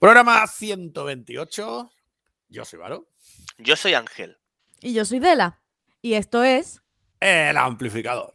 Programa 0.00 0.46
128. 0.46 1.90
Yo 2.48 2.64
soy 2.64 2.78
Varo. 2.78 3.10
Yo 3.58 3.76
soy 3.76 3.92
Ángel. 3.92 4.38
Y 4.80 4.94
yo 4.94 5.04
soy 5.04 5.18
Dela. 5.18 5.60
Y 6.00 6.14
esto 6.14 6.42
es. 6.42 6.80
El 7.20 7.58
amplificador. 7.58 8.34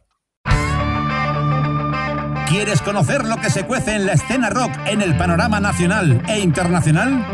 ¿Quieres 2.48 2.80
conocer 2.82 3.24
lo 3.24 3.36
que 3.38 3.50
se 3.50 3.66
cuece 3.66 3.96
en 3.96 4.06
la 4.06 4.12
escena 4.12 4.48
rock 4.48 4.70
en 4.86 5.02
el 5.02 5.16
panorama 5.16 5.58
nacional 5.58 6.22
e 6.28 6.38
internacional? 6.38 7.26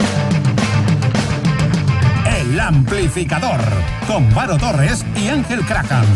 El 2.24 2.58
amplificador. 2.58 3.60
Con 4.06 4.34
Varo 4.34 4.56
Torres 4.56 5.04
y 5.14 5.28
Ángel 5.28 5.60
Krahan. 5.66 6.06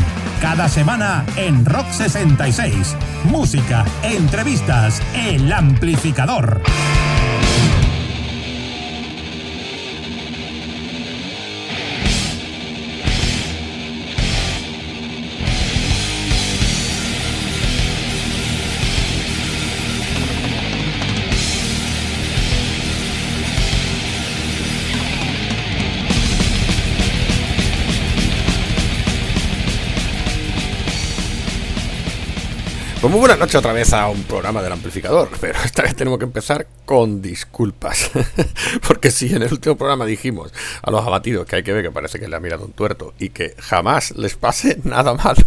Cada 0.41 0.71
semana 0.71 1.27
en 1.37 1.67
Rock 1.67 1.91
66. 1.91 2.97
Música, 3.25 3.85
entrevistas. 4.03 5.03
El 5.15 5.53
amplificador. 5.53 6.63
Pues 33.07 33.13
muy 33.13 33.21
buenas 33.21 33.39
noches 33.39 33.55
otra 33.55 33.73
vez 33.73 33.93
a 33.93 34.09
un 34.09 34.25
programa 34.25 34.61
del 34.61 34.73
amplificador, 34.73 35.29
pero 35.41 35.57
esta 35.65 35.83
vez 35.83 35.95
tenemos 35.95 36.19
que 36.19 36.25
empezar 36.25 36.67
con 36.85 37.23
disculpas. 37.23 38.11
Porque 38.89 39.13
si 39.13 39.33
en 39.33 39.45
el 39.45 39.53
último 39.53 39.77
programa 39.77 40.05
dijimos 40.05 40.53
a 40.83 40.91
los 40.91 41.07
abatidos 41.07 41.47
que 41.47 41.55
hay 41.55 41.63
que 41.63 41.73
ver 41.73 41.85
que 41.85 41.93
parece 41.93 42.19
que 42.19 42.27
le 42.27 42.35
ha 42.35 42.41
mirado 42.41 42.65
un 42.65 42.73
tuerto 42.73 43.15
y 43.21 43.29
que 43.29 43.55
jamás 43.61 44.11
les 44.17 44.35
pase 44.35 44.81
nada 44.83 45.15
malo, 45.15 45.45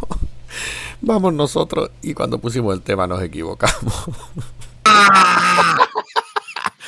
vamos 1.02 1.34
nosotros 1.34 1.92
y 2.02 2.14
cuando 2.14 2.40
pusimos 2.40 2.74
el 2.74 2.82
tema 2.82 3.08
nos 3.08 3.22
equivocamos. 3.22 4.06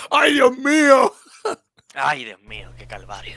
¡Ay, 0.09 0.35
Dios 0.35 0.57
mío! 0.57 1.13
Ay, 1.95 2.23
Dios 2.23 2.39
mío, 2.43 2.69
qué 2.77 2.87
calvario. 2.87 3.35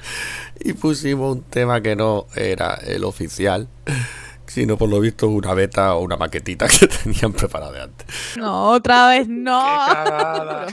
Y 0.61 0.75
pusimos 0.75 1.35
un 1.35 1.43
tema 1.43 1.81
que 1.81 1.97
no 1.97 2.29
era 2.37 2.75
el 2.75 3.03
oficial 3.03 3.67
sino 4.47 4.77
por 4.77 4.89
lo 4.89 5.01
visto 5.01 5.29
una 5.29 5.55
beta 5.55 5.95
o 5.95 6.03
una 6.03 6.17
maquetita 6.17 6.69
que 6.81 6.87
tenían 6.89 7.33
preparada 7.33 7.73
de 7.73 7.83
antes. 7.83 8.07
No, 8.37 8.71
otra 8.71 9.09
vez 9.09 9.29
no. 9.31 9.61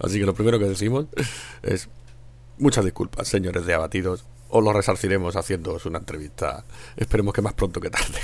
Así 0.00 0.18
que 0.18 0.26
lo 0.26 0.34
primero 0.34 0.58
que 0.58 0.66
decimos 0.66 1.06
es 1.62 1.88
muchas 2.58 2.84
disculpas, 2.84 3.28
señores 3.28 3.66
de 3.66 3.74
abatidos. 3.74 4.24
Os 4.48 4.62
lo 4.62 4.72
resarciremos 4.72 5.34
haciéndoos 5.34 5.86
una 5.86 5.98
entrevista. 5.98 6.64
Esperemos 6.96 7.34
que 7.34 7.42
más 7.42 7.54
pronto 7.54 7.80
que 7.80 7.90
tarde. 7.90 8.20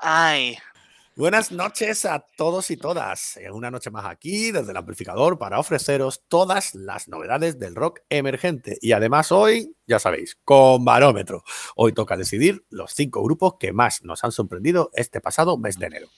Ay, 0.00 0.58
Buenas 1.20 1.52
noches 1.52 2.06
a 2.06 2.24
todos 2.34 2.70
y 2.70 2.78
todas. 2.78 3.36
Eh, 3.36 3.50
Una 3.50 3.70
noche 3.70 3.90
más 3.90 4.06
aquí 4.06 4.52
desde 4.52 4.70
el 4.70 4.76
amplificador 4.78 5.38
para 5.38 5.58
ofreceros 5.58 6.22
todas 6.28 6.74
las 6.74 7.08
novedades 7.08 7.58
del 7.58 7.74
rock 7.74 8.00
emergente. 8.08 8.78
Y 8.80 8.92
además 8.92 9.30
hoy, 9.30 9.76
ya 9.86 9.98
sabéis, 9.98 10.38
con 10.46 10.82
barómetro. 10.82 11.44
Hoy 11.76 11.92
toca 11.92 12.16
decidir 12.16 12.64
los 12.70 12.94
cinco 12.94 13.22
grupos 13.22 13.56
que 13.60 13.74
más 13.74 14.02
nos 14.02 14.24
han 14.24 14.32
sorprendido 14.32 14.90
este 14.94 15.20
pasado 15.20 15.58
mes 15.58 15.78
de 15.78 15.86
enero. 15.88 16.08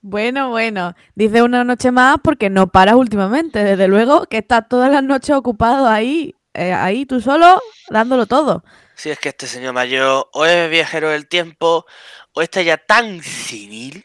Bueno, 0.00 0.48
bueno. 0.48 0.94
Dice 1.14 1.42
una 1.42 1.62
noche 1.62 1.90
más 1.90 2.20
porque 2.24 2.48
no 2.48 2.68
paras 2.68 2.94
últimamente. 2.94 3.62
Desde 3.62 3.86
luego 3.86 4.24
que 4.24 4.38
estás 4.38 4.66
todas 4.66 4.90
las 4.90 5.04
noches 5.04 5.36
ocupado 5.36 5.86
ahí, 5.86 6.34
eh, 6.54 6.72
ahí 6.72 7.04
tú 7.04 7.20
solo, 7.20 7.60
dándolo 7.90 8.24
todo. 8.24 8.64
Si 8.94 9.10
es 9.10 9.18
que 9.18 9.30
este 9.30 9.46
señor 9.46 9.72
mayor 9.72 10.28
o 10.32 10.44
es 10.46 10.70
viajero 10.70 11.10
del 11.10 11.26
tiempo 11.28 11.86
o 12.32 12.42
está 12.42 12.62
ya 12.62 12.76
tan 12.78 13.22
senil 13.22 14.04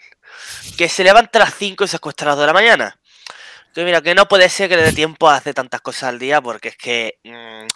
que 0.77 0.89
se 0.89 1.03
levanta 1.03 1.39
a 1.39 1.45
las 1.45 1.55
5 1.55 1.83
y 1.83 1.87
se 1.87 1.97
acuesta 1.97 2.25
a 2.25 2.27
las 2.29 2.35
2 2.37 2.43
de 2.43 2.47
la 2.47 2.53
mañana. 2.53 2.99
Que 3.73 3.83
mira, 3.83 4.01
que 4.01 4.15
no 4.15 4.27
puede 4.27 4.49
ser 4.49 4.69
que 4.69 4.75
le 4.77 4.83
dé 4.83 4.93
tiempo 4.93 5.29
a 5.29 5.35
hacer 5.35 5.53
tantas 5.53 5.81
cosas 5.81 6.03
al 6.09 6.19
día 6.19 6.41
porque 6.41 6.69
es 6.69 6.77
que 6.77 7.19
mm, 7.23 7.67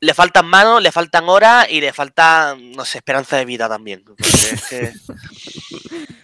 le 0.00 0.14
faltan 0.14 0.46
manos, 0.46 0.82
le 0.82 0.90
faltan 0.92 1.28
horas 1.28 1.66
y 1.70 1.80
le 1.80 1.92
falta, 1.92 2.56
no 2.58 2.84
sé, 2.84 2.98
esperanza 2.98 3.36
de 3.36 3.44
vida 3.44 3.68
también. 3.68 4.02
Porque 4.04 4.24
es 4.28 4.64
que- 4.68 4.92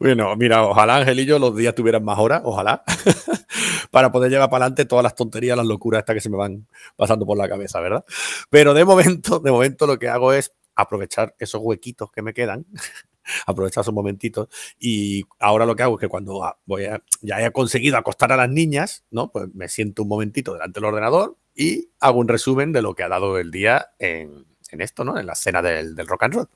Bueno, 0.00 0.34
mira, 0.34 0.64
ojalá 0.64 1.12
yo 1.12 1.38
los 1.38 1.54
días 1.54 1.74
tuvieran 1.74 2.02
más 2.02 2.18
horas, 2.18 2.40
ojalá, 2.42 2.82
para 3.90 4.10
poder 4.10 4.30
llevar 4.30 4.48
para 4.48 4.64
adelante 4.64 4.86
todas 4.86 5.02
las 5.02 5.14
tonterías, 5.14 5.58
las 5.58 5.66
locuras 5.66 5.98
estas 5.98 6.14
que 6.14 6.22
se 6.22 6.30
me 6.30 6.38
van 6.38 6.66
pasando 6.96 7.26
por 7.26 7.36
la 7.36 7.46
cabeza, 7.50 7.80
¿verdad? 7.80 8.02
Pero 8.48 8.72
de 8.72 8.86
momento, 8.86 9.40
de 9.40 9.50
momento 9.50 9.86
lo 9.86 9.98
que 9.98 10.08
hago 10.08 10.32
es 10.32 10.54
aprovechar 10.74 11.36
esos 11.38 11.60
huequitos 11.62 12.10
que 12.10 12.22
me 12.22 12.32
quedan, 12.32 12.64
aprovechar 13.46 13.82
esos 13.82 13.92
momentitos 13.92 14.48
y 14.78 15.26
ahora 15.38 15.66
lo 15.66 15.76
que 15.76 15.82
hago 15.82 15.96
es 15.96 16.00
que 16.00 16.08
cuando 16.08 16.56
voy 16.64 16.88
ya 17.20 17.44
he 17.44 17.52
conseguido 17.52 17.98
acostar 17.98 18.32
a 18.32 18.38
las 18.38 18.48
niñas, 18.48 19.04
¿no? 19.10 19.30
Pues 19.30 19.54
me 19.54 19.68
siento 19.68 20.04
un 20.04 20.08
momentito 20.08 20.54
delante 20.54 20.80
del 20.80 20.86
ordenador 20.86 21.36
y 21.54 21.90
hago 22.00 22.20
un 22.20 22.28
resumen 22.28 22.72
de 22.72 22.80
lo 22.80 22.94
que 22.94 23.02
ha 23.02 23.08
dado 23.10 23.38
el 23.38 23.50
día 23.50 23.90
en, 23.98 24.46
esto, 24.70 25.04
¿no? 25.04 25.18
En 25.18 25.26
la 25.26 25.34
escena 25.34 25.60
del, 25.60 25.94
del 25.94 26.06
rock 26.06 26.22
and 26.22 26.34
roll. 26.36 26.48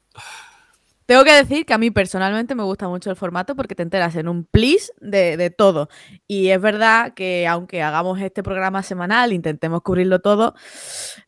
Tengo 1.06 1.25
que 1.25 1.32
decir 1.32 1.66
que 1.66 1.75
a 1.75 1.78
mí 1.78 1.91
personalmente 1.91 2.54
me 2.54 2.62
gusta 2.62 2.88
mucho 2.88 3.10
el 3.10 3.16
formato 3.16 3.54
porque 3.54 3.75
te 3.75 3.82
enteras 3.82 4.16
en 4.16 4.28
un 4.28 4.44
plis 4.44 4.92
de, 5.00 5.37
de 5.37 5.50
todo. 5.50 5.88
Y 6.26 6.50
es 6.50 6.60
verdad 6.60 7.15
que 7.15 7.47
aunque 7.47 7.82
hagamos 7.82 8.20
este 8.20 8.42
programa 8.42 8.82
semanal, 8.82 9.32
intentemos 9.32 9.82
cubrirlo 9.82 10.20
todo, 10.20 10.54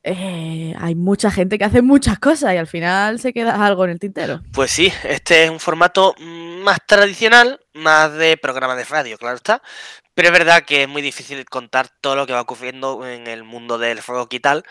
eh, 0.02 0.74
hay 0.78 0.94
mucha 0.94 1.30
gente 1.30 1.58
que 1.58 1.64
hace 1.64 1.82
muchas 1.82 2.18
cosas 2.18 2.54
y 2.54 2.56
al 2.56 2.66
final 2.66 3.20
se 3.20 3.32
queda 3.32 3.66
algo 3.66 3.84
en 3.84 3.90
el 3.90 3.98
tintero. 3.98 4.42
Pues 4.52 4.70
sí, 4.70 4.92
este 5.04 5.44
es 5.44 5.50
un 5.50 5.60
formato 5.60 6.14
más 6.18 6.78
tradicional, 6.86 7.60
más 7.74 8.12
de 8.14 8.36
programa 8.36 8.76
de 8.76 8.84
radio, 8.84 9.18
claro 9.18 9.36
está. 9.36 9.62
Pero 10.14 10.28
es 10.28 10.32
verdad 10.32 10.64
que 10.64 10.84
es 10.84 10.88
muy 10.88 11.02
difícil 11.02 11.44
contar 11.44 11.88
todo 12.00 12.16
lo 12.16 12.26
que 12.26 12.32
va 12.32 12.40
ocurriendo 12.40 13.06
en 13.06 13.26
el 13.26 13.44
mundo 13.44 13.76
del 13.76 13.98
rock 13.98 14.32
y 14.34 14.40
tal, 14.40 14.64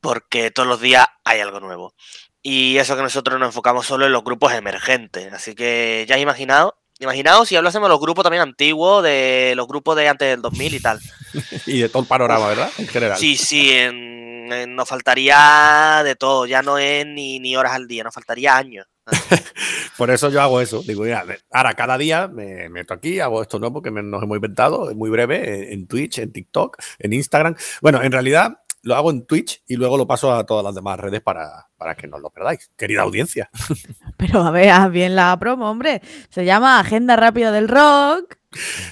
porque 0.00 0.50
todos 0.50 0.66
los 0.66 0.80
días 0.80 1.06
hay 1.24 1.40
algo 1.40 1.60
nuevo. 1.60 1.94
Y 2.42 2.78
eso 2.78 2.96
que 2.96 3.02
nosotros 3.02 3.38
nos 3.38 3.48
enfocamos 3.48 3.86
solo 3.86 4.06
en 4.06 4.12
los 4.12 4.24
grupos 4.24 4.52
emergentes. 4.52 5.32
Así 5.32 5.54
que 5.54 6.06
ya 6.08 6.18
imaginado, 6.18 6.76
imaginaos 6.98 7.48
si 7.48 7.56
hablásemos 7.56 7.88
de 7.88 7.92
los 7.94 8.00
grupos 8.00 8.22
también 8.24 8.42
antiguos, 8.42 9.02
de 9.04 9.52
los 9.56 9.66
grupos 9.68 9.96
de 9.96 10.08
antes 10.08 10.28
del 10.28 10.40
2000 10.42 10.74
y 10.74 10.80
tal. 10.80 11.00
Y 11.66 11.80
de 11.80 11.88
todo 11.88 12.02
el 12.02 12.08
panorama, 12.08 12.48
¿verdad? 12.48 12.70
En 12.78 12.88
general. 12.88 13.18
Sí, 13.18 13.36
sí, 13.36 13.70
en- 13.72 14.50
en- 14.52 14.74
nos 14.74 14.88
faltaría 14.88 16.00
de 16.04 16.16
todo, 16.16 16.44
ya 16.46 16.60
no 16.62 16.76
es 16.78 17.06
ni, 17.06 17.38
ni 17.38 17.56
horas 17.56 17.72
al 17.72 17.86
día, 17.86 18.02
nos 18.04 18.14
faltaría 18.14 18.56
años. 18.56 18.86
Por 19.96 20.10
eso 20.10 20.30
yo 20.30 20.40
hago 20.40 20.60
eso. 20.60 20.82
Digo, 20.82 21.02
mira, 21.04 21.24
ahora 21.52 21.74
cada 21.74 21.98
día 21.98 22.26
me 22.28 22.68
meto 22.68 22.94
aquí, 22.94 23.20
hago 23.20 23.42
esto 23.42 23.58
nuevo 23.58 23.82
que 23.82 23.90
me- 23.90 24.02
nos 24.02 24.22
hemos 24.22 24.36
inventado, 24.36 24.90
es 24.90 24.96
muy 24.96 25.10
breve, 25.10 25.66
en, 25.68 25.72
en 25.80 25.86
Twitch, 25.86 26.18
en 26.18 26.32
TikTok, 26.32 26.78
en 26.98 27.12
Instagram. 27.12 27.54
Bueno, 27.82 28.02
en 28.02 28.10
realidad 28.12 28.58
lo 28.82 28.96
hago 28.96 29.10
en 29.10 29.26
Twitch 29.26 29.62
y 29.66 29.76
luego 29.76 29.96
lo 29.96 30.06
paso 30.06 30.32
a 30.32 30.44
todas 30.44 30.64
las 30.64 30.74
demás 30.74 30.98
redes 30.98 31.20
para, 31.20 31.68
para 31.76 31.94
que 31.94 32.06
no 32.06 32.16
os 32.16 32.22
lo 32.22 32.30
perdáis. 32.30 32.70
Querida 32.76 33.02
audiencia. 33.02 33.50
Pero 34.16 34.42
a 34.42 34.50
ver, 34.50 34.70
haz 34.70 34.90
bien 34.90 35.14
la 35.14 35.38
promo, 35.38 35.70
hombre. 35.70 36.00
Se 36.30 36.44
llama 36.44 36.78
Agenda 36.78 37.16
Rápida 37.16 37.52
del 37.52 37.68
Rock. 37.68 38.36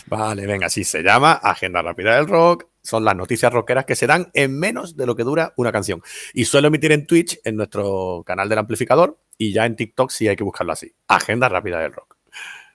Vale, 0.07 0.47
venga, 0.47 0.69
sí, 0.69 0.85
se 0.85 1.03
llama 1.03 1.33
Agenda 1.33 1.83
Rápida 1.83 2.17
del 2.17 2.29
Rock. 2.29 2.67
Son 2.83 3.05
las 3.05 3.17
noticias 3.17 3.53
rockeras 3.53 3.85
que 3.85 3.97
se 3.97 4.07
dan 4.07 4.31
en 4.33 4.59
menos 4.59 4.97
de 4.97 5.05
lo 5.05 5.17
que 5.17 5.25
dura 5.25 5.53
una 5.57 5.73
canción. 5.73 6.03
Y 6.33 6.45
suelo 6.45 6.69
emitir 6.69 6.93
en 6.93 7.07
Twitch, 7.07 7.39
en 7.45 7.57
nuestro 7.57 8.23
canal 8.25 8.49
del 8.49 8.59
amplificador, 8.59 9.19
y 9.37 9.53
ya 9.53 9.67
en 9.67 9.77
TikTok 9.77 10.11
sí 10.11 10.29
hay 10.29 10.37
que 10.37 10.45
buscarlo 10.45 10.73
así. 10.73 10.93
Agenda 11.07 11.49
Rápida 11.49 11.81
del 11.81 11.93
Rock. 11.93 12.17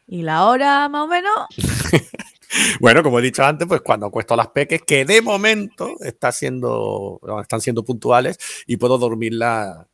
Y 0.07 0.21
la 0.21 0.45
hora, 0.45 0.89
más 0.89 1.03
o 1.03 1.07
menos. 1.07 1.47
Bueno, 2.79 3.03
como 3.03 3.19
he 3.19 3.21
dicho 3.21 3.43
antes, 3.43 3.67
pues 3.67 3.81
cuando 3.81 4.07
acuesto 4.07 4.35
las 4.35 4.47
peques, 4.49 4.81
que 4.81 5.05
de 5.05 5.21
momento 5.21 5.95
está 6.01 6.31
siendo, 6.31 7.19
están 7.41 7.61
siendo 7.61 7.83
puntuales 7.83 8.37
y 8.67 8.77
puedo 8.77 8.97
dormirla 8.97 9.87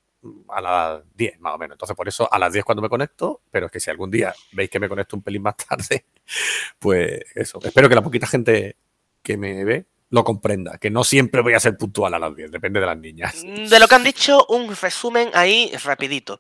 a 0.49 0.61
las 0.61 1.01
10 1.15 1.39
más 1.39 1.55
o 1.55 1.57
menos. 1.57 1.75
Entonces, 1.75 1.95
por 1.95 2.07
eso 2.07 2.31
a 2.31 2.39
las 2.39 2.51
10 2.51 2.65
cuando 2.65 2.81
me 2.81 2.89
conecto, 2.89 3.41
pero 3.49 3.67
es 3.67 3.71
que 3.71 3.79
si 3.79 3.89
algún 3.89 4.11
día 4.11 4.33
veis 4.51 4.69
que 4.69 4.79
me 4.79 4.89
conecto 4.89 5.15
un 5.15 5.23
pelín 5.23 5.43
más 5.43 5.55
tarde, 5.57 6.05
pues 6.79 7.21
eso. 7.35 7.59
Espero 7.63 7.89
que 7.89 7.95
la 7.95 8.03
poquita 8.03 8.27
gente 8.27 8.75
que 9.21 9.37
me 9.37 9.63
ve 9.63 9.85
lo 10.11 10.23
comprenda, 10.23 10.77
que 10.79 10.89
no 10.89 11.03
siempre 11.03 11.41
voy 11.41 11.53
a 11.53 11.59
ser 11.59 11.77
puntual 11.77 12.13
a 12.15 12.19
las 12.19 12.35
10, 12.35 12.51
depende 12.51 12.79
de 12.79 12.85
las 12.87 12.97
niñas. 12.97 13.43
De 13.43 13.79
lo 13.79 13.87
que 13.87 13.95
han 13.95 14.03
dicho, 14.03 14.43
un 14.49 14.75
resumen 14.75 15.29
ahí 15.33 15.71
rapidito. 15.83 16.39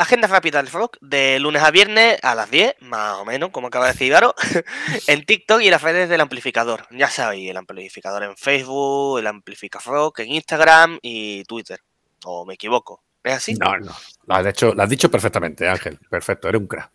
Agenda 0.00 0.28
rápida 0.28 0.62
del 0.62 0.72
rock 0.72 0.96
de 1.02 1.38
lunes 1.38 1.62
a 1.62 1.70
viernes 1.70 2.18
a 2.22 2.34
las 2.34 2.50
10, 2.50 2.76
más 2.80 3.18
o 3.18 3.26
menos, 3.26 3.50
como 3.50 3.66
acaba 3.66 3.84
de 3.84 3.92
decir 3.92 4.10
Varo, 4.10 4.34
en 5.06 5.26
TikTok 5.26 5.60
y 5.60 5.66
en 5.66 5.72
las 5.72 5.82
redes 5.82 6.08
del 6.08 6.22
amplificador. 6.22 6.86
Ya 6.90 7.10
sabéis, 7.10 7.50
el 7.50 7.58
amplificador 7.58 8.22
en 8.22 8.34
Facebook, 8.34 9.18
el 9.18 9.26
amplificador 9.26 9.92
rock 9.92 10.20
en 10.20 10.32
Instagram 10.32 10.98
y 11.02 11.44
Twitter. 11.44 11.80
¿O 12.24 12.46
me 12.46 12.54
equivoco? 12.54 13.02
¿Es 13.22 13.34
así? 13.34 13.54
No, 13.56 13.76
no, 13.76 13.94
lo 14.24 14.34
has, 14.34 14.46
hecho, 14.46 14.74
lo 14.74 14.82
has 14.82 14.88
dicho 14.88 15.10
perfectamente, 15.10 15.68
Ángel. 15.68 15.98
Perfecto, 16.08 16.48
eres 16.48 16.62
un 16.62 16.66
crack. 16.66 16.90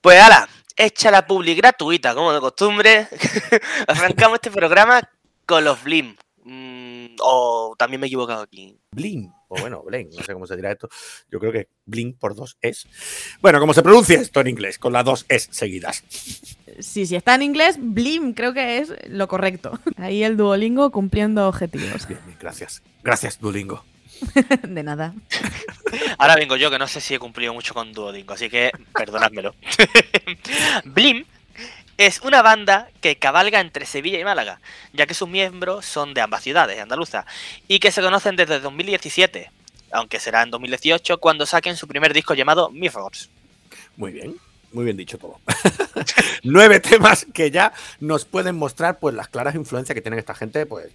Pues 0.00 0.22
ala, 0.22 0.48
hecha 0.76 1.10
la 1.10 1.26
publi 1.26 1.56
gratuita, 1.56 2.14
como 2.14 2.32
de 2.32 2.38
costumbre, 2.38 3.08
arrancamos 3.88 4.36
este 4.36 4.52
programa 4.52 5.00
con 5.44 5.64
los 5.64 5.82
Blim. 5.82 6.16
O 7.22 7.74
también 7.78 8.00
me 8.00 8.06
he 8.06 8.08
equivocado 8.08 8.42
aquí. 8.42 8.78
Blim, 8.90 9.30
o 9.48 9.60
bueno, 9.60 9.82
Blim, 9.82 10.08
no 10.10 10.22
sé 10.22 10.32
cómo 10.32 10.46
se 10.46 10.56
dirá 10.56 10.72
esto. 10.72 10.88
Yo 11.30 11.38
creo 11.38 11.52
que 11.52 11.68
Blim 11.84 12.14
por 12.14 12.34
dos 12.34 12.56
es. 12.60 12.86
Bueno, 13.40 13.60
¿cómo 13.60 13.74
se 13.74 13.82
pronuncia 13.82 14.20
esto 14.20 14.40
en 14.40 14.48
inglés? 14.48 14.78
Con 14.78 14.92
las 14.92 15.04
dos 15.04 15.26
es 15.28 15.48
seguidas. 15.50 16.04
Sí, 16.80 17.06
si 17.06 17.16
está 17.16 17.34
en 17.34 17.42
inglés, 17.42 17.76
Blim 17.78 18.34
creo 18.34 18.52
que 18.52 18.78
es 18.78 18.92
lo 19.08 19.28
correcto. 19.28 19.78
Ahí 19.96 20.22
el 20.22 20.36
Duolingo 20.36 20.90
cumpliendo 20.90 21.48
objetivos. 21.48 22.06
Bien, 22.06 22.20
bien, 22.26 22.38
gracias. 22.40 22.82
Gracias, 23.02 23.38
Duolingo. 23.40 23.84
De 24.62 24.82
nada. 24.82 25.14
Ahora 26.18 26.36
vengo 26.36 26.56
yo, 26.56 26.70
que 26.70 26.78
no 26.78 26.86
sé 26.86 27.00
si 27.00 27.14
he 27.14 27.18
cumplido 27.18 27.52
mucho 27.54 27.74
con 27.74 27.92
Duolingo, 27.92 28.34
así 28.34 28.48
que 28.48 28.70
perdonádmelo. 28.94 29.54
Blim 30.84 31.24
es 31.98 32.20
una 32.20 32.42
banda 32.42 32.88
que 33.00 33.16
cabalga 33.16 33.60
entre 33.60 33.86
Sevilla 33.86 34.18
y 34.18 34.24
Málaga, 34.24 34.60
ya 34.92 35.06
que 35.06 35.14
sus 35.14 35.28
miembros 35.28 35.86
son 35.86 36.14
de 36.14 36.20
ambas 36.20 36.42
ciudades 36.42 36.80
andaluzas 36.80 37.24
y 37.68 37.78
que 37.78 37.90
se 37.90 38.02
conocen 38.02 38.36
desde 38.36 38.60
2017, 38.60 39.50
aunque 39.92 40.20
será 40.20 40.42
en 40.42 40.50
2018 40.50 41.18
cuando 41.18 41.46
saquen 41.46 41.76
su 41.76 41.88
primer 41.88 42.12
disco 42.12 42.34
llamado 42.34 42.70
Mirrors. 42.70 43.30
Muy 43.96 44.12
bien, 44.12 44.36
muy 44.72 44.84
bien 44.84 44.96
dicho 44.96 45.16
todo. 45.16 45.40
Nueve 46.42 46.80
temas 46.80 47.26
que 47.32 47.50
ya 47.50 47.72
nos 48.00 48.26
pueden 48.26 48.56
mostrar 48.56 48.98
pues 48.98 49.14
las 49.14 49.28
claras 49.28 49.54
influencias 49.54 49.94
que 49.94 50.02
tienen 50.02 50.18
esta 50.18 50.34
gente, 50.34 50.66
pues 50.66 50.88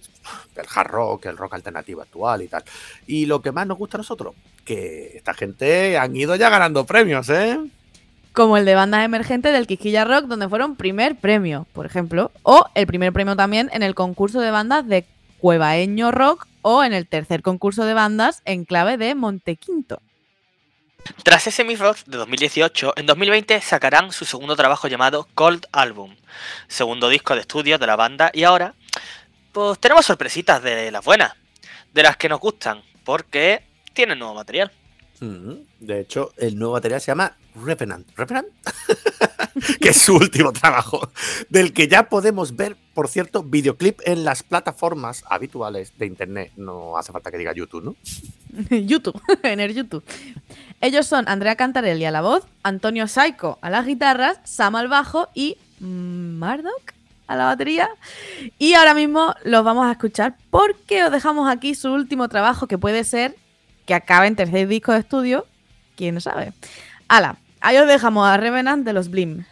del 0.54 0.66
hard 0.72 0.88
rock, 0.88 1.26
el 1.26 1.36
rock 1.36 1.54
alternativo 1.54 2.00
actual 2.00 2.42
y 2.42 2.48
tal. 2.48 2.62
Y 3.08 3.26
lo 3.26 3.42
que 3.42 3.50
más 3.50 3.66
nos 3.66 3.78
gusta 3.78 3.96
a 3.96 3.98
nosotros, 3.98 4.34
que 4.64 5.16
esta 5.16 5.34
gente 5.34 5.98
han 5.98 6.14
ido 6.14 6.36
ya 6.36 6.48
ganando 6.48 6.86
premios, 6.86 7.28
¿eh? 7.30 7.58
Como 8.32 8.56
el 8.56 8.64
de 8.64 8.74
bandas 8.74 9.04
emergentes 9.04 9.52
del 9.52 9.66
Quisquilla 9.66 10.04
Rock, 10.04 10.24
donde 10.24 10.48
fueron 10.48 10.76
primer 10.76 11.16
premio, 11.16 11.66
por 11.72 11.84
ejemplo. 11.86 12.30
O 12.42 12.66
el 12.74 12.86
primer 12.86 13.12
premio 13.12 13.36
también 13.36 13.68
en 13.72 13.82
el 13.82 13.94
concurso 13.94 14.40
de 14.40 14.50
bandas 14.50 14.86
de 14.88 15.04
Cuevaeño 15.38 16.12
Rock 16.12 16.46
o 16.62 16.84
en 16.84 16.92
el 16.92 17.06
tercer 17.06 17.42
concurso 17.42 17.84
de 17.84 17.94
bandas 17.94 18.42
en 18.44 18.64
clave 18.64 18.96
de 18.96 19.14
Montequinto. 19.14 20.00
Tras 21.24 21.46
ese 21.48 21.64
Mirrors 21.64 22.04
de 22.06 22.16
2018, 22.16 22.94
en 22.96 23.06
2020 23.06 23.60
sacarán 23.60 24.12
su 24.12 24.24
segundo 24.24 24.54
trabajo 24.54 24.86
llamado 24.86 25.26
Cold 25.34 25.66
Album, 25.72 26.14
segundo 26.68 27.08
disco 27.08 27.34
de 27.34 27.40
estudio 27.40 27.76
de 27.76 27.86
la 27.86 27.96
banda 27.96 28.30
y 28.32 28.44
ahora 28.44 28.74
pues 29.50 29.78
tenemos 29.80 30.06
sorpresitas 30.06 30.62
de 30.62 30.90
las 30.90 31.04
buenas, 31.04 31.32
de 31.92 32.02
las 32.04 32.16
que 32.16 32.28
nos 32.28 32.40
gustan, 32.40 32.82
porque 33.04 33.64
tienen 33.92 34.18
nuevo 34.18 34.34
material. 34.34 34.70
Mm, 35.20 35.54
De 35.80 36.00
hecho, 36.00 36.32
el 36.38 36.58
nuevo 36.58 36.74
material 36.74 37.00
se 37.00 37.08
llama 37.08 37.36
Revenant. 37.54 38.06
¿Revenant? 38.16 38.48
que 39.80 39.90
es 39.90 39.96
su 39.98 40.14
último 40.14 40.52
trabajo, 40.52 41.10
del 41.48 41.72
que 41.72 41.88
ya 41.88 42.08
podemos 42.08 42.56
ver, 42.56 42.76
por 42.94 43.08
cierto, 43.08 43.42
videoclip 43.42 44.00
en 44.04 44.24
las 44.24 44.42
plataformas 44.42 45.24
habituales 45.28 45.92
de 45.98 46.06
internet. 46.06 46.52
No 46.56 46.96
hace 46.96 47.12
falta 47.12 47.30
que 47.30 47.38
diga 47.38 47.52
YouTube, 47.52 47.84
¿no? 47.84 47.96
YouTube, 48.86 49.20
en 49.42 49.60
el 49.60 49.74
YouTube. 49.74 50.04
Ellos 50.80 51.06
son 51.06 51.28
Andrea 51.28 51.56
Cantarelli 51.56 52.04
a 52.04 52.10
la 52.10 52.22
voz, 52.22 52.44
Antonio 52.62 53.06
Saico 53.06 53.58
a 53.60 53.70
las 53.70 53.86
guitarras, 53.86 54.40
Sam 54.44 54.76
al 54.76 54.88
bajo 54.88 55.28
y 55.34 55.58
Marduk 55.80 56.94
a 57.26 57.36
la 57.36 57.44
batería. 57.44 57.88
Y 58.58 58.74
ahora 58.74 58.94
mismo 58.94 59.34
los 59.44 59.64
vamos 59.64 59.86
a 59.86 59.92
escuchar 59.92 60.36
porque 60.50 61.04
os 61.04 61.12
dejamos 61.12 61.48
aquí 61.48 61.74
su 61.74 61.92
último 61.92 62.28
trabajo 62.28 62.66
que 62.66 62.78
puede 62.78 63.04
ser 63.04 63.36
que 63.86 63.94
acabe 63.94 64.26
en 64.26 64.36
tercer 64.36 64.68
disco 64.68 64.92
de 64.92 65.00
estudio. 65.00 65.46
¿Quién 65.96 66.20
sabe? 66.20 66.52
Ala, 67.12 67.36
ahí 67.60 67.76
os 67.76 67.86
dejamos 67.86 68.26
a 68.26 68.38
Revenant 68.38 68.86
de 68.86 68.94
los 68.94 69.10
Blim. 69.10 69.44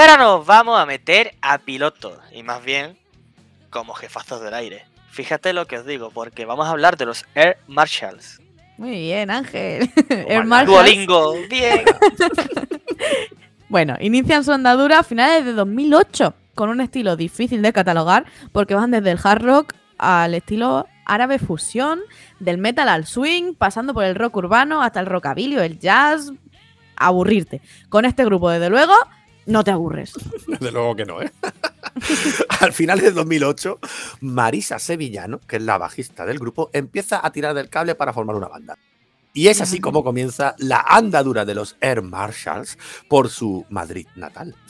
Ahora 0.00 0.16
nos 0.16 0.46
vamos 0.46 0.80
a 0.80 0.86
meter 0.86 1.34
a 1.42 1.58
pilotos, 1.58 2.18
y 2.32 2.42
más 2.42 2.64
bien 2.64 2.96
como 3.68 3.92
jefazos 3.92 4.40
del 4.40 4.54
aire. 4.54 4.86
Fíjate 5.10 5.52
lo 5.52 5.66
que 5.66 5.76
os 5.78 5.84
digo, 5.84 6.10
porque 6.10 6.46
vamos 6.46 6.66
a 6.66 6.70
hablar 6.70 6.96
de 6.96 7.04
los 7.06 7.26
Air 7.34 7.58
Marshals. 7.66 8.40
Muy 8.78 8.92
bien, 8.92 9.30
Ángel. 9.30 9.90
Air 10.08 10.26
ya. 10.28 10.42
Marshalls. 10.44 10.66
Duolingo, 10.66 11.34
bien. 11.48 11.84
Bueno, 13.68 13.94
inician 14.00 14.42
su 14.42 14.50
andadura 14.50 14.98
a 14.98 15.02
finales 15.04 15.44
de 15.44 15.52
2008 15.52 16.34
con 16.56 16.70
un 16.70 16.80
estilo 16.80 17.14
difícil 17.14 17.62
de 17.62 17.72
catalogar 17.72 18.24
porque 18.50 18.74
van 18.74 18.90
desde 18.90 19.12
el 19.12 19.20
hard 19.22 19.44
rock 19.44 19.74
al 19.96 20.34
estilo 20.34 20.88
árabe 21.04 21.38
fusión, 21.38 22.00
del 22.40 22.58
metal 22.58 22.88
al 22.88 23.06
swing, 23.06 23.54
pasando 23.54 23.94
por 23.94 24.02
el 24.02 24.16
rock 24.16 24.38
urbano 24.38 24.82
hasta 24.82 24.98
el 24.98 25.06
rockabilly 25.06 25.56
el 25.58 25.78
jazz. 25.78 26.32
Aburrirte. 26.96 27.62
Con 27.88 28.04
este 28.04 28.24
grupo, 28.24 28.50
desde 28.50 28.70
luego, 28.70 28.94
no 29.50 29.64
te 29.64 29.70
aburres. 29.70 30.12
Desde 30.46 30.72
luego 30.72 30.96
que 30.96 31.04
no, 31.04 31.20
¿eh? 31.20 31.30
Al 32.60 32.72
final 32.72 33.00
del 33.00 33.14
2008, 33.14 33.78
Marisa 34.20 34.78
Sevillano, 34.78 35.40
que 35.40 35.56
es 35.56 35.62
la 35.62 35.78
bajista 35.78 36.24
del 36.24 36.38
grupo, 36.38 36.70
empieza 36.72 37.24
a 37.24 37.30
tirar 37.32 37.54
del 37.54 37.68
cable 37.68 37.94
para 37.94 38.12
formar 38.12 38.36
una 38.36 38.48
banda. 38.48 38.78
Y 39.32 39.48
es 39.48 39.60
así 39.60 39.80
como 39.80 40.02
comienza 40.02 40.54
la 40.58 40.84
andadura 40.88 41.44
de 41.44 41.54
los 41.54 41.76
Air 41.80 42.02
Marshalls 42.02 42.78
por 43.08 43.28
su 43.28 43.64
Madrid 43.68 44.06
natal. 44.16 44.54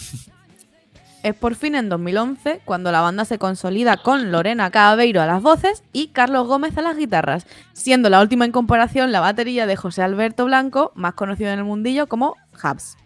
Es 1.22 1.34
por 1.34 1.54
fin 1.54 1.74
en 1.74 1.90
2011 1.90 2.62
cuando 2.64 2.90
la 2.90 3.02
banda 3.02 3.26
se 3.26 3.38
consolida 3.38 3.98
con 3.98 4.32
Lorena 4.32 4.70
Cabeiro 4.70 5.20
a 5.20 5.26
las 5.26 5.42
voces 5.42 5.82
y 5.92 6.08
Carlos 6.08 6.46
Gómez 6.46 6.78
a 6.78 6.80
las 6.80 6.96
guitarras, 6.96 7.46
siendo 7.74 8.08
la 8.08 8.22
última 8.22 8.46
en 8.46 8.52
comparación 8.52 9.12
la 9.12 9.20
batería 9.20 9.66
de 9.66 9.76
José 9.76 10.02
Alberto 10.02 10.46
Blanco, 10.46 10.92
más 10.94 11.12
conocido 11.12 11.50
en 11.50 11.58
el 11.58 11.66
mundillo 11.66 12.06
como 12.06 12.36
Habs. 12.62 12.96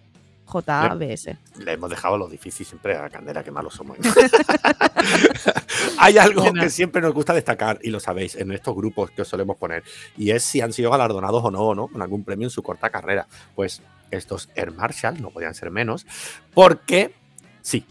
JBS. 0.46 1.36
Le 1.58 1.72
hemos 1.72 1.90
dejado 1.90 2.18
lo 2.18 2.28
difícil 2.28 2.64
siempre 2.66 2.96
a 2.96 3.02
la 3.02 3.10
candela, 3.10 3.42
que 3.42 3.50
malos 3.50 3.74
somos. 3.74 3.96
Hay 5.98 6.18
algo 6.18 6.42
Bueno. 6.42 6.62
que 6.62 6.70
siempre 6.70 7.00
nos 7.02 7.12
gusta 7.14 7.32
destacar, 7.34 7.78
y 7.82 7.90
lo 7.90 8.00
sabéis, 8.00 8.34
en 8.36 8.52
estos 8.52 8.74
grupos 8.74 9.10
que 9.10 9.22
os 9.22 9.28
solemos 9.28 9.56
poner, 9.56 9.82
y 10.16 10.30
es 10.30 10.42
si 10.44 10.60
han 10.60 10.72
sido 10.72 10.90
galardonados 10.90 11.42
o 11.44 11.50
no, 11.50 11.60
o 11.60 11.74
no, 11.74 11.88
con 11.88 12.02
algún 12.02 12.24
premio 12.24 12.46
en 12.46 12.50
su 12.50 12.62
corta 12.62 12.90
carrera. 12.90 13.26
Pues 13.54 13.82
estos 14.10 14.48
Air 14.54 14.72
Marshall 14.72 15.20
no 15.20 15.30
podían 15.30 15.54
ser 15.54 15.70
menos, 15.70 16.06
porque 16.52 17.14
sí, 17.62 17.84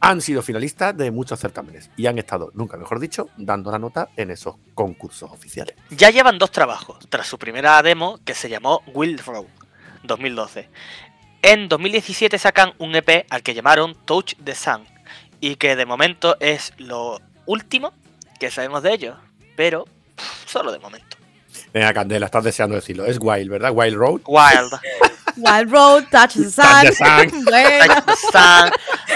han 0.00 0.20
sido 0.20 0.42
finalistas 0.42 0.96
de 0.96 1.10
muchos 1.10 1.40
certámenes 1.40 1.90
y 1.96 2.06
han 2.06 2.18
estado, 2.18 2.50
nunca 2.54 2.76
mejor 2.76 3.00
dicho, 3.00 3.28
dando 3.36 3.70
la 3.72 3.78
nota 3.78 4.10
en 4.16 4.30
esos 4.30 4.56
concursos 4.74 5.30
oficiales. 5.32 5.74
Ya 5.90 6.10
llevan 6.10 6.38
dos 6.38 6.50
trabajos, 6.52 6.98
tras 7.08 7.26
su 7.26 7.38
primera 7.38 7.82
demo 7.82 8.18
que 8.24 8.34
se 8.34 8.48
llamó 8.48 8.82
Wild 8.94 9.20
Road 9.26 9.46
2012. 10.04 10.68
En 11.46 11.68
2017 11.68 12.40
sacan 12.40 12.72
un 12.78 12.96
EP 12.96 13.24
al 13.30 13.44
que 13.44 13.54
llamaron 13.54 13.94
Touch 14.04 14.34
the 14.42 14.52
Sun 14.56 14.84
y 15.38 15.54
que 15.54 15.76
de 15.76 15.86
momento 15.86 16.36
es 16.40 16.72
lo 16.76 17.20
último 17.46 17.92
que 18.40 18.50
sabemos 18.50 18.82
de 18.82 18.92
ellos, 18.92 19.16
pero 19.54 19.84
pff, 20.16 20.50
solo 20.50 20.72
de 20.72 20.80
momento. 20.80 21.16
Venga, 21.72 21.92
Candela, 21.94 22.26
estás 22.26 22.42
deseando 22.42 22.74
decirlo. 22.74 23.06
Es 23.06 23.18
Wild, 23.20 23.48
¿verdad? 23.48 23.70
Wild 23.72 23.96
Road. 23.96 24.20
Wild, 24.26 24.72
Wild 25.36 25.70
Road, 25.70 26.04
Touch 26.10 26.32
the 26.32 26.50
Sun. 26.50 26.64
Touch 26.64 26.82
the 26.82 26.94
Sun. 26.96 27.44
Bueno, 27.44 27.94
Touch 27.94 28.06
the 28.06 28.16
Sun, 28.16 28.70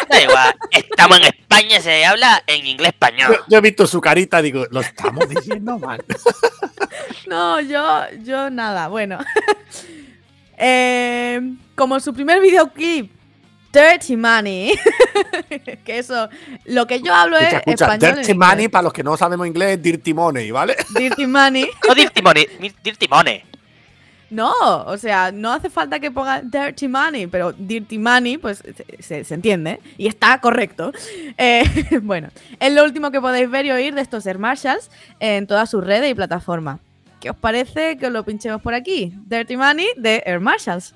da 0.09 0.23
igual, 0.23 0.55
estamos 0.71 1.19
en 1.19 1.25
España, 1.25 1.81
se 1.81 2.05
habla 2.05 2.45
en 2.47 2.65
inglés 2.65 2.93
Yo, 2.93 3.07
español. 3.07 3.41
yo 3.49 3.59
he 3.59 3.61
visto 3.61 3.89
su 3.89 4.01
carita, 4.01 4.41
digo, 4.41 4.67
lo 4.71 4.83
estamos 4.83 5.29
diciendo 5.29 5.81
mal. 5.81 6.05
no, 7.27 7.61
yo, 7.61 8.05
yo 8.23 8.51
nada. 8.51 8.87
Bueno. 8.87 9.19
Eh, 10.61 11.55
como 11.75 11.99
su 12.01 12.13
primer 12.13 12.41
videoclip, 12.41 13.11
Dirty 13.73 14.17
Money. 14.17 14.73
que 15.85 15.99
eso, 15.99 16.29
lo 16.67 16.87
que 16.87 17.01
yo 17.01 17.15
hablo 17.15 17.37
Escucha, 17.39 17.57
es 17.59 17.67
escucha, 17.67 17.85
español. 17.95 18.17
Dirty. 18.17 18.35
Money, 18.35 18.69
para 18.69 18.83
los 18.83 18.93
que 18.93 19.03
no 19.03 19.17
sabemos 19.17 19.47
inglés, 19.47 19.81
Dirty 19.83 20.13
Money, 20.13 20.51
¿vale? 20.51 20.77
Dirty 20.99 21.27
Money. 21.27 21.67
No 21.89 21.95
Dirty 21.95 22.21
Money, 22.23 22.47
Dirty 22.83 23.09
Money. 23.09 23.43
No, 24.29 24.53
o 24.87 24.97
sea, 24.97 25.33
no 25.33 25.51
hace 25.53 25.71
falta 25.71 25.99
que 25.99 26.11
ponga 26.13 26.41
Dirty 26.41 26.87
Money, 26.87 27.27
pero 27.27 27.53
Dirty 27.53 27.99
Money, 27.99 28.39
pues 28.39 28.59
se, 28.59 29.03
se- 29.03 29.25
se 29.25 29.35
entiende 29.35 29.81
y 29.99 30.07
está 30.07 30.41
correcto. 30.41 30.93
Eh, 31.37 31.65
bueno, 32.03 32.29
es 32.61 32.73
lo 32.73 32.85
último 32.85 33.11
que 33.11 33.21
podéis 33.21 33.51
ver 33.51 33.67
y 33.67 33.73
oír 33.73 33.95
de 33.95 34.03
estos 34.03 34.27
Air 34.27 34.39
Marshalls 34.39 34.89
en 35.19 35.47
todas 35.49 35.69
sus 35.71 35.83
redes 35.85 36.11
y 36.11 36.15
plataformas. 36.15 36.79
¿Qué 37.21 37.31
os 37.31 37.37
parece 37.37 37.99
que 37.99 38.09
lo 38.09 38.25
pinchemos 38.25 38.63
por 38.63 38.73
aquí? 38.73 39.13
Dirty 39.27 39.57
Money 39.57 39.89
de 39.97 40.23
Air 40.25 40.41
Marshalls. 40.41 40.95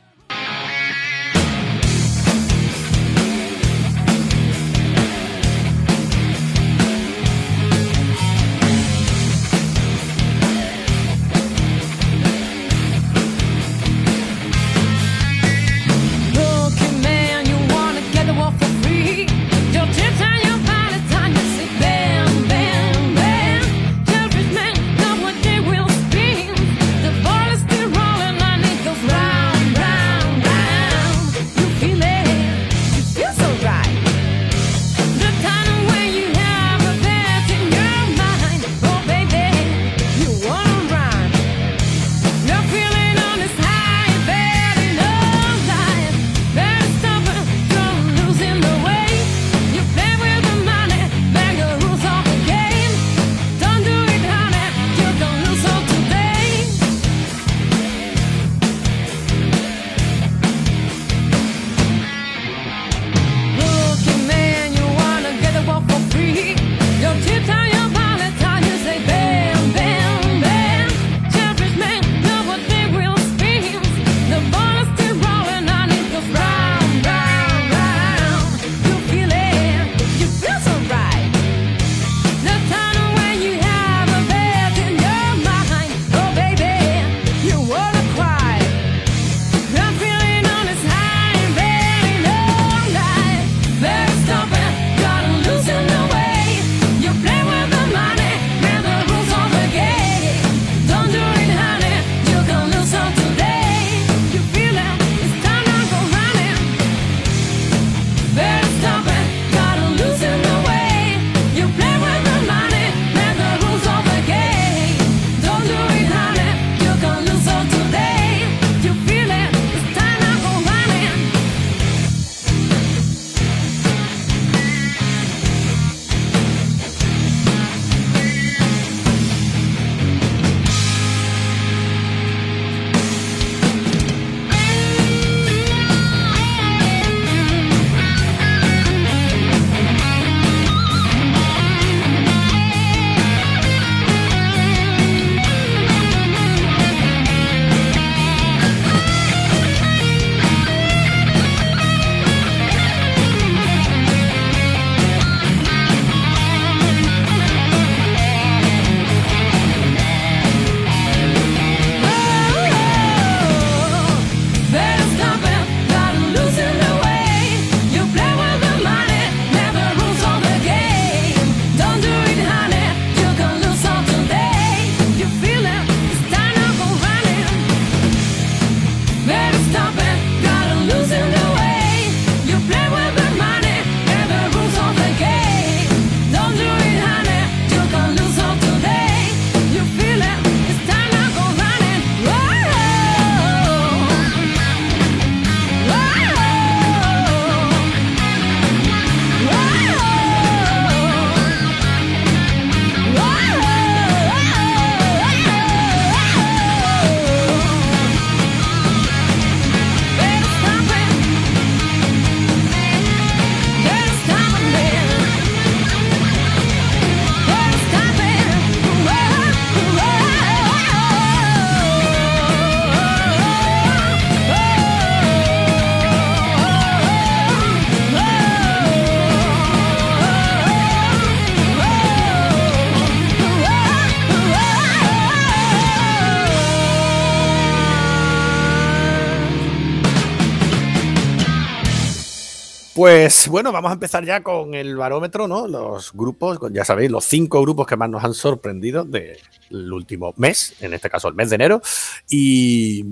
Pues 243.04 243.48
bueno, 243.48 243.70
vamos 243.70 243.90
a 243.90 243.92
empezar 243.92 244.24
ya 244.24 244.42
con 244.42 244.72
el 244.72 244.96
barómetro, 244.96 245.46
¿no? 245.46 245.68
Los 245.68 246.14
grupos, 246.14 246.58
ya 246.72 246.86
sabéis, 246.86 247.10
los 247.10 247.26
cinco 247.26 247.60
grupos 247.60 247.86
que 247.86 247.98
más 247.98 248.08
nos 248.08 248.24
han 248.24 248.32
sorprendido 248.32 249.04
del 249.04 249.92
último 249.92 250.32
mes, 250.38 250.74
en 250.80 250.94
este 250.94 251.10
caso 251.10 251.28
el 251.28 251.34
mes 251.34 251.50
de 251.50 251.56
enero. 251.56 251.82
Y, 252.30 253.04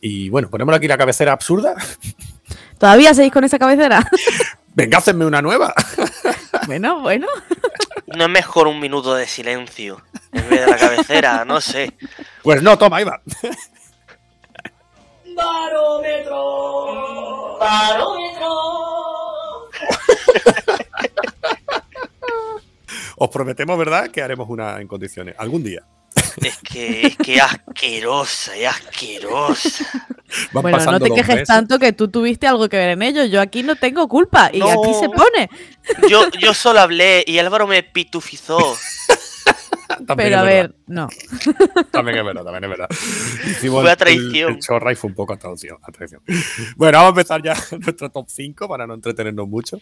y 0.00 0.28
bueno, 0.28 0.48
ponemos 0.50 0.72
aquí 0.72 0.86
la 0.86 0.96
cabecera 0.96 1.32
absurda. 1.32 1.74
¿Todavía 2.78 3.12
seguís 3.12 3.32
con 3.32 3.42
esa 3.42 3.58
cabecera? 3.58 4.08
Venga, 4.76 4.98
hacenme 4.98 5.26
una 5.26 5.42
nueva. 5.42 5.74
bueno, 6.68 7.00
bueno. 7.00 7.26
¿No 8.06 8.22
es 8.22 8.30
mejor 8.30 8.68
un 8.68 8.78
minuto 8.78 9.16
de 9.16 9.26
silencio 9.26 10.00
en 10.30 10.48
vez 10.48 10.60
de 10.60 10.70
la 10.70 10.76
cabecera? 10.76 11.44
No 11.44 11.60
sé. 11.60 11.92
Pues 12.44 12.62
no, 12.62 12.78
toma, 12.78 12.98
ahí 12.98 13.04
va. 13.04 13.20
Os 23.16 23.28
prometemos, 23.28 23.76
¿verdad?, 23.78 24.10
que 24.10 24.22
haremos 24.22 24.48
una 24.48 24.80
en 24.80 24.88
condiciones. 24.88 25.34
Algún 25.38 25.62
día. 25.62 25.82
Es 26.42 26.58
que 26.58 27.06
es 27.06 27.16
que 27.16 27.40
asquerosa, 27.40 28.56
es 28.56 28.66
asquerosa. 28.68 29.84
Van 30.52 30.62
bueno, 30.62 30.78
no 30.92 31.00
te 31.00 31.10
quejes 31.10 31.26
meses. 31.34 31.48
tanto 31.48 31.78
que 31.78 31.92
tú 31.92 32.08
tuviste 32.08 32.46
algo 32.46 32.68
que 32.68 32.76
ver 32.76 32.90
en 32.90 33.02
ello. 33.02 33.24
Yo 33.24 33.40
aquí 33.40 33.62
no 33.62 33.76
tengo 33.76 34.08
culpa. 34.08 34.50
Y 34.52 34.58
No. 34.60 34.68
aquí 34.70 34.94
se 34.98 35.08
pone. 35.08 35.50
Yo, 36.08 36.28
yo 36.40 36.54
solo 36.54 36.80
hablé 36.80 37.24
y 37.26 37.38
Álvaro 37.38 37.66
me 37.66 37.82
pitufizó. 37.82 38.76
También 40.06 40.28
Pero 40.30 40.38
a 40.38 40.42
ver, 40.42 40.74
no. 40.86 41.08
También 41.90 42.18
es 42.18 42.24
verdad, 42.24 42.44
también 42.44 42.64
es 42.64 42.70
verdad. 42.70 42.88
Hicimos 43.50 43.82
Fue 43.82 43.90
a 43.90 43.92
el- 43.92 43.98
traición. 43.98 44.52
El, 44.54 44.58
chorra 44.60 44.92
y 44.92 44.96
fue 44.96 45.08
un 45.08 45.14
poco 45.14 45.32
a 45.32 45.38
traición, 45.38 45.78
a 45.82 45.92
traición. 45.92 46.22
Bueno, 46.76 46.98
vamos 46.98 47.08
a 47.08 47.20
empezar 47.20 47.42
ya 47.42 47.54
nuestro 47.78 48.10
top 48.10 48.26
5 48.28 48.68
para 48.68 48.86
no 48.86 48.94
entretenernos 48.94 49.48
mucho. 49.48 49.78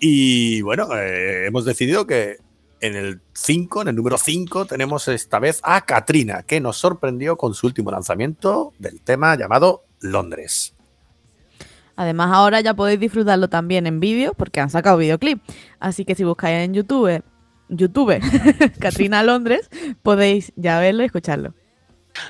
Y 0.00 0.60
bueno, 0.62 0.88
eh, 0.96 1.46
hemos 1.46 1.64
decidido 1.64 2.06
que 2.06 2.36
en 2.80 2.96
el 2.96 3.20
5, 3.34 3.82
en 3.82 3.88
el 3.88 3.94
número 3.96 4.18
5, 4.18 4.66
tenemos 4.66 5.06
esta 5.08 5.38
vez 5.38 5.60
a 5.62 5.82
Katrina, 5.84 6.42
que 6.42 6.60
nos 6.60 6.76
sorprendió 6.76 7.36
con 7.36 7.54
su 7.54 7.66
último 7.68 7.90
lanzamiento 7.92 8.72
del 8.78 9.00
tema 9.00 9.36
llamado 9.36 9.84
Londres. 10.00 10.74
Además, 11.94 12.30
ahora 12.32 12.60
ya 12.60 12.74
podéis 12.74 12.98
disfrutarlo 12.98 13.48
también 13.48 13.86
en 13.86 14.00
vídeo 14.00 14.34
porque 14.34 14.60
han 14.60 14.70
sacado 14.70 14.96
videoclip. 14.96 15.40
Así 15.78 16.04
que 16.04 16.14
si 16.14 16.24
buscáis 16.24 16.64
en 16.64 16.74
YouTube, 16.74 17.22
YouTube, 17.72 18.20
Katrina 18.78 19.22
Londres, 19.22 19.68
podéis 20.02 20.52
ya 20.56 20.78
verlo 20.78 21.02
y 21.02 21.06
escucharlo. 21.06 21.54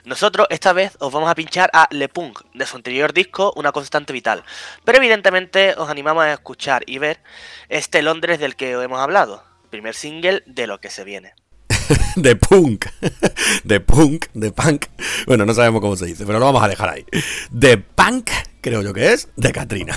Nosotros 0.04 0.46
esta 0.50 0.72
vez 0.72 0.96
os 1.00 1.12
vamos 1.12 1.30
a 1.30 1.34
pinchar 1.34 1.68
a 1.72 1.88
Le 1.90 2.08
Punk 2.08 2.40
de 2.54 2.66
su 2.66 2.76
anterior 2.76 3.12
disco 3.12 3.52
Una 3.56 3.72
constante 3.72 4.12
vital. 4.12 4.44
Pero 4.84 4.98
evidentemente 4.98 5.74
os 5.76 5.88
animamos 5.88 6.24
a 6.24 6.32
escuchar 6.32 6.82
y 6.86 6.98
ver 6.98 7.20
este 7.68 8.02
Londres 8.02 8.38
del 8.38 8.56
que 8.56 8.76
os 8.76 8.84
hemos 8.84 9.00
hablado. 9.00 9.42
Primer 9.70 9.94
single 9.94 10.42
de 10.46 10.66
lo 10.66 10.80
que 10.80 10.90
se 10.90 11.04
viene. 11.04 11.34
De 12.16 12.36
punk, 12.36 12.86
de 13.64 13.80
punk, 13.80 14.26
de 14.34 14.52
punk. 14.52 14.86
Bueno, 15.26 15.46
no 15.46 15.54
sabemos 15.54 15.80
cómo 15.80 15.96
se 15.96 16.06
dice, 16.06 16.26
pero 16.26 16.38
lo 16.38 16.44
vamos 16.44 16.62
a 16.62 16.68
dejar 16.68 16.90
ahí. 16.90 17.06
De 17.50 17.78
punk, 17.78 18.30
creo 18.60 18.82
yo 18.82 18.92
que 18.92 19.12
es, 19.12 19.28
de 19.36 19.50
Katrina. 19.50 19.96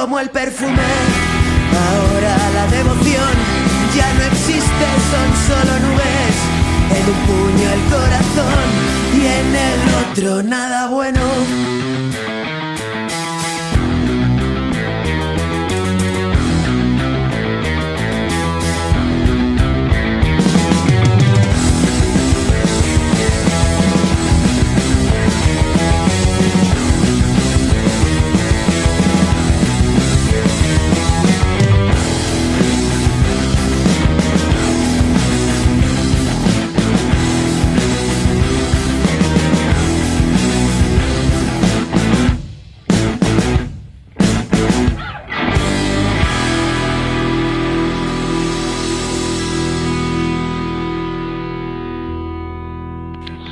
Como 0.00 0.20
el 0.20 0.30
perfume. 0.30 0.90
Ahora 1.88 2.36
la 2.54 2.66
devoción 2.68 3.32
ya 3.96 4.14
no 4.14 4.22
existe, 4.32 4.86
son 5.10 5.28
solo 5.48 5.72
nubes. 5.86 6.36
En 6.96 7.04
un 7.14 7.20
puño 7.26 7.68
el 7.72 7.82
corazón 7.90 8.66
y 9.16 9.26
en 9.26 9.56
el 9.56 9.80
otro 10.04 10.42
nada 10.44 10.86
bueno. 10.88 11.20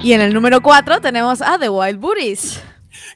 Y 0.07 0.13
en 0.13 0.21
el 0.21 0.33
número 0.33 0.63
4 0.63 1.01
tenemos 1.01 1.43
a 1.43 1.59
The 1.59 1.69
Wild 1.69 1.99
Buddies. 1.99 2.63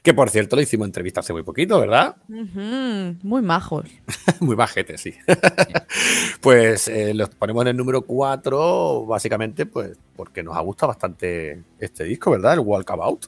Que 0.03 0.13
por 0.13 0.29
cierto 0.29 0.57
le 0.57 0.63
hicimos 0.63 0.87
entrevista 0.87 1.21
hace 1.21 1.31
muy 1.31 1.41
poquito, 1.41 1.79
¿verdad? 1.79 2.17
Muy 2.27 3.41
majos. 3.41 3.85
Muy 4.41 4.57
majete, 4.57 4.97
sí. 4.97 5.13
pues 6.41 6.89
eh, 6.89 7.13
los 7.13 7.29
ponemos 7.29 7.61
en 7.61 7.69
el 7.69 7.77
número 7.77 8.01
4, 8.01 9.05
básicamente, 9.05 9.65
pues 9.65 9.97
porque 10.17 10.43
nos 10.43 10.57
ha 10.57 10.59
gustado 10.59 10.89
bastante 10.89 11.63
este 11.79 12.03
disco, 12.03 12.31
¿verdad? 12.31 12.55
El 12.55 12.59
Walkabout. 12.59 13.27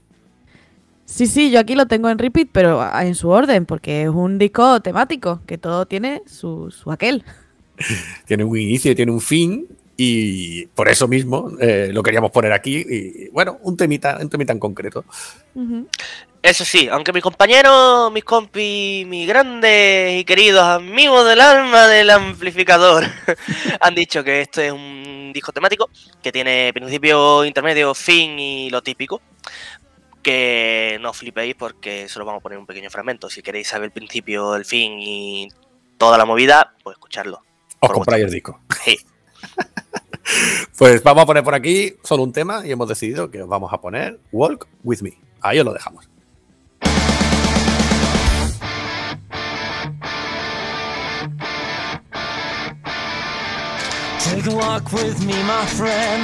Sí, 1.06 1.26
sí, 1.26 1.50
yo 1.50 1.62
aquí 1.62 1.76
lo 1.76 1.86
tengo 1.86 2.10
en 2.10 2.20
repeat, 2.20 2.50
pero 2.52 2.86
en 3.00 3.16
su 3.16 3.30
orden, 3.30 3.66
porque 3.66 4.04
es 4.04 4.10
un 4.10 4.40
disco 4.40 4.82
temático, 4.82 5.40
que 5.48 5.58
todo 5.58 5.86
tiene 5.86 6.22
su, 6.26 6.70
su 6.70 6.92
aquel. 6.92 7.24
Tiene 8.26 8.44
un 8.44 8.58
inicio 8.58 8.92
y 8.92 8.96
tiene 8.96 9.14
un 9.14 9.22
fin. 9.22 9.68
Y 9.96 10.66
por 10.68 10.90
eso 10.90 11.08
mismo 11.08 11.52
eh, 11.60 11.90
lo 11.92 12.02
queríamos 12.02 12.32
poner 12.32 12.52
aquí. 12.52 12.78
Y 12.78 13.30
bueno, 13.30 13.60
un 13.62 13.78
temita, 13.78 14.18
un 14.20 14.30
temita 14.30 14.54
en 14.54 14.60
concreto. 14.60 15.06
Eso 16.42 16.66
sí, 16.66 16.90
aunque 16.92 17.14
mis 17.14 17.24
compañeros, 17.24 18.12
mis 18.12 18.24
compis, 18.24 19.08
mis 19.08 19.28
grandes 19.28 20.20
y 20.20 20.26
queridos 20.26 20.64
amigos 20.64 21.26
del 21.26 21.40
alma 21.40 21.88
del 21.88 22.10
amplificador 22.10 23.06
han 23.80 23.96
dicho 23.96 24.24
que 24.26 24.42
esto 24.42 24.62
es 24.62 24.72
un 24.72 25.32
disco 25.34 25.54
temático 25.54 25.90
que 26.22 26.34
tiene 26.34 26.72
principio, 26.74 27.46
intermedio, 27.46 27.94
fin 27.94 28.38
y 28.38 28.70
lo 28.70 28.82
típico. 28.82 29.22
Que 30.22 30.98
no 31.02 31.14
flipéis 31.14 31.56
porque 31.56 32.08
solo 32.08 32.26
vamos 32.26 32.40
a 32.40 32.44
poner 32.44 32.58
un 32.58 32.66
pequeño 32.66 32.90
fragmento. 32.90 33.30
Si 33.30 33.42
queréis 33.42 33.68
saber 33.68 33.86
el 33.86 33.92
principio, 33.92 34.56
el 34.56 34.66
fin 34.66 35.00
y 35.00 35.50
toda 35.98 36.18
la 36.18 36.26
movida, 36.26 36.74
pues 36.84 36.96
escucharlo. 36.96 37.42
Os 37.80 37.92
compráis 37.92 38.24
el 38.24 38.32
disco. 38.32 38.60
Sí. 38.84 38.98
Pues 40.78 41.04
vamos 41.04 41.24
a 41.24 41.26
poner 41.26 41.44
por 41.44 41.54
aquí 41.54 41.96
solo 42.04 42.24
un 42.24 42.34
tema 42.34 42.66
y 42.66 42.72
hemos 42.72 42.88
decidido 42.88 43.30
que 43.30 43.42
os 43.42 43.48
vamos 43.48 43.72
a 43.72 43.80
poner 43.80 44.20
Walk 44.32 44.68
With 44.84 45.02
Me. 45.02 45.14
Ahí 45.42 45.60
os 45.60 45.66
lo 45.66 45.74
dejamos. 45.74 46.10
Take 54.20 54.48
a 54.48 54.56
walk 54.56 54.92
with 54.94 55.20
me, 55.26 55.36
my 55.44 55.66
friend. 55.68 56.24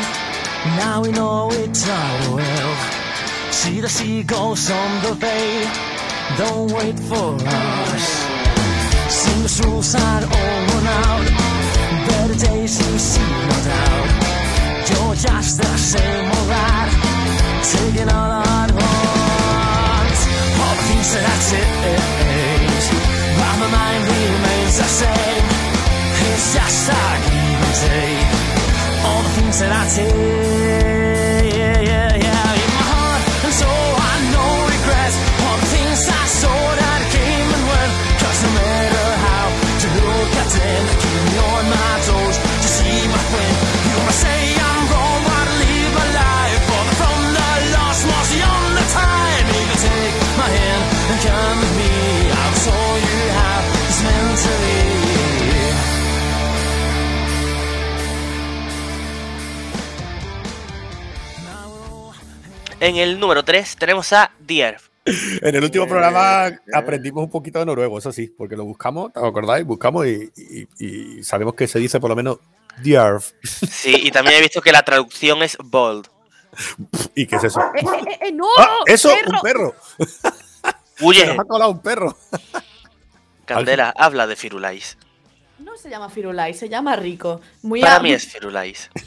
Now 0.78 1.02
we 1.02 1.12
know 1.12 1.52
it 1.52 1.88
all 1.88 2.36
well. 2.36 2.76
See 3.52 3.82
the 3.82 3.90
seagulls 3.90 4.72
on 4.72 5.02
the 5.04 5.16
bay. 5.20 5.70
Don't 6.38 6.72
wait 6.72 6.98
for 7.00 7.36
us. 7.36 8.30
The 9.50 9.64
rules 9.68 9.96
are 9.96 10.24
all 10.24 10.66
run 10.68 10.88
out. 10.88 11.39
Better 12.40 12.56
days 12.56 12.80
you 12.80 13.00
see, 13.00 13.22
no 13.22 13.58
doubt. 13.66 14.10
You're 14.90 15.16
just 15.16 15.58
the 15.58 15.78
same 15.78 16.26
old 16.26 16.48
lad. 16.48 16.90
Taking 17.64 18.10
all 18.10 18.30
the 18.30 18.50
hard 18.50 18.72
ones. 18.72 20.20
All 20.62 20.76
the 20.76 20.84
things 20.88 21.10
that 21.14 21.26
I 21.26 21.38
change. 21.50 22.86
But 23.40 23.56
my 23.60 23.70
mind 23.76 24.04
remains 24.08 24.78
the 24.78 24.90
same. 25.02 25.46
It's 26.32 26.54
just 26.54 26.90
a 26.90 27.04
give 27.26 27.62
and 27.68 27.76
take. 27.84 28.30
All 29.06 29.22
the 29.24 29.30
things 29.30 29.60
that 29.60 29.72
I 29.72 29.88
take. 29.96 30.99
En 62.80 62.96
el 62.96 63.20
número 63.20 63.44
3 63.44 63.76
tenemos 63.78 64.12
a 64.14 64.32
The 64.46 64.58
Earth. 64.60 64.82
En 65.42 65.56
el 65.56 65.64
último 65.64 65.88
programa 65.88 66.52
aprendimos 66.74 67.24
un 67.24 67.30
poquito 67.32 67.58
de 67.60 67.66
noruego, 67.66 67.98
eso 67.98 68.12
sí, 68.12 68.28
porque 68.38 68.56
lo 68.56 68.64
buscamos, 68.66 69.12
¿os 69.16 69.24
acordáis? 69.24 69.66
Buscamos 69.66 70.06
y, 70.06 70.32
y- 70.38 70.68
y 71.18 71.24
sabemos 71.24 71.56
que 71.56 71.68
se 71.68 71.80
dice 71.80 72.00
por 72.00 72.10
lo 72.10 72.16
menos 72.16 72.38
Dierf. 72.82 73.32
Sí, 73.44 73.94
y 74.04 74.12
también 74.12 74.38
he 74.38 74.42
visto 74.42 74.62
que 74.62 74.72
la 74.72 74.84
traducción 74.84 75.42
es 75.42 75.58
bold. 75.64 76.08
¿Y 77.16 77.26
qué 77.26 77.36
es 77.38 77.44
eso? 77.46 77.60
¡Eh, 77.76 77.82
eh, 78.08 78.18
eh, 78.28 78.32
no! 78.32 78.48
¡Ah! 78.58 78.78
¡Eso! 78.86 79.10
perro! 79.10 79.32
¡Un 79.34 79.42
perro! 79.42 79.76
Se 80.98 81.06
Huye, 81.06 81.26
nos 81.28 81.40
ha 81.40 81.44
colado 81.46 81.72
un 81.72 81.80
perro. 81.82 82.18
Candela, 83.46 83.94
habla 83.98 84.28
de 84.28 84.36
Firulais. 84.36 84.98
No 85.60 85.76
se 85.78 85.90
llama 85.90 86.10
Firulais, 86.10 86.58
se 86.58 86.70
llama 86.70 86.96
Rico. 86.96 87.42
Muy 87.64 87.82
Para 87.82 87.96
a- 87.98 88.00
mí 88.00 88.12
es 88.14 88.26
Firulais. 88.28 88.90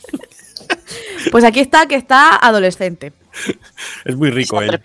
Pues 1.31 1.45
aquí 1.45 1.61
está, 1.61 1.87
que 1.87 1.95
está 1.95 2.37
adolescente. 2.37 3.13
Es 4.05 4.17
muy 4.17 4.31
rico 4.31 4.61
él, 4.61 4.81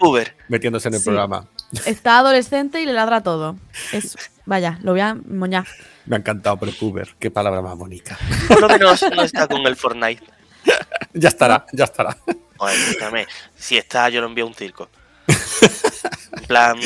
metiéndose 0.48 0.88
en 0.88 0.94
el 0.96 1.00
Sí. 1.00 1.06
programa. 1.06 1.48
Está 1.86 2.20
adolescente 2.20 2.82
y 2.82 2.86
le 2.86 2.94
ladra 2.94 3.22
todo. 3.22 3.58
Es, 3.92 4.16
vaya, 4.46 4.80
lo 4.82 4.92
voy 4.92 5.02
a 5.02 5.16
moñar. 5.16 5.66
Me 6.06 6.16
ha 6.16 6.20
encantado 6.20 6.56
Prepuber. 6.58 7.16
Qué 7.20 7.30
palabra 7.30 7.62
más 7.62 7.78
bonita. 7.78 8.18
Por 8.48 8.62
lo 8.62 8.70
menos 8.70 9.04
no 9.14 9.22
está 9.24 9.48
con 9.48 9.66
el 9.68 9.76
Fortnite. 9.76 10.24
Ya 11.14 11.30
estará, 11.30 11.66
ya 11.74 11.86
estará. 11.86 12.16
Oye, 12.58 12.76
si 13.56 13.78
está, 13.78 14.10
yo 14.10 14.22
lo 14.22 14.28
envío 14.28 14.44
a 14.44 14.48
un 14.48 14.54
circo. 14.54 14.90
En 15.28 16.46
plan. 16.46 16.78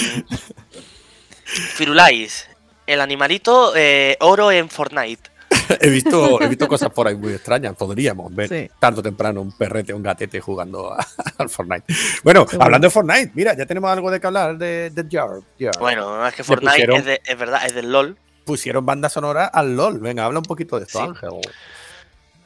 Firulais, 1.43 2.47
el 2.87 3.01
animalito 3.01 3.73
eh, 3.75 4.15
oro 4.21 4.51
en 4.51 4.69
Fortnite. 4.69 5.30
He 5.81 5.89
visto, 5.89 6.41
he 6.41 6.47
visto 6.47 6.67
cosas 6.67 6.89
por 6.89 7.07
ahí 7.07 7.15
muy 7.15 7.33
extrañas. 7.33 7.75
Podríamos 7.75 8.33
ver 8.35 8.49
Sí. 8.49 8.69
tarde 8.79 8.99
o 8.99 9.03
temprano 9.03 9.41
un 9.41 9.51
perrete 9.51 9.93
o 9.93 9.97
un 9.97 10.03
gatete 10.03 10.39
jugando 10.41 10.95
al 11.37 11.49
Fortnite. 11.49 11.85
Bueno, 12.23 12.45
hablando 12.59 12.87
de 12.87 12.91
Fortnite, 12.91 13.31
mira, 13.35 13.55
ya 13.55 13.65
tenemos 13.65 13.89
algo 13.91 14.11
de 14.11 14.19
que 14.19 14.27
hablar 14.27 14.57
de, 14.57 14.89
de 14.89 15.05
Jar. 15.09 15.29
Jar. 15.59 15.77
Bueno, 15.79 16.25
es 16.27 16.33
que 16.33 16.43
Fortnite 16.43 16.71
pusieron- 16.73 16.97
es, 16.97 17.05
de- 17.05 17.21
es 17.25 17.37
verdad, 17.37 17.65
es 17.65 17.73
del 17.75 17.91
LOL. 17.91 18.17
Pusieron 18.45 18.85
banda 18.85 19.07
sonora 19.09 19.45
al 19.45 19.75
LOL. 19.75 19.99
Venga, 19.99 20.25
habla 20.25 20.39
un 20.39 20.45
poquito 20.45 20.77
de 20.79 20.85
esto, 20.85 20.99
Sí. 20.99 21.05
Ángel. 21.05 21.29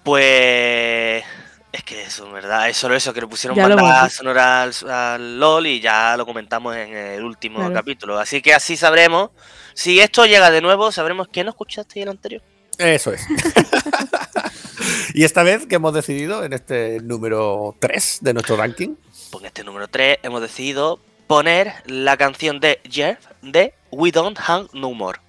Pues. 0.03 1.23
Es 1.71 1.83
que 1.83 2.03
eso, 2.03 2.31
verdad, 2.31 2.69
es 2.69 2.77
solo 2.77 2.95
eso, 2.95 3.13
que 3.13 3.19
le 3.19 3.27
pusieron 3.27 3.57
Ya 3.57 3.67
banda 3.67 4.07
sonora 4.09 4.63
al, 4.63 4.71
al 4.89 5.39
LOL 5.39 5.67
y 5.67 5.81
ya 5.81 6.15
lo 6.15 6.25
comentamos 6.25 6.73
en 6.73 6.95
el 6.95 7.23
último 7.23 7.57
Claro. 7.59 7.73
capítulo. 7.73 8.17
Así 8.17 8.41
que 8.41 8.53
así 8.53 8.77
sabremos. 8.77 9.31
Si 9.73 9.99
esto 9.99 10.25
llega 10.25 10.51
de 10.51 10.61
nuevo, 10.61 10.89
sabremos 10.93 11.27
que 11.27 11.43
no 11.43 11.49
escuchaste 11.49 12.01
el 12.01 12.07
anterior. 12.07 12.41
Eso 12.77 13.13
es. 13.13 13.25
y 15.13 15.23
esta 15.23 15.43
vez 15.43 15.65
que 15.65 15.75
hemos 15.75 15.93
decidido 15.93 16.43
en 16.43 16.53
este 16.53 16.99
número 17.01 17.75
3 17.79 18.19
de 18.21 18.33
nuestro 18.33 18.57
ranking, 18.57 18.95
Pues 19.31 19.43
en 19.43 19.47
este 19.47 19.63
número 19.63 19.87
3 19.87 20.19
hemos 20.23 20.41
decidido 20.41 20.99
poner 21.27 21.73
la 21.85 22.17
canción 22.17 22.59
de 22.59 22.79
Jeff 22.89 23.19
de 23.41 23.73
We 23.91 24.11
Don't 24.11 24.37
Have 24.45 24.67
No 24.73 24.91
More. 24.91 25.19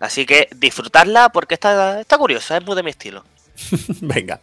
Así 0.00 0.26
que 0.26 0.48
disfrutarla 0.54 1.30
porque 1.30 1.54
está, 1.54 2.00
está 2.00 2.18
curiosa, 2.18 2.56
es 2.56 2.64
muy 2.64 2.76
de 2.76 2.82
mi 2.82 2.90
estilo. 2.90 3.24
venga. 4.00 4.40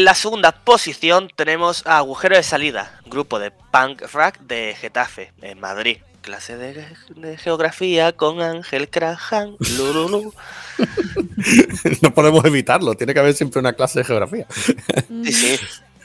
En 0.00 0.06
la 0.06 0.14
segunda 0.14 0.52
posición 0.52 1.28
tenemos 1.36 1.86
a 1.86 1.98
Agujero 1.98 2.34
de 2.34 2.42
Salida, 2.42 2.90
grupo 3.04 3.38
de 3.38 3.50
punk 3.50 4.00
rock 4.14 4.38
de 4.38 4.74
Getafe, 4.74 5.30
en 5.42 5.60
Madrid. 5.60 5.98
Clase 6.22 6.56
de, 6.56 6.86
de 7.16 7.36
geografía 7.36 8.12
con 8.12 8.40
Ángel 8.40 8.88
lululu. 9.76 10.32
no 12.00 12.14
podemos 12.14 12.42
evitarlo, 12.46 12.94
tiene 12.94 13.12
que 13.12 13.20
haber 13.20 13.34
siempre 13.34 13.60
una 13.60 13.74
clase 13.74 13.98
de 13.98 14.04
geografía. 14.06 14.46
Sí, 15.22 15.32
sí. 15.32 15.58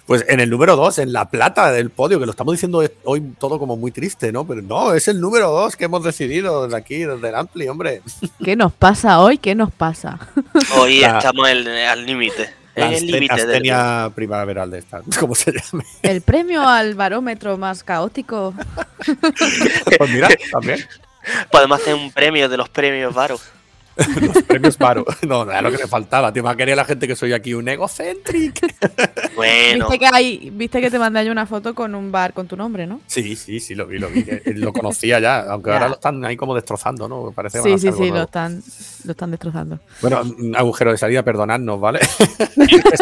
Pues 0.06 0.26
en 0.28 0.42
el 0.42 0.50
número 0.50 0.76
2, 0.76 1.00
en 1.00 1.14
la 1.14 1.30
plata 1.30 1.72
del 1.72 1.90
podio, 1.90 2.20
que 2.20 2.26
lo 2.26 2.32
estamos 2.32 2.52
diciendo 2.54 2.84
hoy 3.06 3.22
todo 3.40 3.60
como 3.60 3.78
muy 3.78 3.92
triste, 3.92 4.34
¿no? 4.34 4.46
Pero 4.46 4.62
no, 4.62 4.94
es 4.94 5.08
el 5.08 5.22
número 5.22 5.52
2 5.52 5.78
que 5.78 5.86
hemos 5.86 6.04
decidido 6.04 6.66
desde 6.66 6.76
aquí, 6.76 6.98
desde 7.06 7.30
el 7.30 7.36
Ampli, 7.36 7.70
hombre. 7.70 8.02
¿Qué 8.44 8.58
nos 8.58 8.74
pasa 8.74 9.22
hoy? 9.22 9.38
¿Qué 9.38 9.56
nos 9.56 9.72
pasa? 9.72 10.20
Hoy 10.78 11.00
La- 11.00 11.20
estamos 11.20 11.48
al 11.48 12.06
límite. 12.06 12.65
En 12.76 12.92
La 12.92 12.98
el 12.98 13.08
límite 13.08 13.36
del. 13.36 13.46
astenia 13.46 14.12
primaveral 14.14 14.70
de 14.70 14.80
esta, 14.80 15.02
como 15.20 15.34
se 15.36 15.52
llame. 15.54 15.86
El 16.02 16.22
premio 16.22 16.68
al 16.68 16.96
barómetro 16.96 17.58
más 17.58 17.84
caótico. 17.84 18.54
Pues 19.98 20.10
mira, 20.10 20.30
también. 20.52 20.80
Podemos 21.52 21.80
hacer 21.80 21.94
un 21.96 22.12
premio 22.12 22.50
de 22.50 22.58
los 22.58 22.70
premios 22.70 23.14
Varo. 23.14 23.40
Los 24.22 24.44
premios 24.44 24.78
paro. 24.78 25.06
No, 25.28 25.44
era 25.50 25.62
lo 25.62 25.72
que 25.72 25.78
le 25.78 25.88
faltaba. 25.88 26.32
Te 26.32 26.42
va 26.42 26.52
a 26.52 26.56
querer 26.56 26.76
la 26.76 26.86
gente 26.86 27.08
que 27.08 27.16
soy 27.16 27.34
aquí 27.34 27.54
un 27.54 27.68
egocéntrico. 27.68 28.68
Bueno, 29.36 29.90
Viste 29.90 30.00
que 30.00 30.10
hay, 30.14 30.50
viste 30.54 30.80
que 30.80 30.90
te 30.90 30.98
mandé 30.98 31.26
yo 31.26 31.32
una 31.32 31.46
foto 31.46 31.76
con 31.76 31.94
un 31.94 32.10
bar 32.10 32.32
con 32.34 32.48
tu 32.48 32.56
nombre, 32.56 32.88
¿no? 32.88 33.02
Sí, 33.06 33.36
sí, 33.36 33.60
sí, 33.60 33.76
lo 33.76 33.86
vi, 33.86 34.00
lo 34.00 34.08
vi. 34.08 34.26
Lo 34.54 34.72
conocía 34.72 35.20
ya, 35.20 35.42
aunque 35.42 35.72
Ya. 35.72 35.74
ahora 35.76 35.88
lo 35.90 35.96
están 35.96 36.24
ahí 36.24 36.38
como 36.38 36.56
destrozando, 36.56 37.10
¿no? 37.10 37.34
Parece 37.34 37.62
Sí, 37.62 37.78
sí, 37.78 37.92
sí, 37.92 38.12
lo 38.12 38.24
están, 38.24 38.64
lo 39.04 39.12
están 39.12 39.32
destrozando. 39.32 39.80
Bueno, 40.02 40.22
un 40.22 40.56
agujero 40.56 40.92
de 40.92 40.98
salida, 40.98 41.22
perdonadnos, 41.24 41.82
¿vale? 41.82 42.00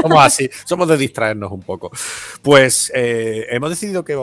somos 0.02 0.24
así, 0.24 0.50
somos 0.66 0.88
de 0.88 0.98
distraernos 0.98 1.52
un 1.52 1.62
poco. 1.62 1.92
Pues 2.42 2.92
eh, 2.96 3.46
hemos 3.52 3.70
decidido 3.70 4.04
que 4.04 4.14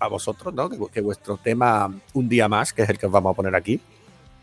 a 0.00 0.08
vosotros, 0.08 0.52
¿no? 0.52 0.68
Que, 0.68 0.76
que 0.92 1.00
vuestro 1.00 1.36
tema 1.36 1.92
Un 2.14 2.28
día 2.28 2.48
más, 2.48 2.72
que 2.72 2.82
es 2.82 2.90
el 2.90 2.98
que 2.98 3.06
os 3.06 3.12
vamos 3.12 3.32
a 3.32 3.36
poner 3.36 3.54
aquí, 3.54 3.80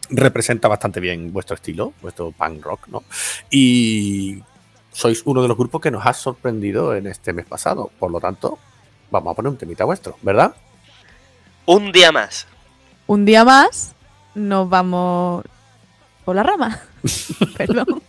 representa 0.09 0.67
bastante 0.67 0.99
bien 0.99 1.31
vuestro 1.31 1.55
estilo, 1.55 1.93
vuestro 2.01 2.31
punk 2.31 2.63
rock, 2.63 2.87
¿no? 2.87 3.03
Y 3.49 4.41
sois 4.91 5.21
uno 5.25 5.41
de 5.41 5.47
los 5.47 5.57
grupos 5.57 5.81
que 5.81 5.91
nos 5.91 6.05
ha 6.05 6.13
sorprendido 6.13 6.95
en 6.95 7.07
este 7.07 7.33
mes 7.33 7.45
pasado. 7.45 7.91
Por 7.99 8.11
lo 8.11 8.19
tanto, 8.19 8.57
vamos 9.11 9.31
a 9.31 9.35
poner 9.35 9.51
un 9.51 9.57
temita 9.57 9.85
vuestro, 9.85 10.17
¿verdad? 10.21 10.55
un 11.67 11.91
día 11.91 12.11
más. 12.11 12.47
Un 13.05 13.25
día 13.25 13.43
más 13.43 13.93
nos 14.33 14.69
vamos 14.69 15.43
por 16.25 16.35
la 16.35 16.43
rama. 16.43 16.79
Perdón. 17.57 18.01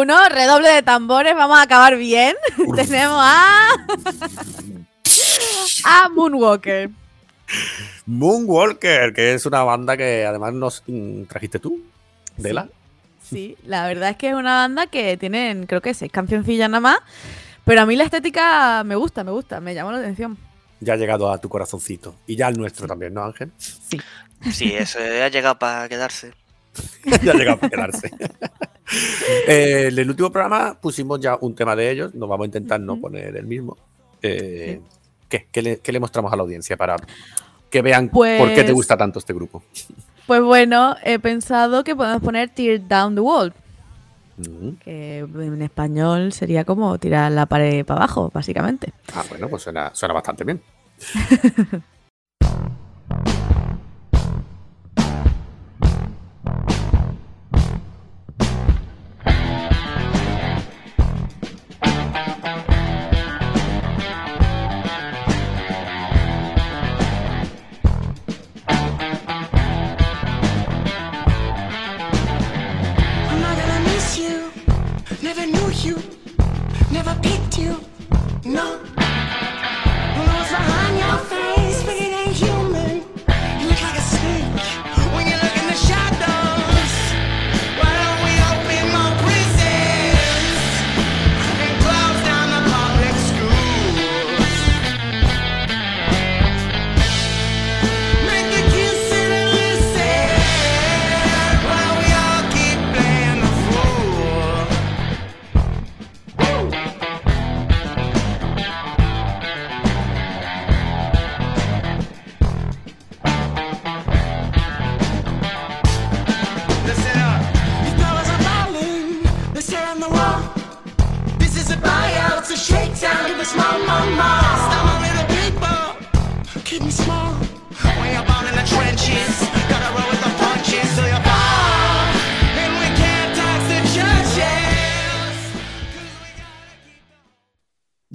Uno, 0.00 0.28
redoble 0.28 0.68
de 0.68 0.82
tambores, 0.82 1.34
vamos 1.34 1.58
a 1.58 1.62
acabar 1.62 1.96
bien. 1.96 2.36
Tenemos 2.76 3.18
a. 3.20 3.68
a 5.84 6.08
Moonwalker. 6.08 6.90
Moonwalker, 8.06 9.12
que 9.12 9.34
es 9.34 9.46
una 9.46 9.62
banda 9.62 9.96
que 9.96 10.24
además 10.26 10.52
nos 10.54 10.82
mm, 10.86 11.24
trajiste 11.24 11.58
tú, 11.58 11.82
Dela. 12.36 12.68
Sí, 13.22 13.56
la 13.64 13.86
verdad 13.86 14.10
es 14.10 14.16
que 14.16 14.30
es 14.30 14.34
una 14.34 14.54
banda 14.54 14.86
que 14.86 15.16
tienen, 15.16 15.66
creo 15.66 15.82
que 15.82 15.92
seis 15.92 16.10
cancioncillas 16.10 16.70
nada 16.70 16.80
más. 16.80 16.98
Pero 17.64 17.82
a 17.82 17.86
mí 17.86 17.96
la 17.96 18.04
estética 18.04 18.82
me 18.84 18.94
gusta, 18.94 19.24
me 19.24 19.30
gusta, 19.30 19.60
me 19.60 19.74
llama 19.74 19.92
la 19.92 19.98
atención. 19.98 20.38
Ya 20.80 20.94
ha 20.94 20.96
llegado 20.96 21.30
a 21.30 21.38
tu 21.38 21.50
corazoncito. 21.50 22.14
Y 22.26 22.36
ya 22.36 22.46
al 22.46 22.56
nuestro 22.56 22.86
también, 22.86 23.12
¿no, 23.12 23.24
Ángel? 23.24 23.52
Sí, 23.58 24.72
eso 24.74 24.98
eh, 25.00 25.22
ha 25.22 25.28
llegado 25.28 25.58
para 25.58 25.88
quedarse. 25.88 26.32
ya 27.22 27.32
ha 27.32 27.34
llegado 27.34 27.58
a 27.60 27.68
quedarse. 27.68 28.10
Eh, 29.46 29.88
en 29.90 29.98
el 29.98 30.08
último 30.10 30.30
programa 30.30 30.78
pusimos 30.80 31.20
ya 31.20 31.36
un 31.40 31.54
tema 31.54 31.74
de 31.76 31.90
ellos. 31.90 32.14
Nos 32.14 32.28
vamos 32.28 32.44
a 32.44 32.46
intentar 32.46 32.80
no 32.80 32.98
poner 33.00 33.36
el 33.36 33.46
mismo. 33.46 33.76
Eh, 34.22 34.80
¿qué, 35.28 35.46
qué 35.50 35.62
le, 35.62 35.78
qué 35.80 35.92
le 35.92 36.00
mostramos 36.00 36.32
a 36.32 36.36
la 36.36 36.42
audiencia 36.42 36.76
para 36.76 36.96
que 37.70 37.82
vean 37.82 38.08
por 38.08 38.26
qué 38.26 38.56
te 38.56 38.62
Pues- 38.64 38.72
gusta 38.72 38.96
tanto 38.96 39.18
este 39.18 39.32
grupo? 39.34 39.62
Pues 40.26 40.42
bueno, 40.42 40.96
he 41.04 41.18
pensado 41.18 41.84
que 41.84 41.96
podemos 41.96 42.22
poner 42.22 42.50
Tear 42.50 42.86
Down 42.86 43.14
the 43.14 43.20
Wall, 43.22 43.54
que 44.84 45.18
en 45.20 45.62
español 45.62 46.32
sería 46.32 46.64
como 46.64 46.98
tirar 46.98 47.32
la 47.32 47.46
pared 47.46 47.84
para 47.86 48.00
abajo, 48.02 48.30
básicamente. 48.32 48.92
Ah, 49.14 49.24
bueno, 49.30 49.48
pues 49.48 49.62
suena, 49.62 49.90
suena 49.94 50.12
bastante 50.14 50.44
bien. 50.44 50.60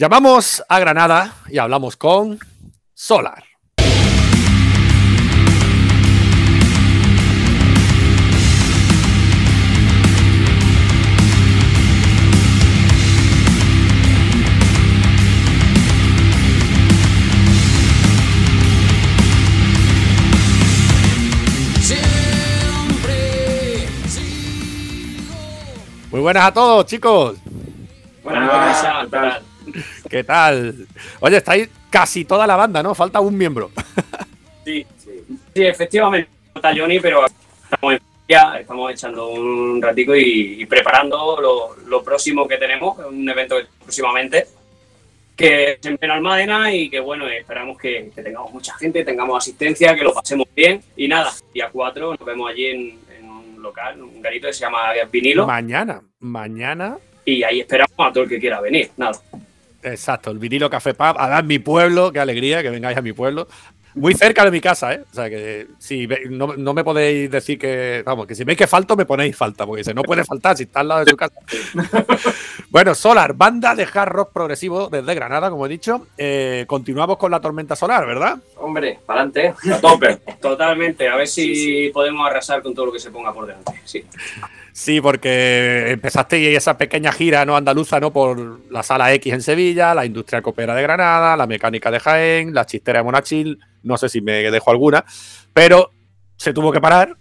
Llamamos 0.04 0.62
a 0.68 0.80
Granada 0.80 1.34
y 1.48 1.58
hablamos 1.58 1.96
con 1.96 2.38
Solar. 2.94 3.42
Muy 26.12 26.20
buenas 26.20 26.44
a 26.44 26.54
todos, 26.54 26.88
chicos. 26.88 27.38
¿Qué 30.13 30.23
tal? 30.23 30.76
Oye, 31.21 31.38
estáis 31.38 31.67
casi 31.89 32.23
toda 32.23 32.45
la 32.45 32.56
banda, 32.56 32.84
¿no? 32.84 32.93
Falta 32.93 33.19
un 33.19 33.36
miembro. 33.38 33.71
Sí, 34.65 34.86
sí. 34.97 35.12
Sí, 35.54 35.65
efectivamente, 35.65 36.30
está 36.56 36.73
Johnny, 36.73 36.97
pero 37.02 37.26
estamos 37.26 37.95
en 37.95 37.99
ya, 38.30 38.58
estamos 38.58 38.93
echando 38.93 39.28
un 39.28 39.82
ratico 39.82 40.15
y, 40.15 40.62
y 40.62 40.65
preparando 40.65 41.38
lo, 41.41 41.76
lo 41.86 42.02
próximo 42.02 42.47
que 42.47 42.56
tenemos, 42.56 42.97
un 42.99 43.28
evento 43.28 43.58
próximamente, 43.82 44.47
que 45.36 45.73
es 45.73 45.86
en 45.86 45.97
Benalmádena 45.99 46.73
y 46.73 46.89
que 46.89 47.02
bueno, 47.02 47.28
esperamos 47.28 47.78
que, 47.78 48.10
que 48.15 48.23
tengamos 48.23 48.54
mucha 48.54 48.73
gente, 48.76 49.04
tengamos 49.04 49.38
asistencia, 49.38 49.93
que 49.97 50.04
lo 50.06 50.13
pasemos 50.13 50.47
bien 50.56 50.82
y 50.95 51.10
nada, 51.10 51.34
día 51.54 51.69
4 51.69 52.12
nos 52.12 52.26
vemos 52.26 52.49
allí 52.49 52.67
en, 52.67 52.99
en 53.19 53.30
un 53.30 53.62
local, 53.62 54.02
un 54.02 54.21
garito 54.21 54.47
que 54.47 54.54
se 54.54 54.62
llama 54.62 54.93
Vinilo 55.12 55.45
Mañana, 55.45 56.02
mañana, 56.21 56.97
y 57.26 57.43
ahí 57.43 57.60
esperamos 57.60 57.95
a 57.97 58.13
todo 58.13 58.23
el 58.23 58.30
que 58.30 58.39
quiera 58.39 58.62
venir, 58.62 58.91
nada. 58.95 59.19
Exacto, 59.84 60.32
el 60.32 60.39
vinilo 60.39 60.69
Café 60.69 60.93
Pub, 60.93 61.15
a 61.17 61.28
dar 61.30 61.43
mi 61.43 61.60
pueblo, 61.60 62.12
qué 62.12 62.19
alegría 62.19 62.62
que 62.62 62.69
vengáis 62.69 62.98
a 62.98 63.02
mi 63.02 63.13
pueblo. 63.13 63.48
Muy 63.96 64.15
cerca 64.15 64.43
de 64.43 64.50
mi 64.50 64.60
casa, 64.60 64.91
¿eh? 64.96 65.04
O 65.12 65.13
sea 65.13 65.30
que 65.30 65.67
si 65.78 66.08
ve- 66.08 66.24
no, 66.28 66.56
no 66.58 66.74
me 66.74 66.84
podéis 66.84 67.30
decir 67.30 67.60
que, 67.60 68.02
vamos, 68.04 68.26
que 68.26 68.34
si 68.34 68.43
veis 68.43 68.58
que 68.58 68.65
falto, 68.65 68.96
me 68.96 69.06
ponéis 69.06 69.36
falta, 69.38 69.67
porque 69.67 69.82
dice, 69.82 69.93
no 69.93 70.02
puede 70.02 70.24
faltar 70.24 70.58
si 70.58 70.63
está 70.63 70.80
al 70.80 70.88
lado 70.88 71.06
de 71.06 71.12
su 71.12 71.15
casa. 71.15 71.36
bueno, 72.72 72.96
Solar, 72.96 73.34
banda 73.36 73.76
de 73.76 73.84
hard 73.93 74.10
rock 74.12 74.34
progresivo 74.34 74.89
desde 74.89 75.13
Granada, 75.13 75.52
como 75.52 75.67
he 75.67 75.69
dicho. 75.69 76.08
Eh, 76.17 76.65
continuamos 76.67 77.17
con 77.17 77.30
la 77.30 77.39
tormenta 77.39 77.76
solar, 77.76 78.08
¿verdad? 78.08 78.39
Hombre, 78.56 78.98
para 79.06 79.22
adelante, 79.22 79.54
a 79.72 79.80
tope. 79.80 80.17
Totalmente, 80.41 81.08
a 81.08 81.15
ver 81.15 81.28
si 81.28 81.91
podemos 81.93 82.26
arrasar 82.28 82.63
con 82.63 82.74
todo 82.74 82.88
lo 82.88 82.91
que 82.91 83.00
se 83.00 83.12
ponga 83.12 83.32
por 83.32 83.46
delante. 83.46 83.74
Sí. 83.86 84.04
Sí, 84.73 84.99
porque 85.01 85.91
empezaste 85.91 86.55
esa 86.55 86.75
pequeña 86.79 87.12
gira 87.12 87.45
no 87.45 87.55
andaluza, 87.55 87.99
¿no? 87.99 88.12
Por 88.12 88.71
la 88.71 88.81
sala 88.81 89.13
X 89.13 89.31
en 89.31 89.43
Sevilla, 89.43 89.93
la 89.93 90.03
industria 90.03 90.41
copera 90.41 90.73
de 90.73 90.81
Granada, 90.81 91.38
la 91.38 91.45
mecánica 91.45 91.91
de 91.91 91.99
Jaén, 91.99 92.55
la 92.55 92.65
chistera 92.65 92.99
de 92.99 93.03
Monachil, 93.03 93.59
no 93.83 93.97
sé 93.97 94.09
si 94.09 94.19
me 94.21 94.49
dejo 94.49 94.71
alguna, 94.71 95.05
pero 95.53 95.91
se 96.38 96.53
tuvo 96.53 96.71
que 96.71 96.81
parar 96.81 97.15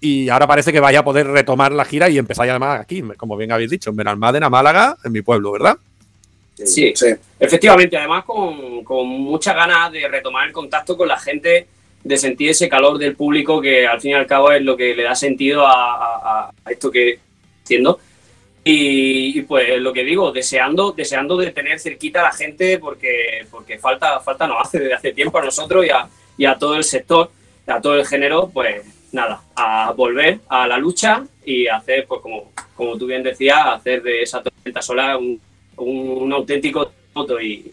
y 0.00 0.30
ahora 0.30 0.46
parece 0.46 0.72
que 0.72 0.80
vaya 0.80 1.00
a 1.00 1.04
poder 1.04 1.26
retomar 1.26 1.72
la 1.72 1.84
gira 1.84 2.08
y 2.08 2.16
empezáis 2.16 2.50
además 2.50 2.80
aquí, 2.80 3.02
como 3.18 3.36
bien 3.36 3.52
habéis 3.52 3.70
dicho, 3.70 3.90
en 3.90 3.96
Benalmádena, 3.96 4.48
Málaga, 4.48 4.96
en 5.04 5.12
mi 5.12 5.20
pueblo, 5.20 5.52
¿verdad? 5.52 5.76
Sí, 6.54 6.94
efectivamente, 7.38 7.98
además 7.98 8.24
con, 8.24 8.82
con 8.82 9.06
muchas 9.06 9.54
ganas 9.54 9.92
de 9.92 10.08
retomar 10.08 10.46
el 10.46 10.52
contacto 10.52 10.96
con 10.96 11.08
la 11.08 11.18
gente, 11.18 11.66
de 12.04 12.16
sentir 12.18 12.50
ese 12.50 12.68
calor 12.68 12.98
del 12.98 13.16
público 13.16 13.60
que 13.60 13.86
al 13.86 14.00
fin 14.00 14.12
y 14.12 14.14
al 14.14 14.26
cabo 14.26 14.52
es 14.52 14.62
lo 14.62 14.76
que 14.76 14.94
le 14.94 15.02
da 15.02 15.14
sentido 15.14 15.66
a, 15.66 15.94
a- 15.94 16.50
a 16.64 16.70
esto 16.70 16.90
que 16.90 17.18
haciendo. 17.64 17.98
Y, 18.62 19.38
y, 19.38 19.42
pues 19.42 19.78
lo 19.80 19.92
que 19.92 20.04
digo, 20.04 20.32
deseando, 20.32 20.92
deseando 20.92 21.36
de 21.36 21.50
tener 21.50 21.78
cerquita 21.80 22.20
a 22.20 22.24
la 22.24 22.32
gente 22.32 22.78
porque, 22.78 23.46
porque 23.50 23.78
falta, 23.78 24.20
falta 24.20 24.46
nos 24.46 24.60
hace 24.62 24.78
desde 24.78 24.94
hace 24.94 25.12
tiempo 25.12 25.38
a 25.38 25.44
nosotros 25.44 25.84
y 25.84 25.90
a, 25.90 26.06
y 26.38 26.44
a 26.46 26.56
todo 26.56 26.74
el 26.76 26.84
sector, 26.84 27.30
a 27.66 27.80
todo 27.80 27.96
el 27.96 28.06
género, 28.06 28.48
pues 28.52 28.82
nada, 29.12 29.42
a 29.54 29.92
volver 29.92 30.40
a 30.48 30.66
la 30.66 30.78
lucha 30.78 31.24
y 31.44 31.66
hacer, 31.66 32.06
pues 32.06 32.20
como, 32.22 32.52
como 32.74 32.96
tú 32.96 33.06
bien 33.06 33.22
decías, 33.22 33.58
hacer 33.66 34.02
de 34.02 34.22
esa 34.22 34.42
tormenta 34.42 34.80
solar 34.80 35.16
un, 35.18 35.38
un, 35.76 36.22
un 36.22 36.32
auténtico 36.32 36.90
moto 37.14 37.38
y 37.40 37.70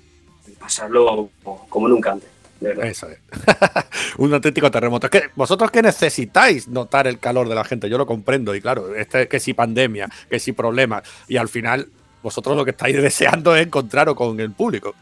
pasarlo 0.59 1.29
como 1.69 1.87
nunca 1.87 2.11
antes. 2.11 2.29
Eso 2.61 3.09
es. 3.09 3.17
un 4.17 4.33
auténtico 4.33 4.69
terremoto. 4.69 5.07
Es 5.07 5.11
que 5.11 5.23
vosotros 5.35 5.71
que 5.71 5.81
necesitáis 5.81 6.67
notar 6.67 7.07
el 7.07 7.17
calor 7.19 7.49
de 7.49 7.55
la 7.55 7.63
gente, 7.63 7.89
yo 7.89 7.97
lo 7.97 8.05
comprendo. 8.05 8.53
Y 8.55 8.61
claro, 8.61 8.95
este 8.95 9.27
que 9.27 9.39
si 9.39 9.53
pandemia, 9.53 10.07
que 10.29 10.39
si 10.39 10.51
problemas. 10.51 11.03
Y 11.27 11.37
al 11.37 11.49
final, 11.49 11.87
vosotros 12.21 12.55
lo 12.55 12.63
que 12.63 12.71
estáis 12.71 12.95
deseando 13.01 13.55
es 13.55 13.65
encontraros 13.65 14.15
con 14.15 14.39
el 14.39 14.51
público. 14.51 14.93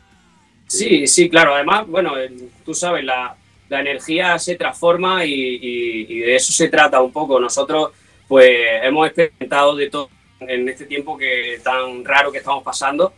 Sí, 0.68 1.08
sí, 1.08 1.30
claro. 1.30 1.56
Además, 1.56 1.88
bueno, 1.88 2.16
el- 2.18 2.50
tú 2.64 2.74
sabes, 2.74 3.04
la, 3.04 3.36
la 3.70 3.80
energía 3.82 4.38
se 4.40 4.56
transforma 4.56 5.26
y, 5.26 5.34
y- 5.34 6.06
y 6.10 6.20
de 6.20 6.36
eso 6.36 6.54
se 6.54 6.70
trata 6.70 7.02
un 7.02 7.12
poco. 7.12 7.40
Nosotros, 7.40 7.92
pues, 8.28 8.50
hemos 8.84 9.08
experimentado 9.08 9.76
de 9.76 9.90
todo 9.90 10.10
en 10.40 10.70
este 10.70 10.86
tiempo 10.86 11.18
que 11.18 11.60
tan 11.64 12.06
raro 12.06 12.32
que 12.32 12.38
estamos 12.38 12.64
pasando. 12.64 13.12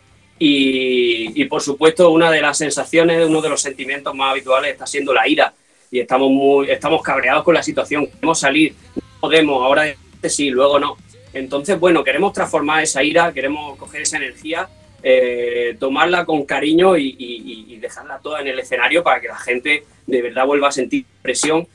Y, 0.43 1.45
por 1.45 1.61
supuesto, 1.61 2.09
una 2.09 2.31
de 2.31 2.41
las 2.41 2.57
sensaciones, 2.57 3.27
uno 3.27 3.41
de 3.41 3.49
los 3.49 3.61
sentimientos 3.61 4.15
más 4.15 4.31
habituales 4.31 4.71
está 4.71 4.87
siendo 4.87 5.13
la 5.13 5.27
ira. 5.27 5.53
Y 5.91 5.99
estamos 5.99 6.31
muy, 6.31 6.71
estamos 6.71 7.03
cabreados 7.03 7.43
con 7.43 7.53
la 7.53 7.61
situación. 7.61 8.07
Queremos 8.07 8.39
salir, 8.39 8.73
no 8.95 9.01
podemos, 9.19 9.63
ahora 9.63 9.93
sí, 10.23 10.49
luego 10.49 10.79
no. 10.79 10.97
Entonces, 11.33 11.79
bueno, 11.79 12.03
queremos 12.03 12.33
transformar 12.33 12.81
esa 12.81 13.03
ira, 13.03 13.31
queremos 13.31 13.77
coger 13.77 14.01
esa 14.01 14.17
energía 14.17 14.67
eh, 15.03 15.75
tomarla 15.79 16.25
con 16.25 16.45
cariño 16.45 16.95
y, 16.95 17.77
dejarla 17.81 18.19
toda 18.19 18.41
en 18.41 18.47
el 18.47 18.59
escenario 18.59 19.03
para 19.03 19.19
que 19.19 19.27
la 19.27 19.37
gente 19.37 19.83
de 20.05 20.21
verdad 20.21 20.45
vuelva 20.45 20.67
a 20.67 20.71
sentir 20.71 21.03
presión 21.23 21.67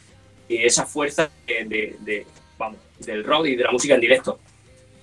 y 0.49 0.59
esa 0.59 0.87
fuerza 0.87 1.29
de, 1.47 1.97
del 3.01 3.25
rock 3.25 3.47
y 3.47 3.57
de 3.57 3.65
la 3.65 3.73
música 3.73 3.95
en 3.95 4.01
directo. 4.01 4.39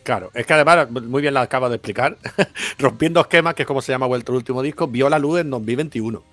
Claro, 0.03 0.31
es 0.33 0.45
que 0.45 0.53
además, 0.53 0.89
muy 0.89 1.21
bien 1.21 1.33
la 1.33 1.41
acaba 1.41 1.69
de 1.69 1.75
explicar, 1.75 2.17
Rompiendo 2.77 3.21
Esquemas, 3.21 3.53
que 3.53 3.63
es 3.63 3.67
como 3.67 3.81
se 3.81 3.91
llama 3.91 4.05
vuestro 4.05 4.35
último 4.35 4.61
disco, 4.61 4.87
vio 4.87 5.09
la 5.09 5.19
luz 5.19 5.39
en 5.39 5.49
2021. 5.49 6.23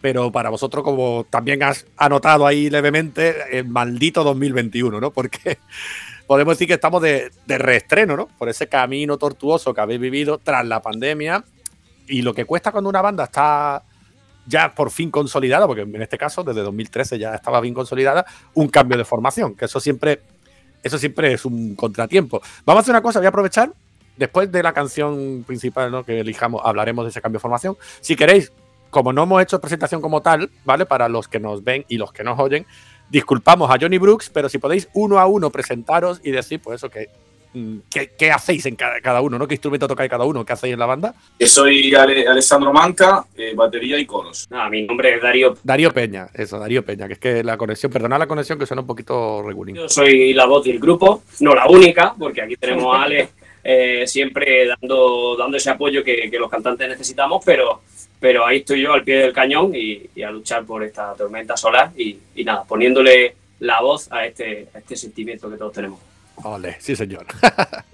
Pero 0.00 0.30
para 0.30 0.50
vosotros, 0.50 0.84
como 0.84 1.26
también 1.28 1.62
has 1.62 1.86
anotado 1.96 2.46
ahí 2.46 2.70
levemente, 2.70 3.58
el 3.58 3.66
maldito 3.66 4.22
2021, 4.22 5.00
¿no? 5.00 5.10
Porque 5.10 5.58
podemos 6.26 6.54
decir 6.54 6.68
que 6.68 6.74
estamos 6.74 7.02
de, 7.02 7.30
de 7.46 7.58
reestreno, 7.58 8.16
¿no? 8.16 8.28
Por 8.38 8.48
ese 8.48 8.68
camino 8.68 9.18
tortuoso 9.18 9.74
que 9.74 9.80
habéis 9.80 10.00
vivido 10.00 10.38
tras 10.38 10.64
la 10.64 10.80
pandemia 10.80 11.44
y 12.06 12.22
lo 12.22 12.34
que 12.34 12.44
cuesta 12.44 12.70
cuando 12.70 12.90
una 12.90 13.02
banda 13.02 13.24
está 13.24 13.82
ya 14.46 14.72
por 14.74 14.90
fin 14.90 15.10
consolidada, 15.10 15.66
porque 15.66 15.82
en 15.82 16.02
este 16.02 16.18
caso 16.18 16.44
desde 16.44 16.62
2013 16.62 17.18
ya 17.18 17.34
estaba 17.34 17.60
bien 17.60 17.74
consolidada, 17.74 18.24
un 18.54 18.68
cambio 18.68 18.96
de 18.96 19.04
formación, 19.04 19.54
que 19.54 19.64
eso 19.64 19.80
siempre, 19.80 20.22
eso 20.86 20.98
siempre 20.98 21.32
es 21.32 21.44
un 21.44 21.74
contratiempo. 21.74 22.40
Vamos 22.64 22.80
a 22.80 22.82
hacer 22.82 22.92
una 22.92 23.02
cosa, 23.02 23.18
voy 23.18 23.26
a 23.26 23.30
aprovechar, 23.30 23.72
después 24.16 24.50
de 24.50 24.62
la 24.62 24.72
canción 24.72 25.44
principal 25.46 25.90
¿no? 25.90 26.04
que 26.04 26.20
elijamos, 26.20 26.62
hablaremos 26.64 27.04
de 27.04 27.10
ese 27.10 27.20
cambio 27.20 27.38
de 27.38 27.42
formación. 27.42 27.76
Si 28.00 28.16
queréis, 28.16 28.52
como 28.90 29.12
no 29.12 29.24
hemos 29.24 29.42
hecho 29.42 29.60
presentación 29.60 30.00
como 30.00 30.22
tal, 30.22 30.50
¿vale? 30.64 30.86
Para 30.86 31.08
los 31.08 31.28
que 31.28 31.40
nos 31.40 31.62
ven 31.62 31.84
y 31.88 31.98
los 31.98 32.12
que 32.12 32.24
nos 32.24 32.38
oyen, 32.38 32.66
disculpamos 33.10 33.70
a 33.70 33.76
Johnny 33.80 33.98
Brooks, 33.98 34.30
pero 34.30 34.48
si 34.48 34.58
podéis 34.58 34.88
uno 34.94 35.18
a 35.18 35.26
uno 35.26 35.50
presentaros 35.50 36.20
y 36.24 36.30
decir, 36.30 36.60
pues 36.60 36.76
eso, 36.76 36.88
que, 36.90 37.08
¿qué, 37.90 38.10
qué 38.18 38.30
hacéis 38.30 38.66
en 38.66 38.76
cada, 38.76 39.00
cada 39.00 39.20
uno, 39.20 39.38
¿no? 39.38 39.46
¿Qué 39.48 39.54
instrumento 39.54 39.88
tocáis 39.88 40.10
cada 40.10 40.24
uno? 40.24 40.44
¿Qué 40.44 40.52
hacéis 40.52 40.74
en 40.74 40.78
la 40.78 40.86
banda? 40.86 41.14
Yo 41.38 41.46
soy 41.46 41.94
Ale- 41.94 42.26
Alessandro 42.28 42.72
Manca, 42.72 43.24
eh, 43.36 43.52
batería 43.54 43.98
y 43.98 44.06
coros. 44.06 44.46
Nada, 44.50 44.68
mi 44.68 44.82
nombre 44.82 45.14
es 45.14 45.22
Darío, 45.22 45.56
Darío 45.62 45.92
Peña, 45.92 46.28
eso, 46.34 46.58
Darío 46.58 46.84
Peña, 46.84 47.06
que 47.06 47.14
es 47.14 47.18
que 47.18 47.42
la 47.44 47.56
conexión, 47.56 47.90
perdonad 47.92 48.18
la 48.18 48.26
conexión 48.26 48.58
que 48.58 48.66
suena 48.66 48.80
un 48.82 48.86
poquito 48.86 49.42
regulín. 49.42 49.76
yo 49.76 49.88
soy 49.88 50.34
la 50.34 50.46
voz 50.46 50.64
del 50.64 50.78
grupo, 50.78 51.22
no 51.40 51.54
la 51.54 51.66
única, 51.68 52.14
porque 52.18 52.42
aquí 52.42 52.56
tenemos 52.56 52.94
a 52.96 53.02
Ale 53.02 53.28
eh, 53.64 54.04
siempre 54.06 54.66
dando, 54.66 55.36
dando 55.36 55.56
ese 55.56 55.70
apoyo 55.70 56.04
que, 56.04 56.30
que 56.30 56.38
los 56.38 56.50
cantantes 56.50 56.88
necesitamos, 56.88 57.42
pero, 57.44 57.80
pero 58.20 58.46
ahí 58.46 58.58
estoy 58.58 58.82
yo 58.82 58.92
al 58.92 59.02
pie 59.02 59.16
del 59.18 59.32
cañón 59.32 59.72
y, 59.74 60.02
y 60.14 60.22
a 60.22 60.30
luchar 60.30 60.64
por 60.64 60.84
esta 60.84 61.14
tormenta 61.14 61.56
solar 61.56 61.90
y, 61.96 62.16
y 62.36 62.44
nada, 62.44 62.64
poniéndole 62.64 63.34
la 63.60 63.80
voz 63.80 64.12
a 64.12 64.26
este, 64.26 64.68
a 64.74 64.78
este 64.78 64.96
sentimiento 64.96 65.50
que 65.50 65.56
todos 65.56 65.72
tenemos. 65.72 65.98
Ole, 66.44 66.76
sí 66.80 66.96
señor. 66.96 67.26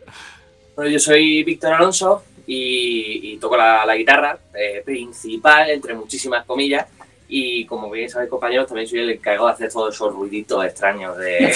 Bueno, 0.74 0.90
yo 0.90 0.99
soy 0.99 1.45
Víctor 1.45 1.74
Alonso 1.74 2.24
y, 2.47 3.34
y 3.34 3.36
toco 3.36 3.59
la, 3.59 3.84
la 3.84 3.95
guitarra 3.95 4.38
eh, 4.55 4.80
principal, 4.82 5.68
entre 5.68 5.93
muchísimas 5.93 6.47
comillas. 6.47 6.86
Y 7.28 7.66
como 7.66 7.90
bien 7.90 8.09
sabéis, 8.09 8.30
compañeros, 8.30 8.66
también 8.66 8.88
soy 8.88 9.01
el 9.01 9.11
encargado 9.11 9.49
de 9.49 9.53
hacer 9.53 9.70
todos 9.70 9.95
esos 9.95 10.14
ruiditos 10.14 10.64
extraños 10.64 11.16
de 11.18 11.55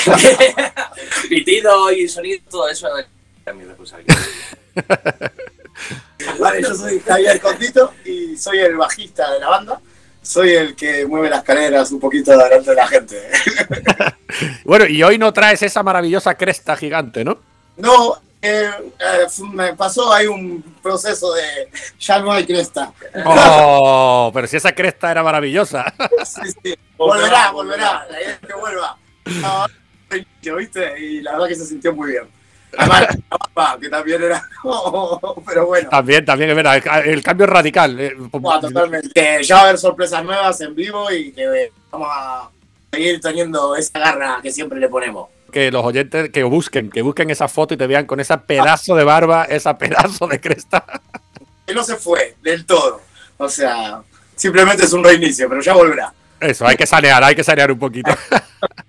pitidos 1.29 1.93
y 1.93 2.09
sonidos, 2.09 2.43
todo 2.51 2.69
eso 2.69 2.89
es 2.99 3.07
mi 3.55 3.65
responsabilidad. 3.65 4.17
Vale, 6.39 6.63
yo 6.63 6.75
soy 6.75 7.01
Javier 7.01 7.41
Condito 7.41 7.93
y 8.05 8.37
soy 8.37 8.59
el 8.59 8.77
bajista 8.77 9.33
de 9.33 9.41
la 9.41 9.49
banda. 9.49 9.81
Soy 10.27 10.51
el 10.51 10.75
que 10.75 11.07
mueve 11.07 11.31
las 11.31 11.45
caderas 11.45 11.93
un 11.93 12.01
poquito 12.01 12.33
delante 12.33 12.71
de 12.71 12.77
la 12.77 12.89
gente. 12.89 13.31
Bueno, 14.65 14.85
y 14.87 15.03
hoy 15.03 15.17
no 15.17 15.33
traes 15.33 15.63
esa 15.63 15.83
maravillosa 15.85 16.35
cresta 16.35 16.77
gigante, 16.77 17.25
¿no? 17.25 17.39
No, 17.77 18.21
eh, 18.43 18.69
eh, 18.99 19.27
me 19.53 19.75
pasó 19.75 20.13
ahí 20.13 20.27
un 20.27 20.63
proceso 20.83 21.33
de 21.33 21.71
ya 21.99 22.19
no 22.19 22.33
hay 22.33 22.45
cresta. 22.45 22.93
Oh, 23.25 24.31
pero 24.35 24.47
si 24.49 24.57
esa 24.57 24.73
cresta 24.73 25.11
era 25.11 25.23
maravillosa. 25.23 25.95
Sí, 26.25 26.53
sí. 26.63 26.75
Volverá, 26.99 27.53
volverá. 27.53 28.07
La 28.11 28.21
idea 28.21 28.33
es 28.33 28.41
que 28.41 28.55
vuelva. 28.55 28.99
No, 29.27 30.57
¿viste? 30.57 31.01
Y 31.01 31.21
la 31.21 31.33
verdad 31.33 31.49
que 31.49 31.55
se 31.55 31.67
sintió 31.67 31.95
muy 31.95 32.11
bien. 32.11 32.29
La 32.77 32.87
barba, 32.87 33.79
que 33.81 33.89
también 33.89 34.23
era. 34.23 34.43
pero 35.47 35.67
bueno. 35.67 35.89
También, 35.89 36.25
también 36.25 36.51
es 36.51 36.57
verdad. 36.57 36.77
El, 37.05 37.11
el 37.15 37.23
cambio 37.23 37.47
es 37.47 37.53
radical. 37.53 37.99
eh, 38.01 38.15
Buah, 38.17 38.61
totalmente. 38.61 39.43
Ya 39.43 39.55
va 39.57 39.61
a 39.61 39.65
haber 39.65 39.79
sorpresas 39.79 40.25
nuevas 40.25 40.61
en 40.61 40.75
vivo 40.75 41.11
y 41.11 41.33
que 41.33 41.45
eh, 41.45 41.73
vamos 41.91 42.09
a 42.11 42.51
seguir 42.93 43.21
teniendo 43.21 43.75
esa 43.77 43.99
garra 43.99 44.39
que 44.43 44.51
siempre 44.51 44.79
le 44.79 44.89
ponemos. 44.89 45.29
Que 45.53 45.71
los 45.71 45.85
oyentes 45.85 46.31
que 46.31 46.43
busquen, 46.45 46.91
que 46.91 47.03
busquen 47.03 47.31
esa 47.31 47.49
foto 47.49 47.75
y 47.75 47.77
te 47.77 47.87
vean 47.87 48.05
con 48.05 48.21
esa 48.21 48.43
pedazo 48.43 48.95
de 48.95 49.05
barba, 49.05 49.45
esa 49.45 49.79
pedazo 49.79 50.27
de 50.27 50.41
cresta. 50.41 50.85
Que 51.67 51.73
no 51.75 51.83
se 51.83 51.97
fue 51.97 52.37
del 52.43 52.67
todo. 52.67 53.01
O 53.39 53.49
sea, 53.49 54.03
simplemente 54.35 54.85
es 54.85 54.93
un 54.93 55.03
reinicio, 55.05 55.49
pero 55.49 55.61
ya 55.63 55.73
volverá. 55.75 56.13
Eso, 56.41 56.67
hay 56.67 56.77
que 56.77 56.87
sanear, 56.87 57.23
hay 57.25 57.35
que 57.35 57.45
sanear 57.45 57.73
un 57.73 57.79
poquito. 57.79 58.11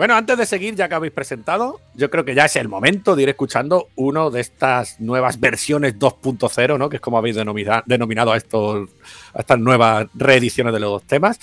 Bueno, 0.00 0.16
antes 0.16 0.38
de 0.38 0.46
seguir, 0.46 0.74
ya 0.76 0.88
que 0.88 0.94
habéis 0.94 1.12
presentado, 1.12 1.78
yo 1.94 2.08
creo 2.08 2.24
que 2.24 2.34
ya 2.34 2.46
es 2.46 2.56
el 2.56 2.68
momento 2.68 3.14
de 3.14 3.24
ir 3.24 3.28
escuchando 3.28 3.88
uno 3.96 4.30
de 4.30 4.40
estas 4.40 4.98
nuevas 4.98 5.38
versiones 5.38 5.98
2.0, 5.98 6.78
¿no? 6.78 6.88
Que 6.88 6.96
es 6.96 7.02
como 7.02 7.18
habéis 7.18 7.36
denomina- 7.36 7.82
denominado 7.84 8.32
a, 8.32 8.38
estos, 8.38 8.88
a 9.34 9.40
estas 9.40 9.58
nuevas 9.58 10.06
reediciones 10.14 10.72
de 10.72 10.80
los 10.80 10.90
dos 10.90 11.02
temas. 11.02 11.38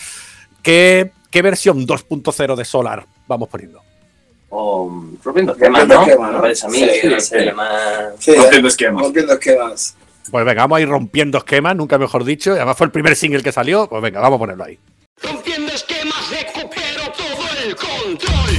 ¿Qué, 0.64 1.12
qué 1.30 1.44
versión 1.44 1.86
2.0 1.86 2.56
de 2.56 2.66
Solar 2.66 3.06
vamos 3.28 3.48
poniendo? 3.48 3.80
O 4.50 4.92
rompiendo 5.24 5.52
esquemas, 5.52 5.88
¿no? 5.88 6.04
Rompiendo 6.08 7.18
esquemas. 8.70 9.04
Rompiendo 9.04 9.34
esquemas. 9.34 9.96
Pues 10.32 10.46
venga, 10.46 10.64
vamos 10.64 10.80
a 10.80 10.82
ir 10.82 10.90
rompiendo 10.90 11.38
esquemas, 11.38 11.76
nunca 11.76 12.00
mejor 12.00 12.24
dicho. 12.24 12.54
y 12.54 12.56
Además 12.56 12.76
fue 12.76 12.88
el 12.88 12.92
primer 12.92 13.16
single 13.16 13.44
que 13.44 13.52
salió. 13.52 13.88
Pues 13.88 14.02
venga, 14.02 14.20
vamos 14.20 14.38
a 14.38 14.40
ponerlo 14.40 14.64
ahí. 14.64 14.80
Rompiendo 15.22 15.57
esquemas, 15.78 16.30
recupero 16.32 17.04
todo 17.12 17.46
el 17.64 17.76
control. 17.76 18.56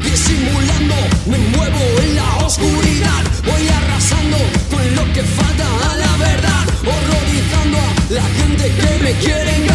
Disimulando, 0.00 0.94
me 1.26 1.38
muevo 1.38 1.80
en 2.02 2.16
la 2.16 2.36
oscuridad. 2.44 3.24
Voy 3.46 3.68
arrasando 3.68 4.36
con 4.70 4.96
lo 4.96 5.12
que 5.14 5.22
falta 5.22 5.66
a 5.90 5.96
la 5.96 6.16
verdad. 6.18 6.64
Horrorizando 6.92 7.78
a 7.78 8.12
la 8.12 8.22
gente 8.38 8.64
que 8.76 9.04
me 9.04 9.12
quiere 9.14 9.69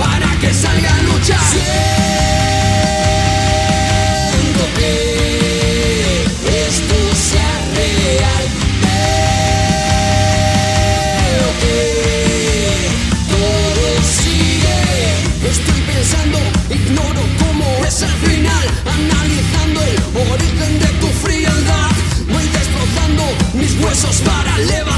para 0.00 0.30
que 0.40 0.50
salga 0.52 0.90
a 0.96 1.02
luchar. 1.02 1.46
Siento 4.30 4.64
que 4.76 4.92
esto 6.66 6.98
sea 7.28 7.54
real. 7.80 8.44
Veo 11.24 11.50
que 11.62 11.78
todo 13.34 13.86
sigue. 14.18 14.80
Estoy 15.54 15.80
pensando, 15.92 16.38
ignoro 16.78 17.22
cómo 17.42 17.66
es 17.86 17.96
el 18.02 18.14
final. 18.26 18.66
Analizando 18.98 19.78
el 19.90 19.96
origen 20.32 20.72
de 20.84 20.90
tu 21.00 21.08
frialdad. 21.24 21.90
Voy 22.32 22.46
destrozando 22.58 23.24
mis 23.54 23.72
huesos 23.82 24.16
para 24.28 24.52
esquemas, 24.60 24.89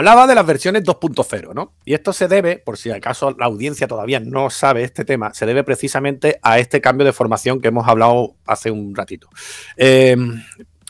Hablaba 0.00 0.26
de 0.26 0.34
las 0.34 0.46
versiones 0.46 0.82
2.0, 0.82 1.52
¿no? 1.52 1.74
Y 1.84 1.92
esto 1.92 2.14
se 2.14 2.26
debe, 2.26 2.56
por 2.56 2.78
si 2.78 2.90
acaso 2.90 3.36
la 3.38 3.44
audiencia 3.44 3.86
todavía 3.86 4.18
no 4.18 4.48
sabe 4.48 4.82
este 4.82 5.04
tema, 5.04 5.34
se 5.34 5.44
debe 5.44 5.62
precisamente 5.62 6.38
a 6.40 6.58
este 6.58 6.80
cambio 6.80 7.04
de 7.04 7.12
formación 7.12 7.60
que 7.60 7.68
hemos 7.68 7.86
hablado 7.86 8.34
hace 8.46 8.70
un 8.70 8.94
ratito. 8.94 9.28
Eh, 9.76 10.16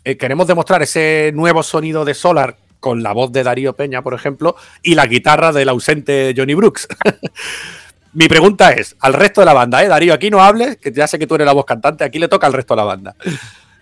eh, 0.04 0.16
queremos 0.16 0.46
demostrar 0.46 0.80
ese 0.82 1.32
nuevo 1.34 1.64
sonido 1.64 2.04
de 2.04 2.14
Solar 2.14 2.56
con 2.78 3.02
la 3.02 3.12
voz 3.12 3.32
de 3.32 3.42
Darío 3.42 3.74
Peña, 3.74 4.00
por 4.00 4.14
ejemplo, 4.14 4.54
y 4.80 4.94
la 4.94 5.06
guitarra 5.06 5.50
del 5.50 5.70
ausente 5.70 6.32
Johnny 6.36 6.54
Brooks. 6.54 6.86
Mi 8.12 8.28
pregunta 8.28 8.70
es, 8.70 8.94
al 9.00 9.14
resto 9.14 9.40
de 9.40 9.46
la 9.46 9.54
banda, 9.54 9.82
¿eh? 9.82 9.88
Darío, 9.88 10.14
aquí 10.14 10.30
no 10.30 10.40
hables, 10.40 10.76
que 10.76 10.92
ya 10.92 11.08
sé 11.08 11.18
que 11.18 11.26
tú 11.26 11.34
eres 11.34 11.46
la 11.46 11.52
voz 11.52 11.64
cantante, 11.64 12.04
aquí 12.04 12.20
le 12.20 12.28
toca 12.28 12.46
al 12.46 12.52
resto 12.52 12.74
de 12.74 12.76
la 12.76 12.84
banda. 12.84 13.16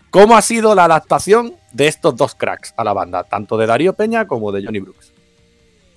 ¿Cómo 0.09 0.39
ha 0.39 0.41
sido 0.41 0.75
la 0.75 0.85
adaptación 0.85 1.53
de 1.75 1.87
estos 1.87 2.17
dos 2.17 2.35
cracks 2.35 2.73
a 2.79 2.83
la 2.83 2.95
banda, 2.95 3.25
tanto 3.25 3.59
de 3.59 3.67
Darío 3.67 3.93
Peña 3.93 4.27
como 4.27 4.53
de 4.53 4.65
Johnny 4.65 4.81
Brooks? 4.81 5.18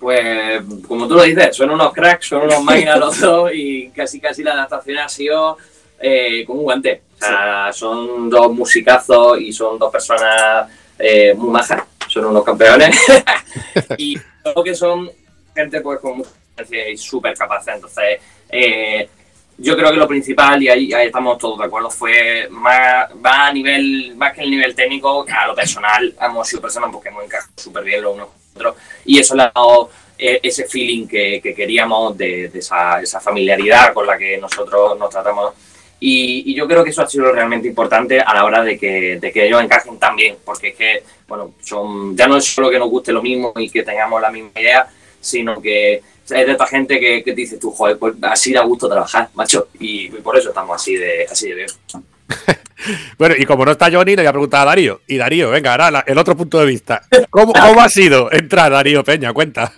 Pues, 0.02 0.60
como 0.88 1.06
tú 1.06 1.14
lo 1.14 1.22
dices, 1.22 1.54
son 1.54 1.70
unos 1.70 1.92
cracks, 1.92 2.26
son 2.26 2.42
unos 2.42 2.60
máquinas 2.64 2.98
los 2.98 3.20
dos 3.20 3.52
y 3.54 3.88
casi 3.90 4.18
casi 4.18 4.42
la 4.42 4.54
adaptación 4.54 4.98
ha 4.98 5.08
sido 5.08 5.56
eh, 6.00 6.42
como 6.44 6.58
un 6.58 6.64
guante. 6.64 7.02
O 7.14 7.24
sea, 7.24 7.72
son 7.72 8.28
dos 8.28 8.52
musicazos 8.52 9.40
y 9.40 9.52
son 9.52 9.78
dos 9.78 9.92
personas 9.92 10.68
eh, 10.98 11.32
muy 11.34 11.50
majas, 11.50 11.84
son 12.08 12.24
unos 12.24 12.42
campeones 12.42 13.00
y 13.96 14.16
creo 14.42 14.64
que 14.64 14.74
son 14.74 15.08
gente 15.54 15.80
pues 15.80 16.00
con 16.00 16.16
mucha 16.16 16.30
experiencia 16.56 16.92
y 16.94 16.96
súper 16.96 17.36
capaces. 17.38 17.72
Entonces, 17.76 18.20
eh, 18.48 19.08
yo 19.56 19.76
creo 19.76 19.92
que 19.92 19.98
lo 19.98 20.08
principal, 20.08 20.60
y 20.60 20.68
ahí, 20.68 20.92
ahí 20.92 21.06
estamos 21.06 21.38
todos 21.38 21.60
de 21.60 21.66
acuerdo, 21.66 21.90
fue 21.90 22.48
más, 22.50 23.08
a 23.22 23.52
nivel, 23.52 24.16
más 24.16 24.32
que 24.32 24.42
el 24.42 24.50
nivel 24.50 24.74
técnico, 24.74 25.24
a 25.32 25.46
lo 25.46 25.54
personal, 25.54 26.12
hemos 26.20 26.48
sido 26.48 26.60
personas 26.60 26.90
porque 26.92 27.10
hemos 27.10 27.22
encajado 27.22 27.52
súper 27.56 27.84
bien 27.84 28.02
los 28.02 28.14
unos 28.14 28.41
y 29.04 29.18
eso 29.18 29.34
le 29.34 29.42
ha 29.42 29.52
dado 29.54 29.90
eh, 30.18 30.40
ese 30.42 30.64
feeling 30.66 31.06
que, 31.06 31.40
que 31.42 31.54
queríamos 31.54 32.16
de, 32.16 32.44
esa, 32.54 33.20
familiaridad 33.20 33.92
con 33.92 34.06
la 34.06 34.16
que 34.16 34.38
nosotros 34.38 34.98
nos 34.98 35.10
tratamos. 35.10 35.52
Y, 35.98 36.50
y 36.50 36.54
yo 36.54 36.66
creo 36.66 36.82
que 36.82 36.90
eso 36.90 37.02
ha 37.02 37.08
sido 37.08 37.30
realmente 37.32 37.68
importante 37.68 38.20
a 38.20 38.34
la 38.34 38.44
hora 38.44 38.62
de 38.62 38.78
que, 38.78 39.20
ellos 39.22 39.62
encajen 39.62 39.98
también, 39.98 40.36
porque 40.44 40.68
es 40.68 40.76
que, 40.76 41.02
bueno, 41.28 41.54
son, 41.62 42.16
ya 42.16 42.26
no 42.26 42.36
es 42.36 42.44
solo 42.44 42.70
que 42.70 42.78
nos 42.78 42.90
guste 42.90 43.12
lo 43.12 43.22
mismo 43.22 43.52
y 43.56 43.70
que 43.70 43.82
tengamos 43.82 44.20
la 44.20 44.30
misma 44.30 44.50
idea, 44.60 44.88
sino 45.20 45.60
que 45.60 45.94
es 45.94 46.28
de 46.28 46.52
esta 46.52 46.66
gente 46.66 46.98
que, 46.98 47.22
que 47.22 47.32
te 47.32 47.40
dices 47.40 47.58
tú, 47.58 47.70
joder, 47.70 47.98
pues 47.98 48.14
así 48.22 48.52
da 48.52 48.62
gusto 48.62 48.88
trabajar, 48.88 49.28
macho, 49.34 49.68
y, 49.78 50.06
y 50.06 50.20
por 50.20 50.36
eso 50.36 50.48
estamos 50.48 50.74
así 50.74 50.96
de, 50.96 51.26
así 51.30 51.48
de 51.48 51.54
bien. 51.54 51.68
Bueno, 53.16 53.36
y 53.38 53.44
como 53.46 53.64
no 53.64 53.70
está 53.70 53.88
Johnny, 53.92 54.16
le 54.16 54.22
voy 54.22 54.26
a 54.26 54.32
preguntar 54.32 54.62
a 54.62 54.64
Darío. 54.64 55.02
Y 55.06 55.16
Darío, 55.16 55.50
venga, 55.50 55.70
ahora 55.70 55.90
la- 55.92 56.04
el 56.04 56.18
otro 56.18 56.36
punto 56.36 56.58
de 56.58 56.66
vista. 56.66 57.00
¿Cómo, 57.30 57.52
cómo 57.52 57.80
ha 57.80 57.88
sido 57.88 58.32
entrar 58.32 58.72
Darío 58.72 59.04
Peña? 59.04 59.32
Cuenta. 59.32 59.72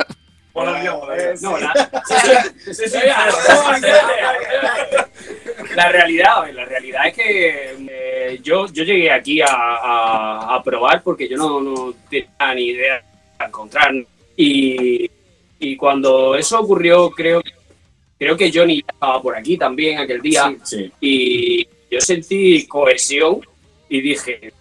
No, 1.42 1.58
la, 1.58 1.72
sí, 2.64 2.72
sí, 2.74 2.88
sí, 2.88 2.98
la 5.76 5.88
realidad, 5.90 6.50
la 6.52 6.64
realidad 6.64 7.06
es 7.08 7.14
que 7.14 7.76
eh, 7.90 8.38
yo, 8.42 8.66
yo 8.72 8.84
llegué 8.84 9.10
aquí 9.10 9.40
a, 9.40 9.48
a- 9.48 10.54
a 10.56 10.62
probar 10.62 11.02
porque 11.02 11.28
yo 11.28 11.36
no, 11.36 11.60
no 11.60 11.94
tenía 12.08 12.54
ni 12.54 12.68
idea 12.68 13.02
de 13.38 13.44
encontrar. 13.44 13.92
Y, 14.36 15.10
y 15.58 15.76
cuando 15.76 16.36
eso 16.36 16.60
ocurrió, 16.60 17.10
creo, 17.10 17.42
creo 18.18 18.36
que 18.36 18.50
Johnny 18.52 18.82
estaba 18.86 19.20
por 19.20 19.36
aquí 19.36 19.56
también 19.58 19.98
aquel 19.98 20.20
día. 20.22 20.54
Y 21.00 21.66
yo 21.94 22.00
sentí 22.00 22.66
cohesión 22.66 23.40
y 23.88 24.00
dije, 24.00 24.52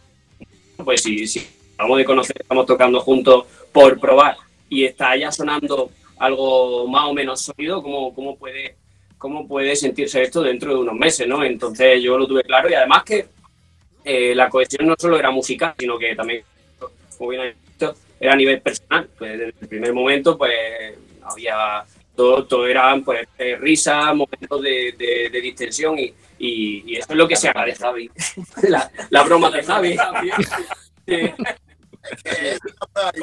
pues 0.84 1.02
si, 1.02 1.48
vamos 1.78 1.98
de 1.98 2.06
conocer, 2.06 2.36
estamos 2.40 2.66
tocando 2.66 3.00
juntos 3.00 3.46
por 3.72 4.00
probar 4.00 4.38
y 4.70 4.86
está 4.86 5.16
ya 5.16 5.32
sonando 5.32 5.90
algo 6.18 6.88
más 6.88 7.06
o 7.06 7.14
menos 7.14 7.42
sólido, 7.42 7.82
¿cómo, 7.82 8.14
cómo 8.14 8.38
puede 8.38 8.76
cómo 9.18 9.48
puede 9.48 9.74
sentirse 9.78 10.22
esto 10.22 10.42
dentro 10.42 10.74
de 10.74 10.82
unos 10.82 10.96
meses, 10.96 11.26
¿no? 11.26 11.46
Entonces 11.46 12.04
yo 12.04 12.18
lo 12.18 12.28
tuve 12.28 12.44
claro 12.44 12.70
y 12.70 12.74
además 12.74 13.04
que 13.06 13.26
eh, 14.04 14.36
la 14.36 14.50
cohesión 14.50 14.86
no 14.86 14.96
solo 15.00 15.18
era 15.18 15.32
musical, 15.32 15.74
sino 15.80 15.98
que 15.98 16.14
también, 16.14 16.44
como 17.18 17.30
bien 17.30 17.56
dicho, 17.72 17.96
era 18.20 18.34
a 18.34 18.36
nivel 18.36 18.60
personal. 18.60 19.10
Pues 19.18 19.32
desde 19.32 19.56
el 19.62 19.68
primer 19.70 19.94
momento, 19.94 20.38
pues 20.38 20.52
había 21.24 21.86
todo, 22.16 22.46
todo 22.46 22.68
eran 22.68 23.04
pues 23.04 23.28
eh, 23.38 23.56
risas, 23.58 24.16
momentos 24.16 24.62
de, 24.62 24.94
de- 24.98 25.30
de 25.32 25.42
distensión 25.42 25.98
y, 26.00 26.14
y- 26.40 26.84
y 26.94 26.96
eso 26.98 27.08
es 27.10 27.16
lo 27.18 27.28
que 27.28 27.36
se 27.36 27.50
agradece. 27.50 27.84
La, 28.70 28.90
la 29.10 29.24
broma 29.24 29.50
de 29.52 29.64
Javi. 29.64 29.96
Sí. 31.06 31.18
Sí. 32.06 33.20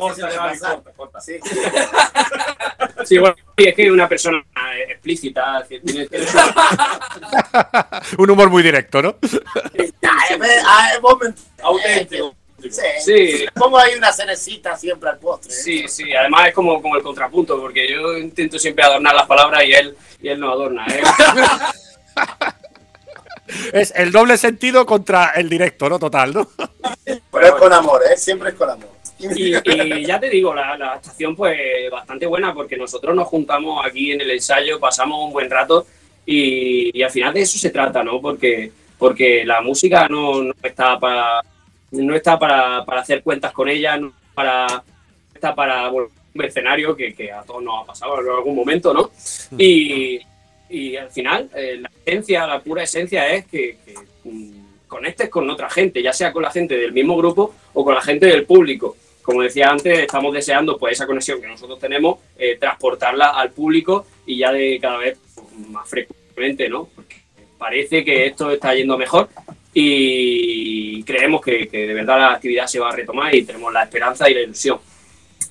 Sí, 3.05 3.19
bueno, 3.19 3.35
y 3.57 3.69
es 3.69 3.75
que 3.75 3.85
es 3.85 3.91
una 3.91 4.09
persona 4.09 4.39
eh, 4.77 4.93
explícita. 4.93 5.65
que 5.69 5.81
tiene- 5.81 6.07
tiene 6.07 6.27
su- 6.27 6.39
Un 8.19 8.31
humor 8.31 8.51
muy 8.51 8.63
directo, 8.63 9.01
¿no? 9.03 9.17
Ah, 10.03 10.25
eh, 10.31 10.39
me- 10.39 10.61
Auténtico. 11.63 12.35
Sí. 12.63 12.83
Sí. 13.01 13.47
Pongo 13.55 13.79
ahí 13.79 13.95
una 13.95 14.13
cerecita 14.13 14.77
siempre 14.77 15.11
al 15.11 15.19
postre. 15.19 15.53
¿eh? 15.53 15.57
Sí, 15.57 15.89
sí, 15.89 16.13
además 16.13 16.49
es 16.49 16.55
como, 16.55 16.81
como 16.81 16.97
el 16.97 17.03
contrapunto, 17.03 17.61
porque 17.61 17.89
yo 17.91 18.17
intento 18.17 18.59
siempre 18.59 18.85
adornar 18.85 19.15
las 19.15 19.27
palabras 19.27 19.65
y 19.65 19.73
él, 19.73 19.97
y 20.21 20.29
él 20.29 20.41
no 20.41 20.51
adorna. 20.51 20.87
¿eh? 20.89 21.03
Es 23.73 23.93
el 23.97 24.13
doble 24.13 24.37
sentido 24.37 24.87
contra 24.87 25.31
el 25.31 25.49
directo, 25.49 25.89
¿no? 25.89 25.99
Total, 25.99 26.33
¿no? 26.33 26.49
Pero 27.05 27.47
es 27.47 27.53
con 27.53 27.73
amor, 27.73 28.01
¿eh? 28.09 28.17
Siempre 28.17 28.51
es 28.51 28.55
con 28.55 28.71
amor. 28.71 28.89
Y, 29.19 29.57
y 29.57 30.07
ya 30.07 30.19
te 30.19 30.31
digo, 30.31 30.55
la, 30.55 30.79
la 30.79 30.95
estación 30.95 31.37
pues 31.37 31.59
bastante 31.91 32.27
buena 32.27 32.55
porque 32.55 32.77
nosotros 32.77 33.15
nos 33.15 33.29
juntamos 33.29 33.85
aquí 33.85 34.13
en 34.13 34.21
el 34.21 34.31
ensayo, 34.31 34.81
pasamos 34.81 35.27
un 35.27 35.33
buen 35.33 35.51
rato 35.51 35.87
y, 36.25 36.97
y 36.99 37.03
al 37.03 37.11
final 37.11 37.35
de 37.35 37.43
eso 37.43 37.59
se 37.59 37.71
trata, 37.71 38.03
¿no? 38.03 38.21
Porque, 38.21 38.73
porque 38.99 39.45
la 39.45 39.61
música 39.61 40.09
no, 40.09 40.43
no 40.43 40.55
está 40.63 40.99
para 40.99 41.43
no 41.93 42.15
está 42.15 42.39
para, 42.39 42.85
para 42.85 43.01
hacer 43.01 43.23
cuentas 43.23 43.53
con 43.53 43.69
ella, 43.69 43.97
no 43.97 44.13
para 44.35 44.83
está 45.35 45.55
para 45.55 45.89
bueno, 45.89 46.09
un 46.09 46.39
mercenario 46.39 46.95
que, 46.95 47.15
que 47.15 47.33
a 47.33 47.43
todos 47.43 47.63
nos 47.63 47.83
ha 47.83 47.87
pasado 47.87 48.21
en 48.21 48.29
algún 48.29 48.55
momento, 48.55 48.93
¿no? 48.93 49.11
Y, 49.59 50.21
y 50.69 50.97
al 50.97 51.11
final 51.11 51.51
eh, 51.55 51.79
la 51.81 51.91
esencia, 52.05 52.47
la 52.47 52.61
pura 52.61 52.83
esencia 52.83 53.27
es 53.33 53.47
que, 53.47 53.79
que, 53.85 53.95
mm, 54.25 54.87
conectes 54.87 55.29
con 55.29 55.49
otra 55.49 55.71
gente, 55.71 56.03
ya 56.03 56.13
sea 56.13 56.33
con 56.33 56.43
la 56.43 56.51
gente 56.51 56.77
del 56.77 56.93
mismo 56.93 57.17
grupo 57.17 57.55
o 57.73 57.85
con 57.85 57.95
la 57.95 58.03
gente 58.03 58.27
del 58.27 58.45
público. 58.45 58.97
Como 59.23 59.43
decía 59.43 59.71
antes, 59.71 59.99
estamos 59.99 60.33
deseando 60.35 60.79
pues 60.79 60.95
esa 60.95 61.07
conexión 61.07 61.41
que 61.41 61.47
nosotros 61.47 61.79
tenemos, 61.79 62.19
eh, 62.39 62.57
transportarla 62.59 63.31
al 63.31 63.51
público 63.51 64.07
y 64.27 64.39
ya 64.39 64.53
de 64.53 64.79
cada 64.81 64.99
vez 64.99 65.19
más 65.69 65.89
frecuentemente, 65.89 66.69
¿no? 66.69 66.89
Porque 66.95 67.17
parece 67.59 68.05
que 68.05 68.27
esto 68.27 68.51
está 68.51 68.75
yendo 68.75 68.99
mejor 68.99 69.29
y 69.73 71.03
creemos 71.05 71.41
que, 71.41 71.69
que 71.69 71.87
de 71.87 71.95
verdad 71.95 72.19
la 72.19 72.33
actividad 72.33 72.67
se 72.67 72.81
va 72.81 72.91
a 72.91 72.97
retomar 72.97 73.35
y 73.35 73.43
tenemos 73.43 73.73
la 73.73 73.85
esperanza 73.85 74.29
y 74.29 74.35
la 74.35 74.41
ilusión. 74.41 74.79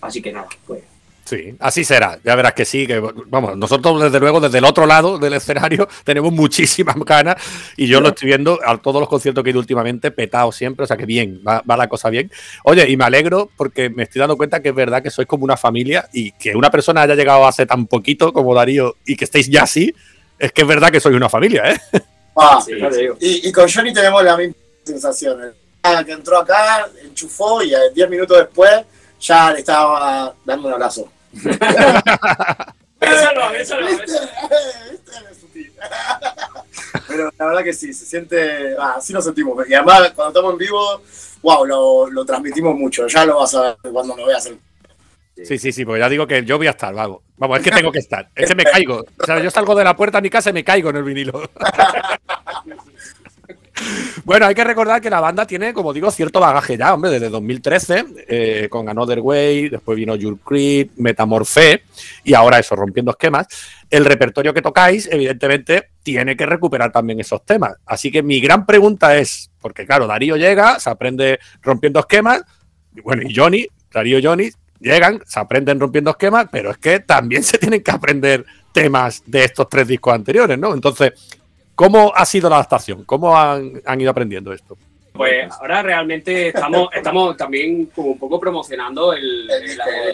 Así 0.02 0.22
que 0.22 0.32
nada, 0.32 0.48
pues 0.66 0.84
Sí, 1.30 1.54
así 1.60 1.84
será. 1.84 2.18
Ya 2.24 2.34
verás 2.34 2.54
que 2.54 2.66
sí, 2.66 2.88
que 2.88 3.00
vamos, 3.28 3.56
nosotros 3.56 4.02
desde 4.02 4.20
luego 4.20 4.40
desde 4.40 4.58
el 4.58 4.66
otro 4.66 4.88
lado 4.88 5.20
del 5.20 5.34
escenario 5.34 5.88
tenemos 6.04 6.34
muchísimas 6.34 6.96
ganas 7.06 7.36
y 7.78 7.86
yo 7.86 8.02
lo 8.02 8.10
estoy 8.10 8.30
viendo 8.30 8.60
a 8.66 8.76
todos 8.78 9.00
los 9.00 9.08
conciertos 9.08 9.44
que 9.44 9.52
he 9.52 9.54
ido 9.54 9.60
últimamente 9.60 10.10
petado 10.10 10.52
siempre, 10.52 10.86
o 10.86 10.88
sea 10.88 10.98
que 10.98 11.06
bien, 11.06 11.40
va, 11.48 11.62
va 11.70 11.78
la 11.78 11.88
cosa 11.88 12.10
bien. 12.10 12.32
Oye, 12.64 12.90
y 12.90 12.98
me 12.98 13.04
alegro 13.04 13.48
porque 13.56 13.92
me 13.92 14.04
estoy 14.04 14.22
dando 14.22 14.38
cuenta 14.38 14.60
que 14.64 14.70
es 14.70 14.76
verdad 14.76 15.04
que 15.04 15.12
sois 15.12 15.28
como 15.28 15.44
una 15.44 15.56
familia 15.56 16.10
y 16.12 16.32
que 16.32 16.56
una 16.56 16.72
persona 16.72 17.04
haya 17.04 17.14
llegado 17.14 17.46
hace 17.46 17.68
tan 17.68 17.86
poquito 17.86 18.34
como 18.34 18.56
Darío 18.56 18.96
y 19.06 19.16
que 19.16 19.26
estéis 19.26 19.48
ya 19.50 19.64
así, 19.64 19.94
es 20.40 20.52
que 20.52 20.64
es 20.64 20.68
verdad 20.68 20.90
que 20.90 21.00
sois 21.00 21.16
una 21.16 21.30
familia, 21.30 21.74
¿eh? 21.74 21.80
Ah, 22.42 22.62
Sí, 22.66 22.72
ya 22.80 22.90
te 22.90 22.98
digo. 22.98 23.18
y, 23.20 23.48
y 23.48 23.52
con 23.52 23.68
Johnny 23.70 23.94
tenemos 23.94 24.24
la 24.24 24.38
misma 24.38 24.56
sensación. 24.84 25.54
Ah, 25.84 26.04
que 26.04 26.12
entró 26.12 26.38
acá, 26.40 26.90
enchufó 27.04 27.62
y 27.64 27.74
a 27.74 27.80
10 27.94 28.10
minutos 28.10 28.38
después 28.38 28.72
ya 29.22 29.52
le 29.54 29.60
estaba 29.60 30.34
dando 30.46 30.68
un 30.68 30.74
abrazo. 30.74 31.10
Pero 37.08 37.32
la 37.38 37.46
verdad 37.46 37.64
que 37.64 37.74
sí, 37.74 37.94
se 37.94 38.06
siente. 38.06 38.76
Ah, 38.78 38.96
así 38.98 39.14
nos 39.14 39.24
sentimos. 39.26 39.68
Y 39.68 39.74
además, 39.74 40.12
cuando 40.16 40.30
estamos 40.40 40.54
en 40.54 40.58
vivo, 40.60 41.02
wow, 41.42 41.66
lo, 41.66 42.10
lo 42.10 42.26
transmitimos 42.26 42.76
mucho. 42.76 43.08
Ya 43.08 43.26
lo 43.26 43.38
vas 43.40 43.54
a 43.56 43.62
ver 43.62 43.92
cuando 43.92 44.16
nos 44.16 44.28
veas. 44.28 44.46
en- 44.48 44.60
Sí, 45.44 45.58
sí, 45.58 45.72
sí, 45.72 45.86
porque 45.86 46.00
ya 46.00 46.10
digo 46.10 46.28
que 46.28 46.44
yo 46.44 46.58
voy 46.58 46.68
a 46.68 46.72
estar, 46.72 46.94
vago. 46.94 47.24
Vamos, 47.38 47.60
es 47.60 47.64
que 47.64 47.72
tengo 47.72 47.92
que 47.92 48.00
estar. 48.00 48.30
Es 48.36 48.48
que 48.48 48.56
me 48.56 48.64
caigo. 48.64 49.06
O 49.18 49.26
sea, 49.26 49.40
yo 49.42 49.50
salgo 49.50 49.76
de 49.76 49.84
la 49.84 49.96
puerta 49.96 50.18
a 50.18 50.22
mi 50.22 50.30
casa 50.30 50.50
y 50.50 50.54
me 50.54 50.64
caigo 50.64 50.90
en 50.90 50.98
el 50.98 51.04
vinilo. 51.04 51.50
Bueno, 54.26 54.46
hay 54.46 54.56
que 54.56 54.64
recordar 54.64 55.02
que 55.02 55.10
la 55.10 55.20
banda 55.20 55.46
tiene, 55.46 55.74
como 55.74 55.94
digo, 55.94 56.12
cierto 56.12 56.40
bagaje 56.40 56.78
ya, 56.78 56.94
hombre, 56.94 57.12
desde 57.12 57.30
2013, 57.30 58.06
eh, 58.28 58.68
con 58.70 58.90
Another 58.90 59.20
Way, 59.20 59.70
después 59.70 59.98
vino 59.98 60.16
Your 60.16 60.38
Creed, 60.40 60.90
Metamorphe, 60.98 61.84
y 62.24 62.34
ahora 62.34 62.60
eso, 62.60 62.76
rompiendo 62.76 63.12
esquemas. 63.12 63.48
El 63.90 64.06
repertorio 64.06 64.54
que 64.54 64.62
tocáis, 64.62 65.08
evidentemente, 65.12 65.90
tiene 66.04 66.36
que 66.36 66.46
recuperar 66.46 66.92
también 66.92 67.20
esos 67.20 67.44
temas. 67.46 67.74
Así 67.86 68.12
que 68.12 68.22
mi 68.22 68.40
gran 68.40 68.66
pregunta 68.66 69.18
es, 69.18 69.52
porque 69.60 69.86
claro, 69.86 70.08
Darío 70.08 70.36
llega, 70.36 70.80
se 70.80 70.90
aprende 70.90 71.40
rompiendo 71.62 72.00
esquemas, 72.00 72.44
y 72.96 73.02
bueno, 73.02 73.24
y 73.24 73.34
Johnny, 73.34 73.66
Darío 73.92 74.20
Johnny, 74.22 74.50
llegan, 74.80 75.22
se 75.26 75.40
aprenden 75.40 75.80
rompiendo 75.80 76.12
esquemas, 76.12 76.48
pero 76.52 76.72
es 76.72 76.78
que 76.78 77.00
también 77.00 77.44
se 77.44 77.58
tienen 77.58 77.84
que 77.84 77.92
aprender 77.92 78.46
temas 78.72 79.24
de 79.26 79.44
estos 79.44 79.68
tres 79.70 79.88
discos 79.88 80.14
anteriores, 80.14 80.58
¿no? 80.58 80.74
Entonces, 80.74 81.14
¿cómo 81.76 82.12
ha 82.16 82.26
sido 82.26 82.50
la 82.50 82.58
adaptación? 82.58 83.04
¿Cómo 83.04 83.38
han, 83.38 83.82
ido 84.00 84.12
aprendiendo 84.12 84.54
esto? 84.54 84.78
Pues 85.14 85.52
ahora 85.60 85.82
realmente 85.82 86.50
estamos, 86.50 86.90
estamos 86.94 87.36
también 87.36 87.88
como 87.88 88.12
un 88.12 88.20
poco 88.20 88.40
promocionando 88.40 89.12
el, 89.14 89.50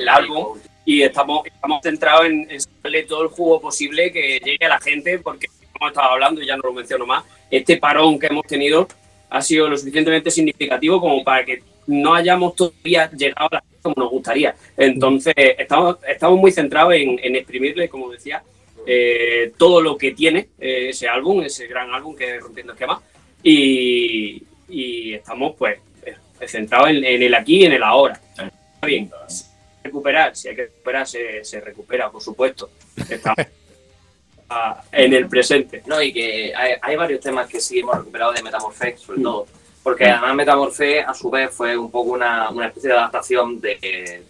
álbum 0.08 0.58
y 0.84 1.04
estamos, 1.04 1.46
estamos 1.46 1.80
centrados 1.84 2.26
en, 2.26 2.60
sacarle 2.60 3.04
todo 3.04 3.24
el 3.24 3.30
jugo 3.30 3.62
posible 3.62 4.12
que 4.12 4.40
llegue 4.44 4.66
a 4.66 4.70
la 4.70 4.80
gente 4.80 5.20
porque 5.20 5.48
como 5.74 5.90
estaba 5.90 6.14
hablando 6.14 6.42
y 6.42 6.48
ya 6.48 6.56
no 6.56 6.64
lo 6.64 6.74
menciono 6.74 7.06
más, 7.06 7.24
este 7.52 7.78
parón 7.78 8.18
que 8.18 8.28
hemos 8.28 8.48
tenido 8.48 8.88
ha 9.30 9.42
sido 9.42 9.68
lo 9.68 9.78
suficientemente 9.78 10.32
significativo 10.32 11.00
como 11.00 11.24
para 11.24 11.44
que 11.44 11.62
no 11.88 12.16
hayamos 12.16 12.56
todavía 12.56 13.12
llegado 13.12 13.50
a 13.52 13.56
la 13.56 13.64
como 13.86 14.04
nos 14.04 14.10
gustaría. 14.10 14.56
Entonces 14.76 15.34
estamos, 15.38 15.98
estamos 16.08 16.40
muy 16.40 16.52
centrados 16.52 16.96
en, 16.96 17.20
en 17.22 17.36
exprimirle, 17.36 17.88
como 17.88 18.10
decía, 18.10 18.42
eh, 18.88 19.54
todo 19.58 19.80
lo 19.80 19.96
que 19.96 20.12
tiene 20.12 20.50
eh, 20.60 20.90
ese 20.90 21.08
álbum, 21.08 21.44
ese 21.44 21.68
gran 21.68 21.94
álbum 21.94 22.16
que 22.16 22.36
es 22.36 22.42
Rompiendo 22.42 22.74
Esquemas 22.74 23.00
y, 23.44 24.44
y 24.70 25.14
estamos 25.14 25.56
pues 25.56 25.78
eh, 26.04 26.48
centrados 26.48 26.90
en, 26.90 27.04
en 27.04 27.22
el 27.22 27.36
aquí 27.36 27.62
y 27.62 27.66
en 27.66 27.74
el 27.74 27.84
ahora. 27.84 28.20
Está 28.30 28.88
bien, 28.88 29.12
recuperar, 29.84 30.36
si 30.36 30.50
hay 30.50 30.56
que 30.56 30.64
recuperar, 30.64 31.08
se, 31.08 31.44
se 31.44 31.62
recupera, 31.62 32.10
por 32.10 32.24
supuesto. 32.24 32.72
Estamos 33.08 33.38
en 34.92 35.14
el 35.14 35.28
presente. 35.28 35.84
No, 35.86 36.02
y 36.02 36.12
que 36.12 36.54
hay, 36.56 36.74
hay 36.82 36.96
varios 36.96 37.20
temas 37.22 37.48
que 37.48 37.60
sí 37.60 37.80
hemos 37.80 37.98
recuperado 37.98 38.34
de 38.34 38.42
Metamorphe, 38.42 38.98
sobre 38.98 39.22
todo. 39.22 39.46
Porque 39.86 40.06
además 40.06 40.34
Metamorphe, 40.34 41.02
a 41.02 41.14
su 41.14 41.30
vez, 41.30 41.52
fue 41.54 41.78
un 41.78 41.92
poco 41.92 42.14
una, 42.14 42.50
una 42.50 42.66
especie 42.68 42.90
de 42.90 42.96
adaptación 42.98 43.62
de, 43.62 43.76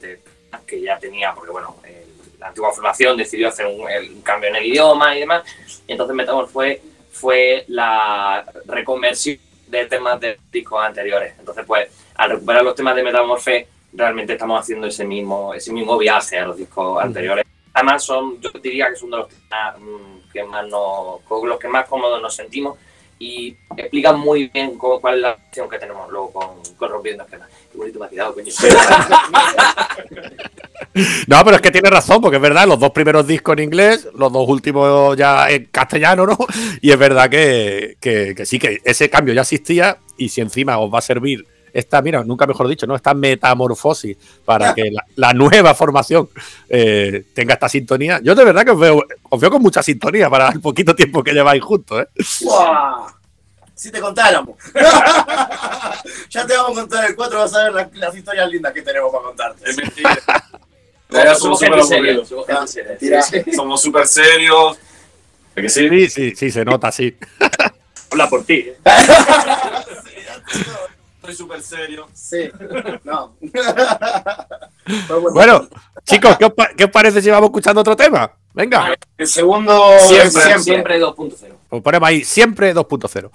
de 0.02 0.20
que 0.68 0.82
ya 0.82 1.00
tenía, 1.00 1.34
porque 1.34 1.52
bueno, 1.52 1.78
el- 1.86 2.04
la 2.40 2.48
antigua 2.50 2.74
formación 2.74 3.16
decidió 3.16 3.48
hacer 3.48 3.66
un, 3.66 3.90
el- 3.90 4.12
un 4.16 4.22
cambio 4.22 4.50
en 4.50 4.58
el 4.58 4.66
idioma 4.66 5.16
y 5.16 5.22
demás. 5.22 5.44
Y 5.88 5.94
entonces 5.94 6.14
Metamorphe 6.14 6.82
fue 7.10 7.64
la 7.70 8.46
reconversión 8.66 9.38
de 9.68 9.86
temas 9.86 10.20
de 10.20 10.38
discos 10.52 10.84
anteriores. 10.84 11.34
Entonces, 11.40 11.64
pues, 11.66 11.88
al 12.16 12.32
recuperar 12.32 12.62
los 12.64 12.76
temas 12.76 12.94
de 12.98 13.04
Metamorphe, 13.04 13.68
realmente 13.94 14.34
estamos 14.34 14.60
haciendo 14.60 14.88
ese 14.88 15.06
mismo, 15.06 15.54
ese 15.54 15.72
mismo 15.72 15.98
viaje 15.98 16.38
a 16.38 16.48
los 16.48 16.58
discos 16.58 17.02
anteriores. 17.02 17.46
Además, 17.74 18.04
son, 18.04 18.42
yo 18.42 18.50
diría 18.62 18.90
que 18.90 18.98
son 18.98 19.10
de 19.10 19.18
los 19.18 19.30
temas 19.30 19.80
mm, 19.80 20.32
que 20.34 20.44
más 20.44 20.68
nos, 20.68 21.22
con 21.22 21.48
los 21.48 21.58
que 21.58 21.70
más 21.70 21.88
cómodos 21.88 22.22
nos 22.22 22.36
sentimos 22.36 22.78
y 23.20 23.56
explican 23.78 24.20
muy 24.20 24.48
bien 24.50 24.78
cómo- 24.78 25.00
cuál 25.00 25.16
es 25.16 25.22
la 25.22 25.34
relación 25.36 25.70
que 25.70 25.80
tenemos 25.80 26.12
luego 26.12 26.32
con, 26.32 26.90
Rompiendo 26.90 27.24
Esquemas. 27.24 27.50
Qué 27.72 27.78
bonito 27.78 28.00
me 28.00 28.06
ha 28.06 28.10
quedado, 28.10 28.34
coño. 28.34 28.52
No, 31.28 31.44
pero 31.44 31.58
es 31.58 31.62
que 31.62 31.72
tiene 31.72 31.90
razón, 31.90 32.22
porque 32.22 32.38
es 32.38 32.42
verdad, 32.42 32.66
los 32.68 32.80
dos 32.80 32.92
primeros 32.92 33.28
discos 33.28 33.58
en 33.58 33.64
inglés, 33.66 34.08
los 34.18 34.32
dos 34.32 34.48
últimos 34.48 35.18
ya 35.18 35.50
en 35.50 35.66
castellano, 35.66 36.26
¿no? 36.26 36.38
Y 36.82 36.92
es 36.92 36.98
verdad 36.98 37.30
que- 37.30 37.98
que 38.00 38.46
sí, 38.46 38.60
que 38.60 38.80
ese 38.84 39.10
cambio 39.10 39.34
ya 39.34 39.42
existía 39.42 39.98
y 40.18 40.30
si 40.30 40.40
encima 40.42 40.78
os 40.80 40.94
va 40.94 41.00
a 41.00 41.02
servir 41.02 41.46
esta, 41.76 42.02
mira, 42.02 42.24
nunca 42.24 42.48
mejor 42.48 42.70
dicho, 42.70 42.88
¿no? 42.88 42.96
Esta 42.96 43.14
metamorfosis 43.14 44.16
para 44.46 44.74
que 44.74 44.92
la, 44.92 45.04
la 45.18 45.34
nueva 45.34 45.76
formación 45.76 46.30
eh, 46.70 47.26
tenga 47.34 47.56
esta 47.56 47.68
sintonía. 47.68 48.22
Yo 48.24 48.34
de 48.34 48.46
verdad 48.46 48.64
que 48.64 48.72
os 48.72 48.80
veo, 48.80 49.04
os 49.30 49.42
veo 49.42 49.52
con 49.52 49.62
mucha 49.62 49.84
sintonía 49.84 50.30
para 50.30 50.48
el 50.50 50.62
poquito 50.62 50.96
tiempo 50.96 51.22
que 51.22 51.34
lleváis 51.34 51.62
juntos, 51.62 52.02
¿eh? 52.02 52.08
¡Buah! 52.46 53.08
Si 53.74 53.92
te 53.92 54.00
contáramos. 54.00 54.56
ya 56.30 56.48
te 56.48 56.56
vamos 56.56 56.78
a 56.78 56.82
contar 56.82 57.10
el 57.10 57.16
4, 57.16 57.40
vas 57.40 57.54
a 57.54 57.64
ver 57.66 57.74
las, 57.74 57.94
las 57.94 58.16
historias 58.16 58.50
lindas 58.50 58.72
que 58.72 58.82
tenemos 58.82 59.12
para 59.12 59.26
contarte. 59.26 59.70
Es 59.70 59.78
mentira. 59.78 60.18
Ya 61.08 61.36
somos 61.36 61.60
súper 61.60 61.80
aburridos. 61.80 62.34
Mentira. 62.88 63.22
Somos 63.56 63.82
súper 63.82 64.08
serios. 64.08 64.78
¿Es 65.56 65.62
que 65.62 65.70
sí? 65.70 65.88
Sí, 65.88 66.10
sí, 66.10 66.36
sí, 66.36 66.52
se 66.52 66.66
nota, 66.66 66.92
sí. 66.92 67.16
Habla 68.12 68.28
por 68.28 68.44
ti. 68.44 68.70
¿eh? 68.70 68.78
Soy 71.26 71.36
súper 71.36 71.62
serio. 71.62 72.08
Sí. 72.14 72.50
No. 73.04 73.36
Bueno, 75.10 75.32
Bueno, 75.32 75.68
chicos, 76.04 76.38
¿qué 76.38 76.46
os, 76.46 76.54
pa- 76.54 76.70
qué 76.78 76.84
os 76.84 76.92
parece 76.92 77.20
si 77.20 77.32
vamos 77.32 77.48
escuchando 77.48 77.82
otro 77.82 77.96
tema? 77.96 78.32
Venga, 78.54 78.96
el 79.18 79.28
segundo 79.28 79.98
Siempre, 80.00 80.30
siempre. 80.30 80.60
siempre 80.64 81.02
2.0. 81.02 81.54
pues 81.70 81.82
ponemos 81.82 82.08
ahí 82.08 82.24
siempre 82.24 82.74
2.0. 82.76 83.32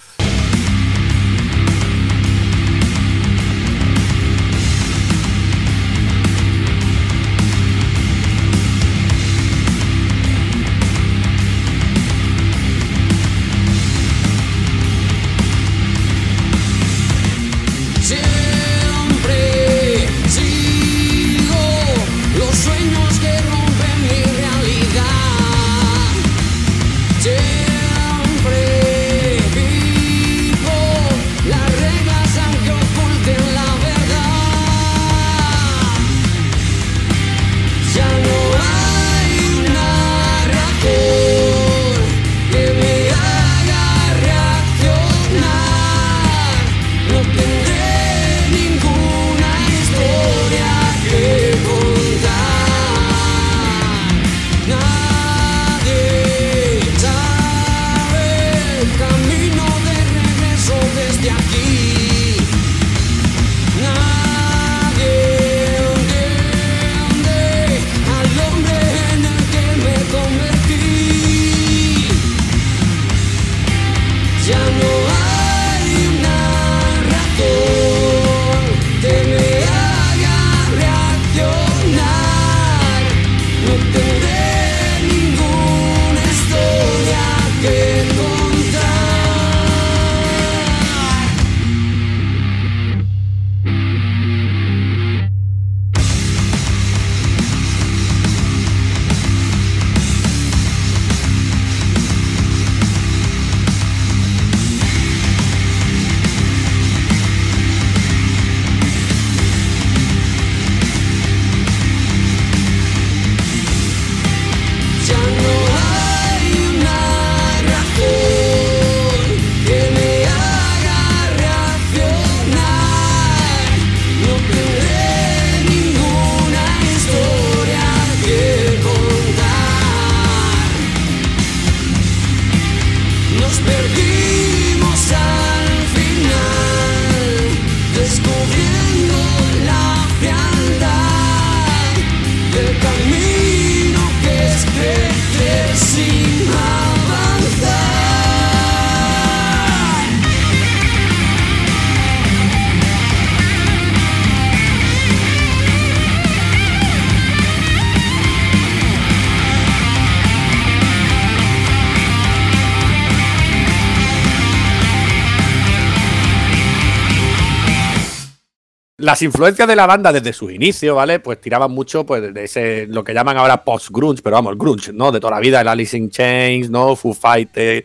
las 169.11 169.23
influencias 169.23 169.67
de 169.67 169.75
la 169.75 169.87
banda 169.87 170.13
desde 170.13 170.33
sus 170.33 170.53
inicios, 170.53 170.95
¿vale? 170.95 171.19
Pues 171.19 171.41
tiraban 171.41 171.73
mucho 171.73 172.07
pues, 172.07 172.33
de 172.33 172.45
ese, 172.45 172.87
lo 172.87 173.03
que 173.03 173.13
llaman 173.13 173.37
ahora 173.37 173.65
post-grunge, 173.65 174.23
pero 174.23 174.37
vamos, 174.37 174.53
el 174.53 174.59
grunge, 174.59 174.93
¿no? 174.93 175.11
De 175.11 175.19
toda 175.19 175.33
la 175.33 175.41
vida, 175.41 175.61
el 175.61 175.67
Alice 175.67 175.97
in 175.97 176.11
Chains, 176.11 176.71
¿no? 176.71 176.95
Foo 176.95 177.13
Fighters, 177.13 177.85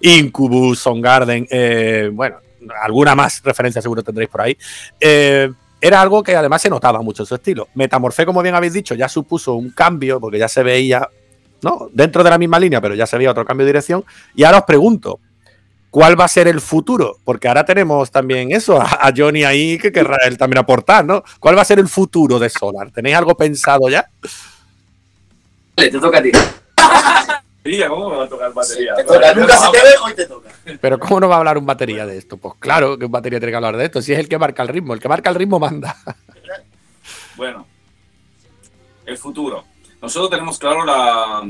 Incubus, 0.00 0.78
Soundgarden, 0.78 1.48
eh, 1.50 2.08
bueno, 2.12 2.36
alguna 2.82 3.16
más 3.16 3.42
referencia 3.42 3.82
seguro 3.82 4.04
tendréis 4.04 4.30
por 4.30 4.42
ahí. 4.42 4.56
Eh, 5.00 5.50
era 5.80 6.00
algo 6.00 6.22
que 6.22 6.36
además 6.36 6.62
se 6.62 6.70
notaba 6.70 7.02
mucho 7.02 7.24
en 7.24 7.26
su 7.26 7.34
estilo. 7.34 7.66
Metamorfé, 7.74 8.24
como 8.24 8.40
bien 8.40 8.54
habéis 8.54 8.74
dicho, 8.74 8.94
ya 8.94 9.08
supuso 9.08 9.54
un 9.54 9.70
cambio, 9.70 10.20
porque 10.20 10.38
ya 10.38 10.46
se 10.46 10.62
veía, 10.62 11.08
¿no? 11.62 11.88
Dentro 11.92 12.22
de 12.22 12.30
la 12.30 12.38
misma 12.38 12.60
línea, 12.60 12.80
pero 12.80 12.94
ya 12.94 13.08
se 13.08 13.18
veía 13.18 13.32
otro 13.32 13.44
cambio 13.44 13.66
de 13.66 13.70
dirección. 13.70 14.04
Y 14.36 14.44
ahora 14.44 14.58
os 14.58 14.64
pregunto, 14.66 15.18
¿cuál 15.90 16.18
va 16.18 16.24
a 16.24 16.28
ser 16.28 16.48
el 16.48 16.60
futuro? 16.60 17.18
Porque 17.24 17.48
ahora 17.48 17.64
tenemos 17.64 18.10
también 18.10 18.52
eso, 18.52 18.80
a, 18.80 18.86
a 18.86 19.12
Johnny 19.16 19.44
ahí 19.44 19.78
que 19.78 19.92
querrá 19.92 20.18
él 20.26 20.38
también 20.38 20.58
aportar, 20.58 21.04
¿no? 21.04 21.22
¿Cuál 21.38 21.56
va 21.56 21.62
a 21.62 21.66
ser 21.66 21.78
el 21.78 21.88
futuro 21.88 22.38
de 22.38 22.48
Solar? 22.48 22.90
¿Tenéis 22.90 23.16
algo 23.16 23.36
pensado 23.36 23.88
ya? 23.88 24.08
Vale, 25.76 25.90
te 25.90 25.98
toca 25.98 26.18
a 26.18 26.22
ti. 26.22 26.30
¿cómo 27.88 28.10
me 28.10 28.16
va 28.16 28.24
a 28.24 28.28
tocar 28.28 28.52
batería? 28.52 28.94
Te 28.94 29.04
toca, 29.04 29.34
nunca 29.34 29.56
se 29.56 29.70
te 29.70 29.82
ve, 29.82 29.90
hoy 30.02 30.14
te 30.14 30.26
toca. 30.26 30.50
Pero 30.80 30.98
¿cómo 30.98 31.20
no 31.20 31.28
va 31.28 31.36
a 31.36 31.38
hablar 31.38 31.58
un 31.58 31.66
batería 31.66 32.06
de 32.06 32.16
esto? 32.16 32.36
Pues 32.36 32.54
claro 32.58 32.98
que 32.98 33.04
un 33.04 33.12
batería 33.12 33.38
tiene 33.38 33.52
que 33.52 33.56
hablar 33.56 33.76
de 33.76 33.84
esto. 33.84 34.02
Si 34.02 34.12
es 34.12 34.18
el 34.18 34.28
que 34.28 34.38
marca 34.38 34.62
el 34.62 34.68
ritmo, 34.68 34.94
el 34.94 35.00
que 35.00 35.08
marca 35.08 35.30
el 35.30 35.36
ritmo 35.36 35.58
manda. 35.58 35.96
Bueno, 37.36 37.66
el 39.06 39.16
futuro. 39.16 39.64
Nosotros 40.02 40.30
tenemos 40.30 40.58
claro 40.58 40.84
la, 40.84 41.42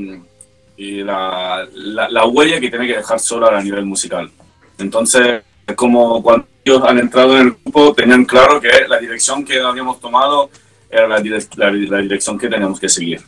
y 0.81 1.03
la, 1.03 1.67
la, 1.73 2.09
la 2.09 2.25
huella 2.25 2.59
que 2.59 2.69
tiene 2.71 2.87
que 2.87 2.97
dejar 2.97 3.19
Solar 3.19 3.53
a 3.53 3.61
nivel 3.61 3.85
musical. 3.85 4.31
Entonces, 4.79 5.43
es 5.67 5.75
como 5.75 6.23
cuando 6.23 6.47
ellos 6.65 6.81
han 6.87 6.97
entrado 6.97 7.37
en 7.37 7.47
el 7.47 7.51
grupo, 7.63 7.93
tenían 7.93 8.25
claro 8.25 8.59
que 8.59 8.71
la 8.87 8.97
dirección 8.97 9.45
que 9.45 9.59
habíamos 9.59 9.99
tomado 9.99 10.49
era 10.89 11.07
la, 11.07 11.19
dire- 11.21 11.47
la, 11.55 11.71
la 11.71 11.97
dirección 12.01 12.39
que 12.39 12.47
teníamos 12.47 12.79
que 12.79 12.89
seguir. 12.89 13.21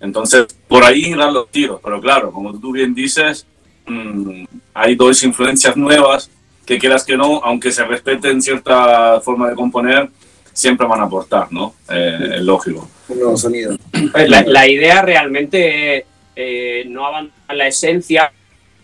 Entonces, 0.00 0.46
por 0.66 0.82
ahí 0.84 1.06
irán 1.12 1.34
los 1.34 1.50
tiros. 1.50 1.80
Pero 1.84 2.00
claro, 2.00 2.32
como 2.32 2.58
tú 2.58 2.72
bien 2.72 2.94
dices, 2.94 3.46
mm, 3.86 4.44
hay 4.72 4.94
dos 4.96 5.22
influencias 5.22 5.76
nuevas 5.76 6.30
que 6.64 6.78
quieras 6.78 7.04
que 7.04 7.14
no, 7.16 7.42
aunque 7.44 7.72
se 7.72 7.84
respeten 7.84 8.40
cierta 8.40 9.20
forma 9.20 9.50
de 9.50 9.54
componer, 9.54 10.08
siempre 10.52 10.86
van 10.86 11.00
a 11.00 11.04
aportar, 11.04 11.48
¿no? 11.52 11.74
Eh, 11.90 12.36
es 12.36 12.40
lógico. 12.42 12.88
Un 13.08 13.18
nuevo 13.18 13.36
sonido. 13.36 13.76
Pues 14.12 14.30
la, 14.30 14.42
la 14.44 14.66
idea 14.66 15.02
realmente 15.02 15.98
es 15.98 16.04
eh, 16.36 16.84
no 16.86 17.06
abandonar 17.06 17.56
la 17.56 17.66
esencia, 17.68 18.32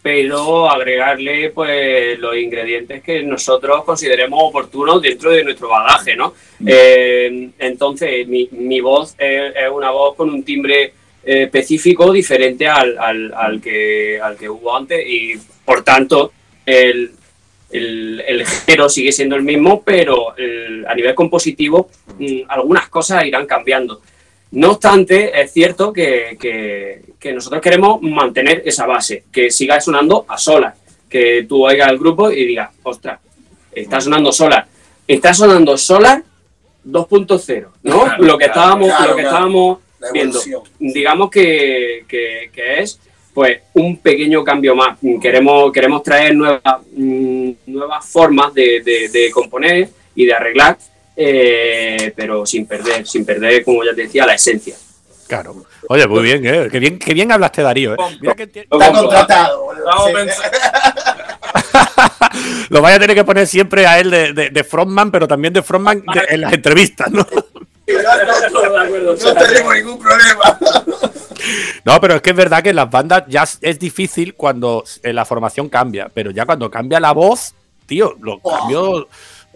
pero 0.02 0.70
agregarle 0.70 1.50
pues 1.50 2.18
los 2.18 2.34
ingredientes 2.36 3.02
que 3.02 3.22
nosotros 3.22 3.84
consideremos 3.84 4.40
oportunos 4.42 5.02
dentro 5.02 5.30
de 5.30 5.44
nuestro 5.44 5.68
bagaje, 5.68 6.16
¿no? 6.16 6.32
Eh, 6.66 7.50
entonces, 7.58 8.26
mi, 8.26 8.48
mi 8.52 8.80
voz 8.80 9.14
es, 9.18 9.52
es 9.54 9.70
una 9.70 9.90
voz 9.90 10.14
con 10.16 10.30
un 10.30 10.42
timbre 10.42 10.84
eh, 11.22 11.42
específico 11.42 12.12
diferente 12.12 12.66
al, 12.66 12.96
al- 12.98 13.34
al 13.34 13.60
que, 13.60 14.18
al 14.22 14.36
que 14.38 14.48
hubo 14.48 14.74
antes 14.74 15.06
y, 15.06 15.34
por 15.66 15.84
tanto, 15.84 16.32
el, 16.64 17.10
el, 17.70 18.24
el 18.26 18.46
género 18.46 18.88
sigue 18.88 19.12
siendo 19.12 19.36
el 19.36 19.42
mismo, 19.42 19.82
pero 19.82 20.34
el- 20.38 20.86
a 20.88 20.94
nivel 20.94 21.14
compositivo 21.14 21.90
mm, 22.18 22.40
algunas 22.48 22.88
cosas 22.88 23.26
irán 23.26 23.46
cambiando. 23.46 24.00
No 24.52 24.72
obstante, 24.72 25.40
es 25.40 25.52
cierto 25.52 25.92
que, 25.92 26.36
que- 26.40 27.02
que 27.18 27.32
nosotros 27.32 27.60
queremos 27.62 28.00
mantener 28.02 28.62
esa 28.64 28.86
base, 28.86 29.24
que 29.30 29.50
siga 29.50 29.80
sonando 29.80 30.24
a 30.28 30.36
solas, 30.38 30.74
que 31.08 31.44
tú 31.48 31.64
oigas 31.66 31.90
el 31.90 31.98
grupo 31.98 32.30
y 32.30 32.46
digas, 32.46 32.70
ostras, 32.82 33.20
está 33.72 34.00
sonando 34.00 34.32
solar. 34.32 34.66
Está 35.06 35.32
sonando 35.34 35.76
solar 35.76 36.22
2.0, 36.84 37.66
¿no? 37.82 38.04
Claro, 38.04 38.22
lo 38.24 38.38
que 38.38 38.44
claro, 38.46 38.60
estábamos, 38.60 38.88
claro, 38.88 39.10
lo 39.10 39.16
que 39.16 39.22
estábamos 39.22 39.78
viendo. 40.12 40.40
Digamos 40.78 41.30
que, 41.30 42.04
que- 42.08 42.50
que 42.52 42.80
es 42.80 42.98
pues 43.34 43.60
un 43.74 43.96
pequeño 43.98 44.42
cambio 44.42 44.74
más. 44.74 44.98
Queremos, 45.22 45.70
queremos 45.72 46.02
traer 46.02 46.34
nuevas, 46.34 46.62
mm, 46.96 47.50
nuevas 47.66 48.08
formas 48.08 48.52
de, 48.54 48.80
de- 48.82 49.08
de 49.08 49.30
componer 49.30 49.88
y 50.16 50.26
de 50.26 50.32
arreglar, 50.34 50.76
eh, 51.22 52.12
pero 52.16 52.46
sin 52.46 52.64
perder, 52.66 53.06
sin 53.06 53.24
perder, 53.26 53.62
como 53.62 53.84
ya 53.84 53.94
te 53.94 54.02
decía, 54.02 54.24
la 54.24 54.34
esencia. 54.34 54.74
Claro. 55.26 55.64
Oye, 55.88 56.06
muy 56.08 56.22
bien, 56.22 56.44
¿eh? 56.46 56.68
Qué 56.72 56.78
bien, 56.80 56.98
qué 56.98 57.12
bien 57.14 57.30
hablaste, 57.30 57.62
Darío. 57.62 57.92
¿eh? 57.94 57.96
Mira 58.20 58.34
que 58.34 58.66
Lo 58.70 58.80
Está 58.80 58.92
contratado. 58.92 59.66
Lo 62.70 62.80
vaya 62.82 62.96
a 62.96 63.00
tener 63.00 63.16
que 63.16 63.24
poner 63.24 63.46
siempre 63.46 63.86
a 63.86 63.98
él 63.98 64.10
de, 64.10 64.32
de- 64.32 64.50
de 64.50 64.64
frontman, 64.64 65.10
pero 65.10 65.26
también 65.28 65.52
de 65.52 65.62
frontman 65.62 66.02
de- 66.12 66.34
en 66.34 66.40
las 66.40 66.52
entrevistas, 66.52 67.10
¿no? 67.10 67.26
No 67.90 69.34
tenemos 69.34 69.74
ningún 69.74 69.98
problema. 69.98 70.58
No, 71.84 72.00
pero 72.00 72.14
es 72.14 72.22
que 72.22 72.30
es 72.30 72.36
verdad 72.36 72.62
que 72.62 72.70
en 72.70 72.76
las 72.76 72.88
bandas 72.90 73.24
ya 73.26 73.42
es- 73.60 73.78
difícil 73.80 74.34
cuando 74.34 74.84
eh, 75.02 75.12
la 75.12 75.24
formación 75.24 75.68
cambia, 75.68 76.08
pero 76.12 76.30
ya 76.30 76.46
cuando 76.46 76.70
cambia 76.70 77.00
la 77.00 77.12
voz, 77.12 77.54
tío, 77.86 78.14
los 78.20 78.38
Oh. 78.42 79.06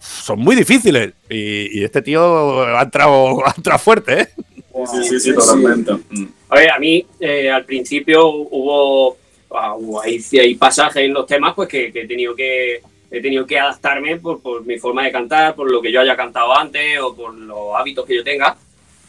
Son 0.05 0.39
muy 0.39 0.55
difíciles. 0.57 1.13
Y, 1.29 1.81
y 1.81 1.85
este 1.85 2.03
tío 2.03 2.63
ha 2.63 2.83
entrado, 2.83 3.47
ha 3.47 3.55
entrado 3.57 3.79
fuerte, 3.79 4.21
¿eh? 4.21 4.29
Sí, 4.91 5.05
sí, 5.05 5.21
sí, 5.21 5.35
totalmente. 5.35 5.93
Mm. 6.11 6.27
A 6.49 6.57
ver, 6.57 6.71
a 6.71 6.79
mí 6.79 7.07
eh, 7.21 7.51
al 7.51 7.65
principio 7.65 8.29
hubo, 8.29 9.17
ah, 9.53 9.77
ahí, 10.03 10.21
sí 10.21 10.39
hay 10.39 10.57
pasajes 10.57 11.05
en 11.05 11.15
los 11.15 11.27
temas 11.27 11.55
pues 11.55 11.69
que, 11.69 11.93
que 11.93 12.03
he 12.03 12.07
tenido 12.09 12.35
que 12.35 12.81
he 13.11 13.21
tenido 13.21 13.47
que 13.47 13.59
adaptarme 13.59 14.17
por, 14.17 14.41
por 14.41 14.65
mi 14.67 14.77
forma 14.79 15.05
de 15.05 15.13
cantar, 15.13 15.55
por 15.55 15.71
lo 15.71 15.81
que 15.81 15.93
yo 15.93 16.01
haya 16.01 16.17
cantado 16.17 16.57
antes 16.57 16.99
o 17.01 17.15
por 17.15 17.33
los 17.33 17.77
hábitos 17.77 18.05
que 18.05 18.17
yo 18.17 18.25
tenga. 18.25 18.57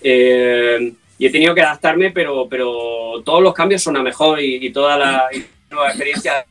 Eh, 0.01 0.93
y 1.17 1.25
he 1.25 1.31
tenido 1.31 1.55
que 1.55 1.61
adaptarme, 1.61 2.11
pero, 2.11 2.47
pero 2.47 3.23
todos 3.23 3.41
los 3.41 3.53
cambios 3.53 3.81
son 3.81 3.97
a 3.97 4.03
mejor 4.03 4.39
y, 4.39 4.63
y 4.63 4.69
todas 4.71 4.99
las 4.99 5.35
y 5.35 5.43
nuevas 5.71 5.89
experiencias 5.89 6.45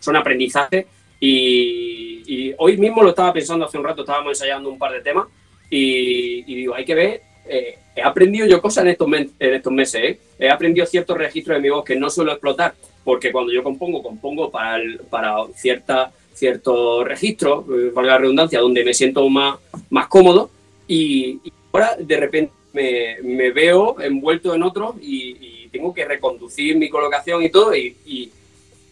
son 0.00 0.16
aprendizaje. 0.16 0.86
Y, 1.20 2.54
hoy 2.58 2.76
mismo 2.76 3.02
lo 3.02 3.10
estaba 3.10 3.32
pensando 3.32 3.64
hace 3.64 3.78
un 3.78 3.84
rato, 3.84 4.02
estábamos 4.02 4.32
ensayando 4.32 4.68
un 4.68 4.78
par 4.78 4.92
de 4.92 5.00
temas 5.00 5.26
y, 5.70 6.42
digo, 6.42 6.74
hay 6.74 6.84
que 6.84 6.94
ver, 6.94 7.22
eh, 7.48 7.78
he 7.94 8.02
aprendido 8.02 8.46
yo 8.46 8.60
cosas 8.60 8.84
en 8.84 8.90
estos, 8.90 9.08
en 9.12 9.54
estos 9.54 9.72
meses, 9.72 10.02
¿eh? 10.02 10.18
he 10.38 10.48
aprendido 10.48 10.86
ciertos 10.86 11.16
registros 11.16 11.56
de 11.56 11.62
mi 11.62 11.68
voz 11.68 11.84
que 11.84 11.96
no 11.96 12.10
suelo 12.10 12.32
explotar, 12.32 12.74
porque 13.04 13.30
cuando 13.32 13.52
yo 13.52 13.62
compongo, 13.62 14.02
compongo 14.02 14.50
para, 14.50 14.76
el- 14.76 14.98
para 15.10 15.36
cierta, 15.54 16.12
ciertos 16.34 17.06
registros, 17.06 17.64
eh, 17.68 17.90
valga 17.94 18.12
la 18.12 18.18
redundancia, 18.18 18.60
donde 18.60 18.84
me 18.84 18.94
siento 18.94 19.28
más, 19.28 19.58
más 19.90 20.08
cómodo 20.08 20.50
y, 20.88 21.40
y 21.44 21.52
ahora 21.72 21.96
de 21.98 22.16
repente 22.16 22.52
me, 22.72 23.50
veo 23.50 24.00
envuelto 24.00 24.54
en 24.54 24.62
otros 24.62 24.96
y, 25.00 25.54
tengo 25.72 25.92
que 25.92 26.06
reconducir 26.06 26.74
mi 26.78 26.88
colocación 26.88 27.42
y 27.42 27.50
todo 27.50 27.72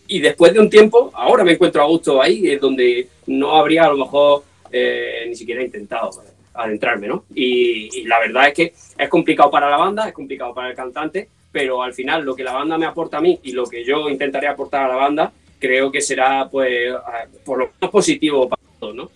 y 0.07 0.21
después 0.21 0.53
de 0.53 0.61
un 0.61 0.69
tiempo, 0.71 1.11
ahora 1.15 1.45
me 1.45 1.53
encuentro 1.53 1.83
a 1.83 1.87
gusto 1.87 2.21
ahí, 2.23 2.51
es 2.51 2.61
donde 2.61 3.09
no 3.27 3.55
habría 3.57 3.85
a 3.85 3.91
lo 3.91 3.97
mejor 3.99 4.45
eh, 4.71 5.25
ni 5.29 5.35
siquiera 5.37 5.63
intentado 5.63 6.11
eh, 6.23 6.29
adentrarme, 6.55 7.09
¿no? 7.09 7.25
Y, 7.35 8.01
y 8.01 8.05
la 8.05 8.19
verdad 8.21 8.49
es 8.49 8.55
que 8.55 8.75
es 8.99 9.09
complicado 9.09 9.51
para 9.51 9.71
la 9.71 9.77
banda, 9.77 10.07
es 10.09 10.15
complicado 10.15 10.53
para 10.55 10.69
el 10.71 10.75
cantante, 10.75 11.29
pero 11.53 11.83
al 11.83 11.95
final 11.95 12.25
lo 12.25 12.35
que 12.35 12.43
la 12.45 12.53
banda 12.53 12.77
me 12.79 12.87
aporta 12.87 13.19
a 13.19 13.21
mí 13.21 13.39
y 13.45 13.53
lo 13.53 13.67
que 13.67 13.85
yo 13.85 14.09
intentaré 14.09 14.49
aportar 14.49 14.85
a 14.85 14.89
la 14.89 14.97
banda, 14.97 15.33
creo 15.59 15.91
que 15.91 16.01
será, 16.01 16.49
pues, 16.51 16.93
a- 16.93 17.27
por 17.45 17.59
lo 17.59 17.71
menos 17.81 17.91
positivo 17.91 18.49
para 18.49 18.61
todos, 18.81 18.95
¿no? 18.95 19.11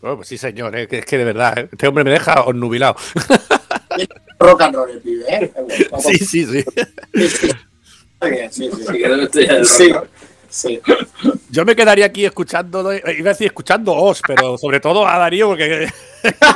Bueno, 0.00 0.16
pues 0.16 0.28
sí, 0.28 0.38
señor, 0.38 0.74
¿eh? 0.76 0.86
que 0.86 0.98
es 0.98 1.06
que 1.06 1.18
de 1.18 1.24
verdad, 1.24 1.58
¿eh? 1.58 1.68
este 1.72 1.88
hombre 1.88 2.04
me 2.04 2.10
deja 2.10 2.44
nubilado. 2.54 2.96
Rock 4.38 4.62
and 4.62 4.74
roll 4.74 4.90
el 4.90 5.00
pibe, 5.00 5.24
¿eh? 5.28 5.52
Sí, 5.98 6.18
sí, 6.18 6.46
sí. 6.46 6.64
Sí, 8.20 8.30
bien. 8.30 8.50
Yo 11.48 11.64
me 11.64 11.76
quedaría 11.76 12.06
aquí 12.06 12.24
escuchando, 12.24 12.92
iba 12.92 13.08
a 13.08 13.32
decir 13.32 13.46
escuchándoos, 13.46 14.20
pero 14.26 14.58
sobre 14.58 14.80
todo 14.80 15.06
a 15.06 15.16
Darío, 15.16 15.48
porque 15.48 15.88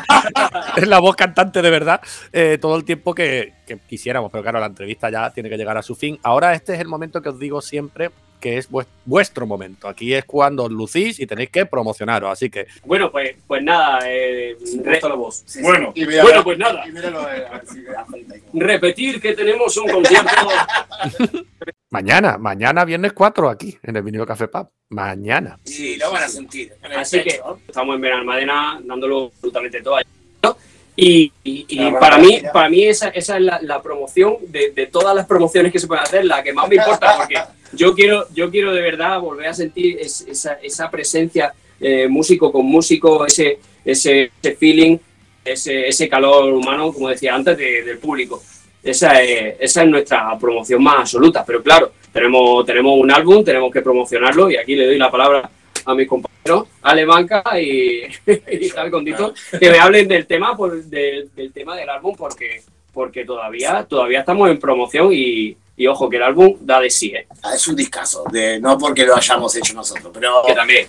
es 0.76 0.88
la 0.88 0.98
voz 0.98 1.14
cantante 1.14 1.62
de 1.62 1.70
verdad, 1.70 2.00
eh, 2.32 2.58
todo 2.60 2.76
el 2.76 2.84
tiempo 2.84 3.14
que, 3.14 3.52
que 3.66 3.78
quisiéramos, 3.78 4.32
pero 4.32 4.42
claro, 4.42 4.58
la 4.58 4.66
entrevista 4.66 5.10
ya 5.10 5.30
tiene 5.30 5.48
que 5.48 5.56
llegar 5.56 5.76
a 5.76 5.82
su 5.82 5.94
fin. 5.94 6.18
Ahora 6.22 6.54
este 6.54 6.74
es 6.74 6.80
el 6.80 6.88
momento 6.88 7.22
que 7.22 7.28
os 7.28 7.38
digo 7.38 7.62
siempre 7.62 8.10
que 8.44 8.58
es 8.58 8.70
vues- 8.70 8.86
vuestro 9.06 9.46
momento. 9.46 9.88
Aquí 9.88 10.12
es 10.12 10.26
cuando 10.26 10.64
os 10.64 10.70
lucís 10.70 11.18
y 11.18 11.26
tenéis 11.26 11.48
que 11.48 11.64
promocionaros, 11.64 12.30
así 12.30 12.50
que 12.50 12.66
Bueno, 12.84 13.10
pues, 13.10 13.34
pues 13.46 13.62
nada, 13.62 14.00
eh, 14.06 14.54
Me 14.76 14.82
re- 14.82 14.90
gusta 14.92 15.08
la 15.08 15.14
voz. 15.14 15.36
Sí, 15.46 15.60
sí. 15.60 15.62
Bueno, 15.62 15.94
bueno, 16.22 16.44
pues 16.44 16.58
nada. 16.58 16.84
Eh, 16.86 17.46
repetir 18.52 19.18
que 19.20 19.32
tenemos 19.32 19.74
un 19.78 19.88
concierto 19.88 20.28
mañana, 21.90 22.36
mañana 22.36 22.84
viernes 22.84 23.14
4 23.14 23.48
aquí, 23.48 23.78
en 23.82 23.96
el 23.96 24.02
Vinilo 24.02 24.26
Café 24.26 24.46
Pub. 24.48 24.68
Mañana. 24.90 25.58
Sí, 25.64 25.96
lo 25.96 26.10
van 26.12 26.24
a 26.24 26.28
sentir. 26.28 26.72
Así 26.96 27.22
que 27.22 27.40
estamos 27.66 27.96
en 27.96 28.00
Benalmádena 28.02 28.78
dándolo 28.84 29.26
absolutamente 29.34 29.80
todo 29.80 29.96
allá. 29.96 30.08
Y, 30.96 31.32
y- 31.42 31.66
y 31.68 31.76
La 31.90 31.98
para 31.98 32.18
mí, 32.18 32.40
para 32.52 32.68
mí 32.68 32.84
esa, 32.84 33.08
esa 33.08 33.36
es 33.36 33.42
la, 33.42 33.58
la 33.62 33.82
promoción 33.82 34.36
de, 34.48 34.70
de 34.70 34.86
todas 34.86 35.14
las 35.14 35.26
promociones 35.26 35.72
que 35.72 35.78
se 35.80 35.86
pueden 35.88 36.04
hacer, 36.04 36.24
la 36.24 36.42
que 36.42 36.52
más 36.52 36.68
me 36.68 36.76
importa, 36.76 37.16
porque 37.16 37.34
yo 37.72 37.94
quiero, 37.94 38.26
yo 38.32 38.50
quiero 38.50 38.72
de 38.72 38.80
verdad 38.80 39.18
volver 39.20 39.48
a 39.48 39.54
sentir 39.54 39.98
es- 40.00 40.20
esa, 40.28 40.54
esa 40.62 40.90
presencia 40.90 41.52
eh, 41.80 42.06
músico 42.08 42.52
con 42.52 42.64
músico, 42.66 43.26
ese, 43.26 43.58
ese, 43.84 44.30
ese 44.40 44.54
feeling, 44.56 44.96
ese, 45.44 45.88
ese 45.88 46.08
calor 46.08 46.52
humano, 46.54 46.92
como 46.92 47.08
decía 47.08 47.34
antes, 47.34 47.58
de- 47.58 47.82
del 47.82 47.98
público. 47.98 48.40
Esa 48.82 49.20
es, 49.22 49.56
esa 49.58 49.82
es 49.82 49.88
nuestra 49.88 50.38
promoción 50.38 50.82
más 50.82 51.00
absoluta. 51.00 51.44
Pero 51.44 51.62
claro, 51.62 51.90
tenemos, 52.12 52.64
tenemos 52.66 52.96
un 52.98 53.10
álbum, 53.10 53.42
tenemos 53.42 53.72
que 53.72 53.80
promocionarlo 53.82 54.48
y 54.50 54.56
aquí 54.56 54.76
le 54.76 54.86
doy 54.86 54.98
la 54.98 55.10
palabra 55.10 55.50
a 55.86 55.94
mis 55.94 56.06
compañeros, 56.06 56.33
Ale 56.82 57.04
Banca 57.04 57.42
y, 57.60 58.02
y 58.26 58.68
Javi 58.68 58.90
Condito, 58.90 59.32
que 59.58 59.70
me 59.70 59.78
hablen 59.78 60.06
del 60.08 60.26
tema, 60.26 60.56
por- 60.56 60.82
del- 60.84 61.30
del 61.34 61.52
tema 61.52 61.76
del 61.76 61.88
álbum 61.88 62.14
porque, 62.16 62.62
porque 62.92 63.24
todavía, 63.24 63.84
todavía 63.88 64.20
estamos 64.20 64.50
en 64.50 64.58
promoción 64.58 65.10
y, 65.12 65.56
y 65.76 65.86
ojo 65.86 66.08
que 66.10 66.16
el 66.16 66.22
álbum 66.22 66.56
da 66.60 66.80
de 66.80 66.90
sí, 66.90 67.08
¿eh? 67.14 67.26
Ah, 67.42 67.54
Es 67.54 67.66
un 67.66 67.76
discazo, 67.76 68.24
de, 68.30 68.60
no 68.60 68.76
porque 68.78 69.04
lo 69.06 69.16
hayamos 69.16 69.56
hecho 69.56 69.74
nosotros, 69.74 70.10
pero. 70.12 70.42
Que 70.46 70.54
también. 70.54 70.86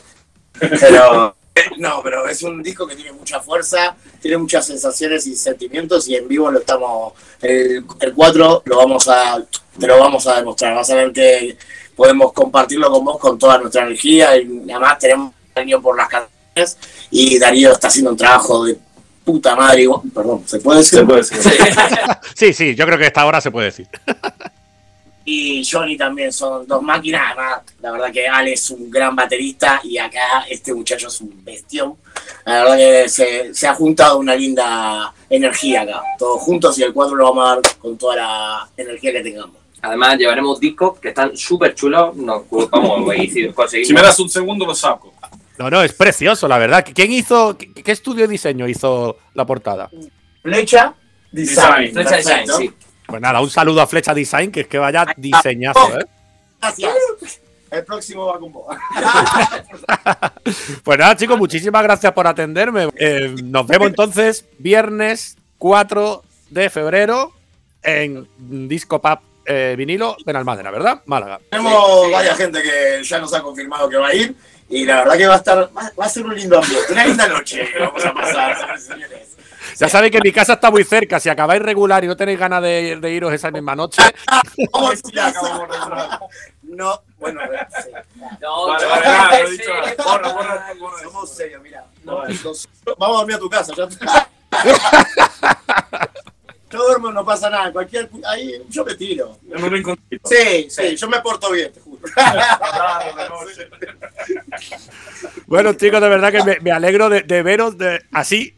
Pero. 0.59 1.35
No, 1.77 2.01
pero 2.03 2.27
es 2.27 2.43
un 2.43 2.61
disco 2.61 2.85
que 2.85 2.97
tiene 2.97 3.13
mucha 3.13 3.39
fuerza, 3.39 3.95
tiene 4.21 4.37
muchas 4.37 4.67
sensaciones 4.67 5.25
y 5.25 5.37
sentimientos 5.37 6.05
y 6.09 6.15
en 6.17 6.27
vivo 6.27 6.51
lo 6.51 6.59
estamos. 6.59 7.13
El, 7.41 7.85
el 8.01 8.13
4 8.13 8.63
lo 8.65 8.75
vamos 8.77 9.07
a. 9.07 9.41
Te 9.79 9.87
lo 9.87 9.97
vamos 9.97 10.27
a 10.27 10.35
demostrar. 10.35 10.75
Vas 10.75 10.89
a 10.89 10.95
ver 10.95 11.13
que 11.13 11.57
podemos 11.95 12.33
compartirlo 12.33 12.91
con 12.91 13.05
vos 13.05 13.17
con 13.17 13.39
toda 13.39 13.57
nuestra 13.57 13.83
energía 13.83 14.35
y 14.37 14.69
además 14.69 14.99
tenemos 14.99 15.31
cariño 15.55 15.81
por 15.81 15.95
las 15.97 16.09
canciones 16.09 16.77
y 17.09 17.39
Darío 17.39 17.71
está 17.71 17.87
haciendo 17.87 18.11
un 18.11 18.17
trabajo 18.17 18.65
de 18.65 18.77
puta 19.23 19.55
madre. 19.55 19.83
igual- 19.83 20.01
Perdón, 20.13 20.43
¿se 20.45 20.59
puede 20.59 20.79
decir? 20.79 20.99
Se 20.99 21.05
puede 21.05 21.19
decir. 21.21 21.37
Sí, 22.35 22.53
sí, 22.53 22.75
yo 22.75 22.85
creo 22.85 22.97
que 22.99 23.07
esta 23.07 23.25
hora 23.25 23.39
se 23.41 23.51
puede 23.51 23.67
decir. 23.67 23.87
y 25.27 25.65
Johnny 25.65 25.97
también 25.97 26.31
son 26.31 26.67
dos 26.67 26.81
máquinas. 26.83 27.21
Además, 27.27 27.61
la 27.81 27.91
verdad 27.91 28.11
que 28.11 28.27
Ale 28.27 28.53
es 28.53 28.69
un 28.69 28.91
gran 28.91 29.15
baterista 29.15 29.79
y 29.83 29.97
acá 29.97 30.45
este 30.49 30.73
muchacho 30.73 31.07
es 31.07 31.19
un 31.21 31.43
bestión. 31.43 31.95
La 32.45 32.63
verdad 32.63 32.77
que 32.77 33.09
se, 33.09 33.53
se 33.53 33.67
ha 33.67 33.73
juntado 33.73 34.19
una 34.19 34.35
linda 34.35 35.13
energía 35.29 35.81
acá. 35.81 36.01
Todos 36.19 36.41
juntos 36.41 36.77
y 36.77 36.83
el 36.83 36.93
cuadro 36.93 37.15
lo 37.15 37.23
vamos 37.33 37.45
a 37.45 37.55
dar 37.55 37.77
con 37.79 37.97
toda 37.97 38.15
la 38.17 38.69
energía 38.77 39.11
que 39.13 39.21
tengamos. 39.21 39.55
Además, 39.81 40.17
llevaremos 40.17 40.59
discos 40.59 40.97
que 40.99 41.09
están 41.09 41.35
súper 41.37 41.75
chulos. 41.75 42.15
Nos 42.15 42.43
vamos 42.71 43.09
a 43.09 43.15
ir 43.15 43.53
conseguimos. 43.53 43.87
Si 43.87 43.93
me 43.93 44.01
das 44.01 44.19
un 44.19 44.29
segundo, 44.29 44.65
lo 44.65 44.73
saco. 44.75 45.13
No, 45.57 45.69
no, 45.69 45.81
es 45.81 45.93
precioso, 45.93 46.47
la 46.47 46.57
verdad. 46.57 46.85
¿Quién 46.93 47.11
hizo, 47.11 47.57
qué, 47.57 47.73
qué 47.73 47.91
estudio 47.91 48.23
de 48.23 48.31
diseño 48.31 48.67
hizo 48.67 49.17
la 49.33 49.45
portada? 49.45 49.89
Flecha 50.41 50.93
Design. 51.31 51.93
Flecha 51.93 52.17
Design, 52.17 52.47
sí. 52.57 52.73
Pues 53.05 53.21
nada, 53.21 53.41
un 53.41 53.49
saludo 53.49 53.81
a 53.81 53.87
Flecha 53.87 54.13
Design, 54.13 54.51
que 54.51 54.61
es 54.61 54.67
que 54.67 54.77
vaya 54.77 55.05
diseñazo, 55.15 55.99
¿eh? 55.99 56.05
Gracias. 56.59 57.41
El 57.71 57.83
próximo 57.83 58.25
va 58.25 58.39
con 58.39 58.51
vos. 58.51 58.65
Pues 60.83 60.99
nada, 60.99 61.15
chicos, 61.15 61.37
muchísimas 61.37 61.81
gracias 61.81 62.13
por 62.13 62.27
atenderme. 62.27 62.89
Eh, 62.97 63.35
nos 63.43 63.65
vemos 63.65 63.87
entonces 63.87 64.45
viernes 64.59 65.37
4 65.57 66.21
de 66.51 66.69
febrero 66.69 67.33
en 67.81 68.27
Disco 68.37 69.01
Pub 69.01 69.19
eh, 69.45 69.75
vinilo 69.77 70.15
en 70.25 70.35
Almádena, 70.35 70.71
¿verdad? 70.71 71.01
Málaga. 71.05 71.39
Tenemos 71.49 72.11
varias 72.11 72.37
gente 72.37 72.61
que 72.61 73.03
ya 73.03 73.19
nos 73.19 73.33
ha 73.33 73.41
confirmado 73.41 73.89
que 73.89 73.97
va 73.97 74.07
a 74.07 74.13
ir 74.13 74.35
y 74.69 74.85
la 74.85 74.97
verdad 74.97 75.17
que 75.17 75.27
va 75.27 75.33
a 75.35 75.37
estar, 75.37 75.69
va, 75.77 75.91
va 75.99 76.05
a 76.05 76.09
ser 76.09 76.25
un 76.25 76.35
lindo 76.35 76.57
ambiente, 76.59 76.91
una 76.93 77.05
linda 77.05 77.27
noche 77.27 77.69
que 77.71 77.79
vamos 77.79 78.05
a 78.05 78.13
pasar, 78.13 78.79
señores. 78.79 79.35
Ya 79.77 79.89
sabéis 79.89 80.11
que 80.13 80.19
mi 80.23 80.31
casa 80.31 80.53
está 80.53 80.71
muy 80.71 80.83
cerca. 80.85 81.19
Si 81.19 81.27
acabáis 81.27 81.61
regular 81.61 82.03
y 82.03 82.07
no 82.07 82.15
tenéis 82.15 82.39
ganas 82.39 82.61
de, 82.61 82.97
de 83.01 83.11
iros 83.11 83.33
esa 83.33 83.51
misma 83.51 83.75
noche. 83.75 84.01
No, 86.63 86.99
bueno, 87.19 87.39
sí. 87.83 87.89
No, 88.41 88.67
Vale, 88.67 88.85
vale, 88.85 89.05
nada, 89.05 89.39
lo 89.39 89.47
he 89.47 89.51
sí. 89.51 89.57
dicho. 89.57 89.71
Borra, 90.03 90.29
borra, 90.33 90.73
borra. 90.79 91.03
Somos 91.03 91.29
serios, 91.29 91.61
mira. 91.61 91.85
No, 92.03 92.25
nos- 92.25 92.67
vamos 92.97 93.15
a 93.15 93.19
dormir 93.19 93.35
a 93.35 93.39
tu 93.39 93.49
casa. 93.49 93.73
Ya 93.75 93.89
yo 96.71 96.83
duermo, 96.87 97.11
no 97.11 97.23
pasa 97.23 97.49
nada. 97.49 97.71
Cualquier, 97.71 98.09
ahí 98.27 98.61
yo 98.67 98.83
me 98.83 98.95
tiro. 98.95 99.37
Rinconcito. 99.49 100.27
Sí, 100.27 100.67
sí, 100.69 100.95
yo 100.97 101.07
me 101.07 101.21
porto 101.21 101.51
bien, 101.51 101.71
Bueno, 105.47 105.73
chicos, 105.73 106.01
de 106.01 106.09
verdad 106.09 106.31
que 106.31 106.43
me, 106.43 106.59
me 106.59 106.71
alegro 106.71 107.09
de, 107.09 107.21
de 107.21 107.43
veros 107.43 107.77
de- 107.77 108.01
así, 108.11 108.55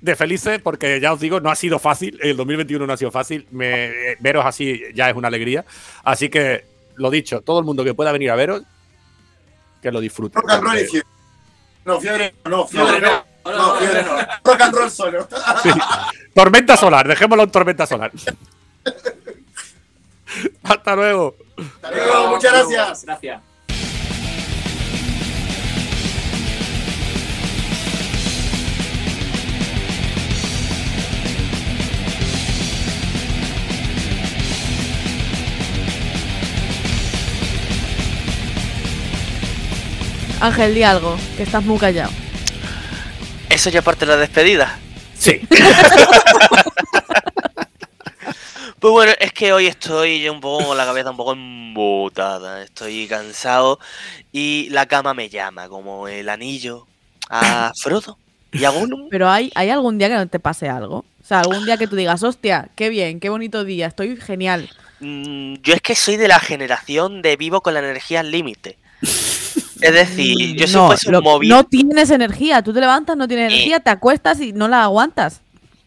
de 0.00 0.14
felices, 0.16 0.60
porque 0.62 1.00
ya 1.00 1.12
os 1.12 1.20
digo, 1.20 1.40
no 1.40 1.50
ha 1.50 1.56
sido 1.56 1.78
fácil. 1.78 2.18
El 2.22 2.36
2021 2.36 2.86
no 2.86 2.92
ha 2.92 2.96
sido 2.96 3.10
fácil. 3.10 3.46
Me- 3.50 4.12
eh, 4.12 4.16
veros 4.20 4.44
así 4.46 4.80
ya 4.94 5.10
es 5.10 5.16
una 5.16 5.28
alegría. 5.28 5.64
Así 6.04 6.28
que, 6.28 6.64
lo 6.96 7.10
dicho, 7.10 7.40
todo 7.40 7.58
el 7.58 7.64
mundo 7.64 7.84
que 7.84 7.94
pueda 7.94 8.12
venir 8.12 8.30
a 8.30 8.36
veros, 8.36 8.62
que 9.82 9.90
lo 9.90 10.00
disfrute. 10.00 10.38
Rock 10.40 10.50
and 10.50 10.62
roll 10.62 10.72
porque- 10.74 10.86
fiebre. 10.88 11.08
No, 11.84 12.00
fiebre 12.00 12.34
no, 12.44 12.66
fiebre 12.66 13.00
no. 13.00 13.24
No, 13.44 13.52
no, 13.52 13.56
No, 13.56 13.72
no, 13.72 13.74
fiebre 13.78 14.02
no. 14.02 14.16
no. 14.16 14.26
Rock 14.44 14.60
and 14.60 14.74
roll 14.74 14.90
solo. 14.90 15.28
Sí. 15.62 15.70
Tormenta 16.34 16.76
solar, 16.76 17.08
dejémoslo 17.08 17.44
en 17.44 17.50
tormenta 17.50 17.86
solar. 17.86 18.12
Hasta 20.62 20.94
luego. 20.94 21.36
Hasta 21.56 21.90
luego, 21.90 22.28
muchas 22.28 22.52
gracias. 22.52 23.04
Gracias. 23.04 23.42
Ángel, 40.40 40.72
di 40.72 40.84
algo, 40.84 41.16
que 41.36 41.42
estás 41.42 41.64
muy 41.64 41.78
callado. 41.78 42.12
Eso 43.50 43.70
ya 43.70 43.82
parte 43.82 44.06
de 44.06 44.12
la 44.12 44.18
despedida. 44.18 44.78
Sí. 45.18 45.40
Pues 48.80 48.92
bueno, 48.92 49.12
es 49.18 49.32
que 49.32 49.52
hoy 49.52 49.66
estoy 49.66 50.20
yo 50.20 50.32
un 50.32 50.40
poco 50.40 50.66
con 50.68 50.76
la 50.76 50.84
cabeza 50.84 51.10
un 51.10 51.16
poco 51.16 51.32
embotada. 51.32 52.62
Estoy 52.62 53.08
cansado 53.08 53.80
y 54.32 54.68
la 54.70 54.86
cama 54.86 55.14
me 55.14 55.28
llama, 55.28 55.68
como 55.68 56.06
el 56.06 56.28
anillo 56.28 56.86
a 57.28 57.72
Frodo 57.80 58.18
y 58.52 58.64
a 58.64 58.70
Gollum. 58.70 59.08
Pero 59.10 59.28
hay, 59.28 59.50
¿hay 59.56 59.70
algún 59.70 59.98
día 59.98 60.08
que 60.08 60.14
no 60.14 60.28
te 60.28 60.38
pase 60.38 60.68
algo? 60.68 60.98
O 60.98 61.26
sea, 61.26 61.40
algún 61.40 61.64
día 61.64 61.76
que 61.76 61.88
tú 61.88 61.96
digas, 61.96 62.22
hostia, 62.22 62.68
qué 62.76 62.88
bien, 62.88 63.18
qué 63.20 63.28
bonito 63.30 63.64
día, 63.64 63.86
estoy 63.88 64.16
genial. 64.16 64.70
Mm, 65.00 65.54
Yo 65.62 65.74
es 65.74 65.80
que 65.82 65.94
soy 65.96 66.16
de 66.16 66.28
la 66.28 66.38
generación 66.38 67.20
de 67.20 67.36
vivo 67.36 67.60
con 67.60 67.74
la 67.74 67.80
energía 67.80 68.20
al 68.20 68.30
límite. 68.30 68.78
Es 69.80 69.92
decir, 69.92 70.56
yo 70.56 70.66
si 70.66 70.74
no, 70.74 70.86
fuese 70.88 71.08
un 71.10 71.22
móvil. 71.22 71.48
no 71.50 71.62
tienes 71.64 72.10
energía, 72.10 72.62
tú 72.62 72.72
te 72.72 72.80
levantas, 72.80 73.16
no 73.16 73.28
tienes 73.28 73.50
Eh. 73.52 73.54
energía, 73.54 73.78
te 73.80 73.90
acuestas 73.90 74.40
y 74.40 74.52
no 74.52 74.66
la 74.66 74.82
aguantas. 74.84 75.40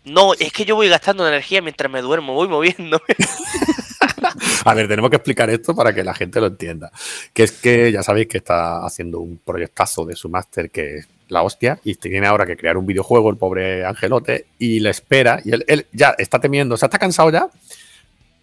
No, 0.04 0.34
es 0.34 0.52
que 0.52 0.66
yo 0.66 0.76
voy 0.76 0.90
gastando 0.90 1.28
energía 1.28 1.62
mientras 1.62 1.92
me 1.92 2.02
duermo, 2.02 2.34
voy 2.34 2.48
moviendo. 2.48 3.02
A 4.66 4.74
ver, 4.74 4.88
tenemos 4.88 5.10
que 5.10 5.18
explicar 5.18 5.50
esto 5.50 5.76
para 5.76 5.94
que 5.94 6.04
la 6.04 6.14
gente 6.14 6.40
lo 6.40 6.48
entienda. 6.48 6.92
Que 7.34 7.44
es 7.44 7.52
que 7.52 7.92
ya 7.92 8.04
sabéis 8.04 8.28
que 8.28 8.38
está 8.38 8.86
haciendo 8.86 9.20
un 9.20 9.38
proyectazo 9.38 10.06
de 10.06 10.16
su 10.16 10.30
máster 10.30 10.72
que 10.72 10.98
es 10.98 11.08
la 11.28 11.44
hostia 11.44 11.80
y 11.84 11.96
tiene 11.96 12.28
ahora 12.28 12.46
que 12.46 12.58
crear 12.58 12.78
un 12.78 12.86
videojuego 12.86 13.30
el 13.30 13.38
pobre 13.38 13.86
Angelote 13.86 14.48
y 14.60 14.80
le 14.80 14.90
espera 14.90 15.40
y 15.44 15.52
él, 15.52 15.64
él 15.68 15.88
ya 15.94 16.14
está 16.18 16.40
temiendo, 16.40 16.76
o 16.76 16.78
sea, 16.78 16.88
está 16.88 17.00
cansado 17.00 17.30
ya 17.30 17.48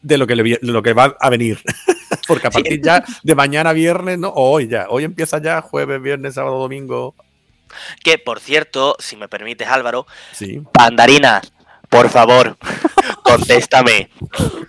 de 0.03 0.19
lo 0.19 0.27
que, 0.27 0.37
le, 0.37 0.43
de 0.43 0.59
lo 0.63 0.83
que 0.83 0.93
va 0.93 1.17
a 1.21 1.31
venir. 1.31 1.61
Porque 2.27 2.47
a 2.47 2.51
partir 2.51 2.81
ya 2.83 3.05
de 3.23 3.35
mañana 3.35 3.73
viernes, 3.73 4.19
¿no? 4.19 4.29
O 4.29 4.51
hoy 4.51 4.69
ya, 4.69 4.87
hoy 4.89 5.05
empieza 5.05 5.41
ya 5.41 5.61
jueves, 5.61 6.01
viernes, 6.01 6.35
sábado, 6.35 6.59
domingo. 6.59 7.15
Que 8.03 8.19
por 8.19 8.41
cierto, 8.41 8.97
si 8.99 9.17
me 9.17 9.29
permites, 9.29 9.69
Álvaro, 9.69 10.07
Sí. 10.33 10.61
Pandarina, 10.73 11.41
por 11.89 12.09
favor, 12.11 12.57
contéstame. 13.23 14.11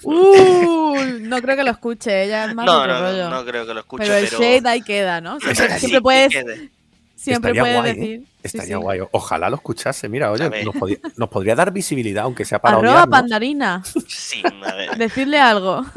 Uh, 0.03 0.95
no 1.21 1.41
creo 1.41 1.55
que 1.57 1.63
lo 1.63 1.71
escuche, 1.71 2.23
ella 2.23 2.45
es 2.45 2.55
más 2.55 2.65
No, 2.65 2.87
no, 2.87 2.99
rollo. 3.01 3.29
no, 3.29 3.37
no 3.37 3.45
creo 3.45 3.65
que 3.65 3.73
lo 3.73 3.79
escuche, 3.81 4.03
pero 4.03 4.15
el 4.17 4.25
pero. 4.27 4.39
shade 4.39 4.69
ahí 4.69 4.81
queda, 4.81 5.21
¿no? 5.21 5.39
Siempre, 5.39 5.51
Estaría- 5.51 5.79
siempre 5.79 5.97
Sí, 5.97 6.01
puedes. 6.01 6.69
Siempre 7.19 7.51
Estaría 7.51 7.61
puedes 7.61 7.77
guay, 7.77 7.91
¿eh? 7.91 7.93
decir. 7.95 8.27
Estaría 8.41 8.77
sí. 8.77 8.81
guay. 8.81 8.99
Ojalá 9.11 9.49
lo 9.49 9.57
escuchase. 9.57 10.07
Mira, 10.07 10.31
oye, 10.31 10.49
nos 10.63 10.75
podría, 10.75 10.97
nos 11.17 11.27
podría 11.29 11.55
dar 11.55 11.71
visibilidad, 11.73 12.23
aunque 12.23 12.45
sea 12.45 12.59
para 12.59 12.77
Arroba 12.77 12.91
odiarnos. 12.93 13.09
pandarina, 13.11 13.83
Sí, 14.07 14.41
a 14.45 14.73
ver. 14.75 14.97
decirle 14.97 15.39
algo. 15.39 15.85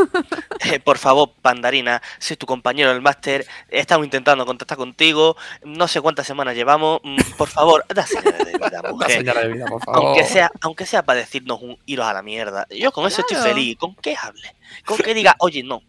Eh, 0.65 0.79
por 0.79 0.97
favor, 0.97 1.33
Pandarina, 1.43 2.01
soy 2.21 2.37
tu 2.37 2.47
compañero 2.47 2.93
del 2.93 3.03
máster. 3.03 3.45
Estamos 3.69 4.05
intentando 4.07 4.47
contactar 4.47 4.79
contigo. 4.79 5.37
No 5.65 5.89
sé 5.89 6.01
cuántas 6.01 6.25
semanas 6.25 6.55
llevamos. 6.55 7.01
Mm, 7.03 7.17
Por 7.37 7.49
favor, 7.49 7.85
da 7.93 8.07
señal 8.07 8.39
de 8.39 8.45
vida, 8.57 8.81
mujer. 8.89 9.11
señal 9.11 9.37
de 9.43 9.49
vida, 9.49 9.67
por 9.67 9.83
favor. 9.85 10.05
Aunque 10.07 10.23
sea, 10.25 10.53
aunque 10.61 10.87
sea 10.87 11.03
para 11.05 11.19
decirnos 11.19 11.61
un 11.63 11.77
iros 11.85 12.07
a 12.07 12.13
la 12.13 12.23
mierda. 12.23 12.65
Yo 12.71 12.93
con 12.93 13.05
eso 13.09 13.23
estoy 13.23 13.39
feliz. 13.39 13.77
¿Con 13.77 13.97
qué 13.97 14.15
hable? 14.17 14.55
Con 14.87 14.99
que 14.99 15.15
diga, 15.15 15.35
oye, 15.41 15.65
no. 15.65 15.83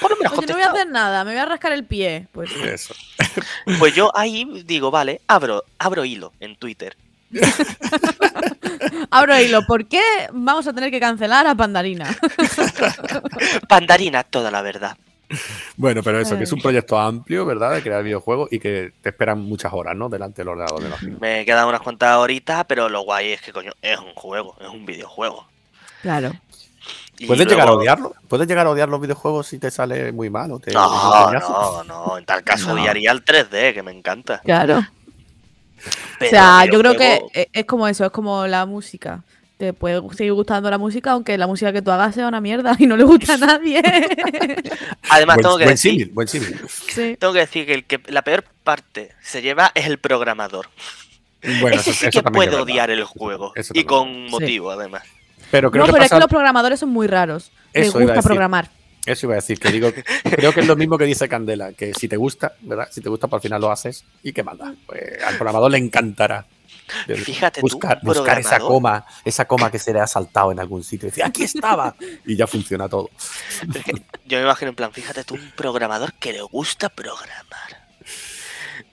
Por 0.00 0.10
lo 0.10 0.16
menos 0.16 0.38
Oye, 0.38 0.46
no 0.46 0.54
voy 0.54 0.62
a 0.62 0.70
hacer 0.70 0.88
nada, 0.88 1.24
me 1.24 1.32
voy 1.32 1.40
a 1.40 1.46
rascar 1.46 1.72
el 1.72 1.84
pie. 1.84 2.28
Pues 2.32 2.50
Eso. 2.52 2.94
Pues 3.78 3.94
yo 3.94 4.10
ahí 4.16 4.62
digo, 4.66 4.90
vale, 4.90 5.20
abro, 5.26 5.64
abro 5.78 6.04
hilo 6.04 6.32
en 6.40 6.56
Twitter. 6.56 6.96
abro 9.10 9.38
hilo. 9.40 9.62
¿Por 9.66 9.86
qué 9.86 10.02
vamos 10.32 10.66
a 10.66 10.72
tener 10.72 10.90
que 10.90 11.00
cancelar 11.00 11.46
a 11.46 11.54
Pandarina? 11.54 12.14
Pandarina, 13.68 14.22
toda 14.24 14.50
la 14.50 14.62
verdad. 14.62 14.96
Bueno, 15.76 16.02
pero 16.02 16.20
eso, 16.20 16.36
que 16.36 16.44
es 16.44 16.52
un 16.52 16.60
proyecto 16.60 16.98
amplio, 16.98 17.46
¿verdad? 17.46 17.72
De 17.72 17.82
crear 17.82 18.02
videojuegos 18.02 18.52
y 18.52 18.58
que 18.58 18.92
te 19.00 19.08
esperan 19.08 19.40
muchas 19.40 19.72
horas, 19.72 19.96
¿no? 19.96 20.10
Delante 20.10 20.42
del 20.42 20.48
ordenador. 20.48 20.82
Me 20.82 20.88
imagino. 20.88 21.18
Me 21.20 21.44
quedan 21.46 21.68
unas 21.68 21.80
cuantas 21.80 22.16
horitas, 22.16 22.64
pero 22.66 22.90
lo 22.90 23.00
guay 23.02 23.32
es 23.32 23.40
que, 23.40 23.52
coño, 23.52 23.72
es 23.80 23.98
un 23.98 24.12
juego, 24.14 24.56
es 24.60 24.68
un 24.68 24.84
videojuego. 24.84 25.46
Claro. 26.02 26.32
¿Puedes 27.26 27.46
llegar 27.46 27.68
a 27.68 27.72
odiarlo? 27.72 28.14
¿Puedes 28.28 28.48
llegar 28.48 28.66
a 28.66 28.70
odiar 28.70 28.88
los 28.88 29.00
videojuegos 29.00 29.46
si 29.46 29.58
te 29.58 29.70
sale 29.70 30.10
muy 30.12 30.28
mal 30.30 30.50
o 30.52 30.58
te 30.58 30.72
No, 30.72 31.28
te- 31.30 31.38
no, 31.38 31.84
no. 31.84 32.18
En 32.18 32.24
tal 32.24 32.42
caso 32.42 32.68
No. 32.74 32.74
odiaría 32.80 33.12
el 33.12 33.24
3D, 33.24 33.74
que 33.74 33.82
me 33.82 33.92
encanta. 33.92 34.40
Claro. 34.40 34.82
Pero 36.18 36.28
o 36.28 36.30
sea, 36.30 36.64
yo 36.66 36.78
creo 36.78 36.96
que 36.96 37.20
e- 37.34 37.48
es 37.52 37.64
como 37.64 37.86
eso, 37.88 38.04
es 38.04 38.10
como 38.12 38.46
la 38.46 38.66
música. 38.66 39.22
Te 39.58 39.72
puede 39.72 40.00
seguir 40.16 40.32
gustando 40.32 40.68
la 40.70 40.78
música, 40.78 41.12
aunque 41.12 41.38
la 41.38 41.46
música 41.46 41.72
que 41.72 41.82
tú 41.82 41.90
hagas 41.92 42.14
sea 42.14 42.26
una 42.26 42.40
mierda 42.40 42.74
y 42.78 42.86
no 42.86 42.96
le 42.96 43.04
gusta 43.04 43.34
a 43.34 43.36
nadie. 43.38 43.80
Además, 45.10 45.36
Buen, 45.36 45.42
tengo 45.42 45.58
que 45.58 45.64
buen 45.64 45.74
decir, 45.74 46.10
buen 46.12 46.28
sí. 46.28 46.40
tengo 47.18 47.32
que 47.32 47.38
decir 47.40 47.66
que, 47.66 47.74
el 47.74 47.84
que 47.84 48.00
la 48.08 48.22
peor 48.22 48.44
parte 48.64 49.12
se 49.20 49.42
lleva 49.42 49.70
es 49.74 49.86
el 49.86 49.98
programador. 49.98 50.68
Bueno, 51.60 51.76
Ese 51.76 51.90
eso- 51.90 52.00
sí 52.00 52.06
eso 52.06 52.22
que 52.22 52.30
puede 52.30 52.56
odiar 52.56 52.90
el 52.90 53.04
juego. 53.04 53.52
Eso 53.54 53.72
Y 53.76 53.84
con 53.84 54.28
motivo, 54.30 54.70
además. 54.70 55.02
Pero 55.52 55.70
creo 55.70 55.82
No, 55.82 55.86
que 55.86 55.92
pero 55.92 56.04
es 56.06 56.10
que 56.10 56.18
los 56.18 56.26
programadores 56.28 56.80
son 56.80 56.88
muy 56.88 57.06
raros. 57.06 57.52
Les 57.72 57.86
Eso 57.88 57.98
iba 58.00 58.12
a 58.12 58.14
gusta 58.14 58.14
decir. 58.16 58.28
programar. 58.28 58.68
Eso 59.06 59.26
iba 59.26 59.34
a 59.34 59.36
decir, 59.36 59.60
que 59.60 59.70
digo, 59.70 59.92
que- 59.92 60.02
creo 60.36 60.52
que 60.52 60.60
es 60.60 60.66
lo 60.66 60.74
mismo 60.76 60.96
que 60.98 61.04
dice 61.04 61.28
Candela, 61.28 61.72
que 61.72 61.92
si 61.94 62.08
te 62.08 62.16
gusta, 62.16 62.54
¿verdad? 62.62 62.88
Si 62.90 63.00
te 63.00 63.08
gusta, 63.08 63.26
por 63.28 63.36
al 63.36 63.42
final 63.42 63.60
lo 63.60 63.70
haces 63.70 64.04
y 64.22 64.32
qué 64.32 64.42
manda. 64.42 64.74
Pues 64.86 65.22
al 65.24 65.34
programador 65.36 65.70
le 65.70 65.78
encantará. 65.78 66.46
Fíjate 67.06 67.60
buscar, 67.60 68.00
buscar 68.02 68.38
esa 68.38 68.58
coma, 68.58 69.04
esa 69.24 69.44
coma 69.46 69.70
que 69.70 69.78
se 69.78 69.92
le 69.92 70.00
ha 70.00 70.06
saltado 70.06 70.52
en 70.52 70.58
algún 70.60 70.82
sitio. 70.82 71.06
Y 71.08 71.10
decir, 71.10 71.24
aquí 71.24 71.44
estaba. 71.44 71.94
Y 72.26 72.36
ya 72.36 72.46
funciona 72.46 72.88
todo. 72.88 73.08
Que 73.84 73.92
yo 74.26 74.38
me 74.38 74.44
imagino 74.44 74.70
en 74.70 74.74
plan, 74.76 74.92
fíjate 74.92 75.24
tú, 75.24 75.34
un 75.34 75.52
programador 75.56 76.12
que 76.14 76.32
le 76.32 76.42
gusta 76.42 76.88
programar. 76.88 77.81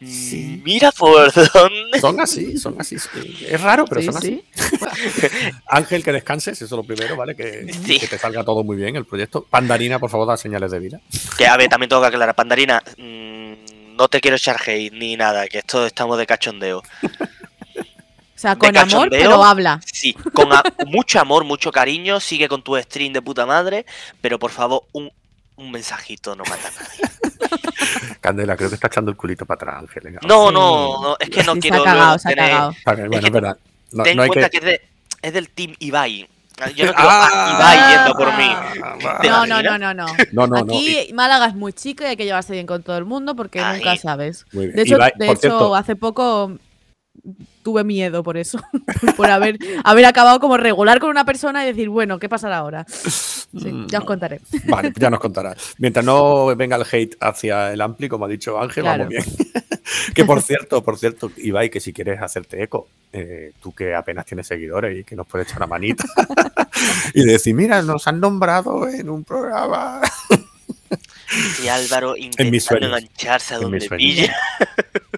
Sí. 0.02 0.62
Mira 0.64 0.92
por 0.92 1.32
dónde. 1.34 2.00
Son 2.00 2.20
así, 2.20 2.58
son 2.58 2.80
así. 2.80 2.98
sí. 2.98 3.46
Es 3.50 3.60
raro, 3.60 3.86
pero 3.86 4.02
Sí, 4.02 4.08
son 4.08 4.16
así. 4.18 4.44
Ángel, 5.68 6.04
que 6.04 6.14
descanses, 6.14 6.62
eso 6.62 6.66
es 6.66 6.72
lo 6.72 6.84
primero, 6.84 7.16
¿vale? 7.18 7.36
Que, 7.36 7.72
Sí. 7.86 8.00
que 8.00 8.08
te 8.08 8.18
salga 8.18 8.44
todo 8.44 8.64
muy 8.64 8.78
bien 8.78 8.96
el 8.96 9.06
proyecto. 9.06 9.46
Pandarina, 9.50 10.00
por 10.00 10.10
favor, 10.10 10.28
da 10.28 10.38
señales 10.38 10.72
de 10.72 10.80
vida. 10.80 11.02
Que 11.38 11.48
a 11.48 11.58
ver, 11.58 11.68
también 11.70 11.90
tengo 11.90 12.02
que 12.02 12.08
aclarar, 12.08 12.34
Pandarina, 12.34 12.82
mm, 12.98 13.96
no 13.98 14.08
te 14.08 14.22
quiero 14.22 14.38
echar 14.38 14.58
hate 14.66 14.94
ni 14.94 15.18
nada, 15.18 15.48
que 15.48 15.58
esto 15.60 15.86
estamos 15.86 16.18
de 16.18 16.26
cachondeo. 16.26 16.82
O 18.40 18.42
sea, 18.42 18.56
con 18.56 18.78
amor, 18.78 19.10
pero 19.10 19.44
habla. 19.44 19.82
Sí, 19.86 20.14
con 20.14 20.48
mucho 20.88 21.20
amor, 21.20 21.44
mucho 21.44 21.74
cariño, 21.74 22.22
sigue 22.22 22.48
con 22.48 22.64
tu 22.64 22.78
stream 22.78 23.12
de 23.12 23.22
puta 23.22 23.46
madre, 23.46 23.86
pero 24.22 24.40
por 24.40 24.52
favor, 24.52 24.84
un, 24.94 25.12
un 25.60 25.72
mensajito 25.72 26.36
no 26.36 26.44
mata 26.46 26.68
a 26.68 26.72
nadie. 26.72 27.60
Candela, 28.22 28.56
creo 28.56 28.70
que 28.70 28.76
está 28.76 28.88
echando 28.88 29.12
el 29.12 29.18
culito 29.18 29.46
para 29.46 29.56
atrás, 29.58 29.76
Ángel. 29.80 30.04
venga. 30.04 30.20
No, 30.28 30.52
no, 30.52 31.02
no, 31.02 31.18
es 31.20 31.30
que 31.30 31.44
no 31.44 31.54
Sí, 31.56 31.60
quiero 31.62 31.84
se 31.84 31.90
ha 31.90 31.94
cagado, 31.94 32.20
se 32.20 32.30
ha 32.30 32.36
cagado. 32.36 32.74
Bueno, 32.86 33.10
que 33.20 33.26
es 33.28 33.32
verdad. 33.32 33.58
No, 33.92 34.04
Ten 34.04 34.18
no 34.18 34.24
hay 34.24 34.30
cuenta 34.30 34.50
que... 34.50 34.60
que, 34.60 34.66
es, 34.66 34.80
de- 34.80 34.88
es 35.22 35.34
del 35.34 35.50
team 35.50 35.76
Ibai. 35.80 36.28
Yo 36.76 36.86
no 36.86 36.94
quiero 36.94 36.94
a 36.98 37.56
Ibai 37.56 37.96
yendo 37.96 38.14
por 38.16 38.38
mí. 38.38 38.56
¿Te 39.22 39.30
No, 39.30 39.46
no, 39.46 39.62
no, 39.62 39.78
no, 39.78 39.94
no. 39.94 40.06
No, 40.32 40.48
no, 40.48 40.64
no. 40.64 40.74
Aquí 40.74 41.10
Málaga 41.14 41.48
es 41.48 41.56
muy 41.56 41.74
chico 41.74 42.04
y 42.04 42.08
hay 42.08 42.18
que 42.18 42.26
llevarse 42.26 42.54
bien 42.54 42.68
con 42.68 42.84
todo 42.84 42.98
el 42.98 43.06
mundo 43.06 43.36
porque 43.36 43.60
Ay. 43.62 43.78
nunca 43.78 43.96
sabes. 43.98 44.46
Muy 44.52 44.66
bien. 44.66 44.76
De 44.76 44.82
hecho, 44.84 44.96
Ibai, 44.96 45.14
de 45.16 45.26
hecho 45.28 45.40
cierto, 45.42 45.76
hace 45.76 45.96
poco 45.96 46.58
tuve 47.64 47.84
miedo 47.84 48.24
por 48.24 48.38
eso. 48.38 48.60
por 49.18 49.30
haber, 49.30 49.58
haber 49.84 50.06
acabado 50.06 50.40
como 50.40 50.58
regular 50.58 51.00
con 51.00 51.10
una 51.10 51.26
persona 51.26 51.64
y 51.64 51.68
decir, 51.68 51.90
bueno, 51.90 52.20
¿qué 52.20 52.30
pasará 52.30 52.58
ahora? 52.58 52.86
Sí, 52.90 53.86
ya 53.88 54.00
os 54.00 54.06
contaré. 54.06 54.42
Vale, 54.66 54.94
ya 54.96 55.10
nos 55.10 55.20
contarás. 55.20 55.76
Mientras 55.78 56.06
no 56.06 56.56
venga 56.56 56.76
el 56.76 56.86
hate 56.90 57.16
hacia 57.20 57.74
el 57.74 57.82
Ampli, 57.82 58.08
como 58.10 58.26
ha 58.26 58.28
dicho 58.28 58.60
Ángel, 58.60 58.84
Claro. 58.84 59.08
vamos 59.10 59.10
bien. 59.10 59.26
que 60.14 60.26
por 60.26 60.42
cierto, 60.42 60.84
por 60.84 60.98
cierto, 60.98 61.32
Ibai, 61.38 61.70
que 61.70 61.80
si 61.80 61.94
quieres 61.94 62.22
hacerte 62.22 62.62
eco, 62.62 62.88
eh, 63.12 63.54
tú 63.62 63.74
que 63.74 63.96
apenas 63.96 64.26
tienes 64.26 64.48
seguidores 64.48 65.00
y 65.00 65.04
que 65.04 65.16
nos 65.16 65.26
puedes 65.28 65.48
echar 65.48 65.60
una 65.60 65.68
manita 65.68 66.06
y 67.14 67.26
decir, 67.26 67.56
mira, 67.56 67.82
nos 67.82 68.08
han 68.08 68.20
nombrado 68.20 68.88
en 68.88 69.10
un 69.10 69.24
programa. 69.24 70.02
Y 71.64 71.68
Álvaro 71.68 72.16
intentando 72.18 72.86
engancharse 72.88 73.54
a 73.54 73.58
En 73.58 73.64
donde 73.64 73.88
pille. 73.90 74.32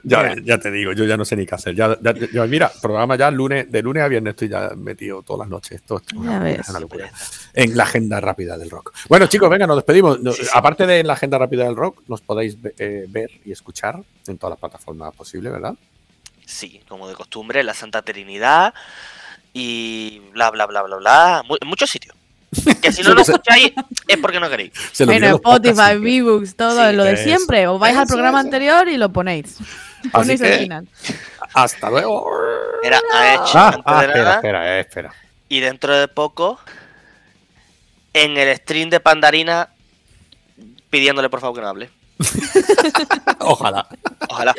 Ya, 0.03 0.35
ya 0.43 0.57
te 0.57 0.71
digo, 0.71 0.93
yo 0.93 1.05
ya 1.05 1.15
no 1.15 1.23
sé 1.25 1.35
ni 1.35 1.45
qué 1.45 1.53
hacer. 1.53 1.75
Ya, 1.75 1.95
ya- 2.01 2.13
ya- 2.33 2.45
mira, 2.47 2.71
programa 2.81 3.15
ya 3.17 3.29
lunes, 3.29 3.71
de 3.71 3.83
lunes 3.83 4.01
a 4.01 4.07
viernes 4.07 4.31
estoy 4.31 4.49
ya 4.49 4.71
metido 4.75 5.21
todas 5.21 5.41
las 5.41 5.49
noches. 5.49 5.73
Esto 5.73 6.01
es 6.05 6.13
una, 6.13 6.39
ves. 6.39 6.67
una 6.69 6.79
locura. 6.79 7.11
En 7.53 7.77
la 7.77 7.83
agenda 7.83 8.19
rápida 8.19 8.57
del 8.57 8.71
rock. 8.71 8.93
Bueno, 9.07 9.27
chicos, 9.27 9.47
venga, 9.49 9.67
nos 9.67 9.75
despedimos. 9.77 10.17
Aparte 10.53 10.87
de 10.87 10.99
en 10.99 11.07
la 11.07 11.13
agenda 11.13 11.37
rápida 11.37 11.65
del 11.65 11.75
rock, 11.75 12.01
nos 12.07 12.19
podéis 12.21 12.57
eh, 12.79 13.05
ver 13.09 13.29
y 13.45 13.51
escuchar 13.51 14.01
en 14.27 14.37
todas 14.39 14.51
las 14.53 14.59
plataformas 14.59 15.13
posibles, 15.15 15.51
¿verdad? 15.51 15.75
Sí, 16.47 16.81
como 16.87 17.07
de 17.07 17.13
costumbre, 17.13 17.63
la 17.63 17.75
Santa 17.75 18.01
Trinidad 18.01 18.73
y 19.53 20.19
bla, 20.31 20.49
bla, 20.49 20.65
bla, 20.65 20.81
bla, 20.81 20.95
bla. 20.97 21.43
En 21.61 21.67
muchos 21.67 21.89
sitios. 21.91 22.15
Que 22.81 22.91
si 22.91 23.01
no 23.03 23.13
lo 23.13 23.21
escucháis 23.21 23.71
es 24.07 24.17
porque 24.17 24.39
no 24.39 24.49
queréis. 24.49 24.71
Se 24.91 25.05
lo 25.05 25.11
Bueno, 25.11 25.27
a 25.27 25.29
Spotify. 25.31 25.95
V-Books, 25.97 26.55
todo 26.55 26.89
Sí, 26.89 26.95
lo 26.95 27.03
de 27.05 27.17
siempre. 27.17 27.67
Os 27.67 27.79
vais 27.79 27.95
al 27.95 28.07
programa 28.07 28.39
eso. 28.39 28.47
anterior 28.47 28.87
y 28.89 28.97
lo 28.97 29.09
ponéis. 29.11 29.57
Ponéis 30.11 30.41
que- 30.41 30.53
al 30.53 30.59
final. 30.59 30.87
Hasta 31.53 31.89
luego. 31.89 32.27
Era, 32.83 32.99
ha 33.13 33.33
hecho 33.35 33.57
Ah, 33.57 33.67
antes 33.67 33.83
ah, 33.85 33.99
de 34.01 34.05
espera, 34.07 34.23
nada. 34.23 34.35
espera, 34.35 34.77
eh, 34.77 34.79
espera. 34.81 35.13
Y 35.49 35.59
dentro 35.59 35.95
de 35.97 36.07
poco, 36.07 36.59
en 38.13 38.37
el 38.37 38.55
stream 38.57 38.89
de 38.89 38.99
Pandarina, 38.99 39.69
pidiéndole 40.89 41.29
por 41.29 41.39
favor 41.41 41.55
que 41.55 41.61
no 41.61 41.67
hable. 41.69 41.89
Ojalá. 43.39 43.87
Ojalá. 44.29 44.53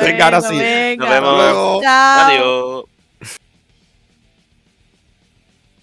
Venga, 0.00 0.24
ahora 0.26 0.40
sí. 0.42 0.56
venga. 0.56 1.04
Nos 1.04 1.14
vemos. 1.14 1.36
luego. 1.36 1.82
Chao. 1.82 2.26
Adiós. 2.26 2.84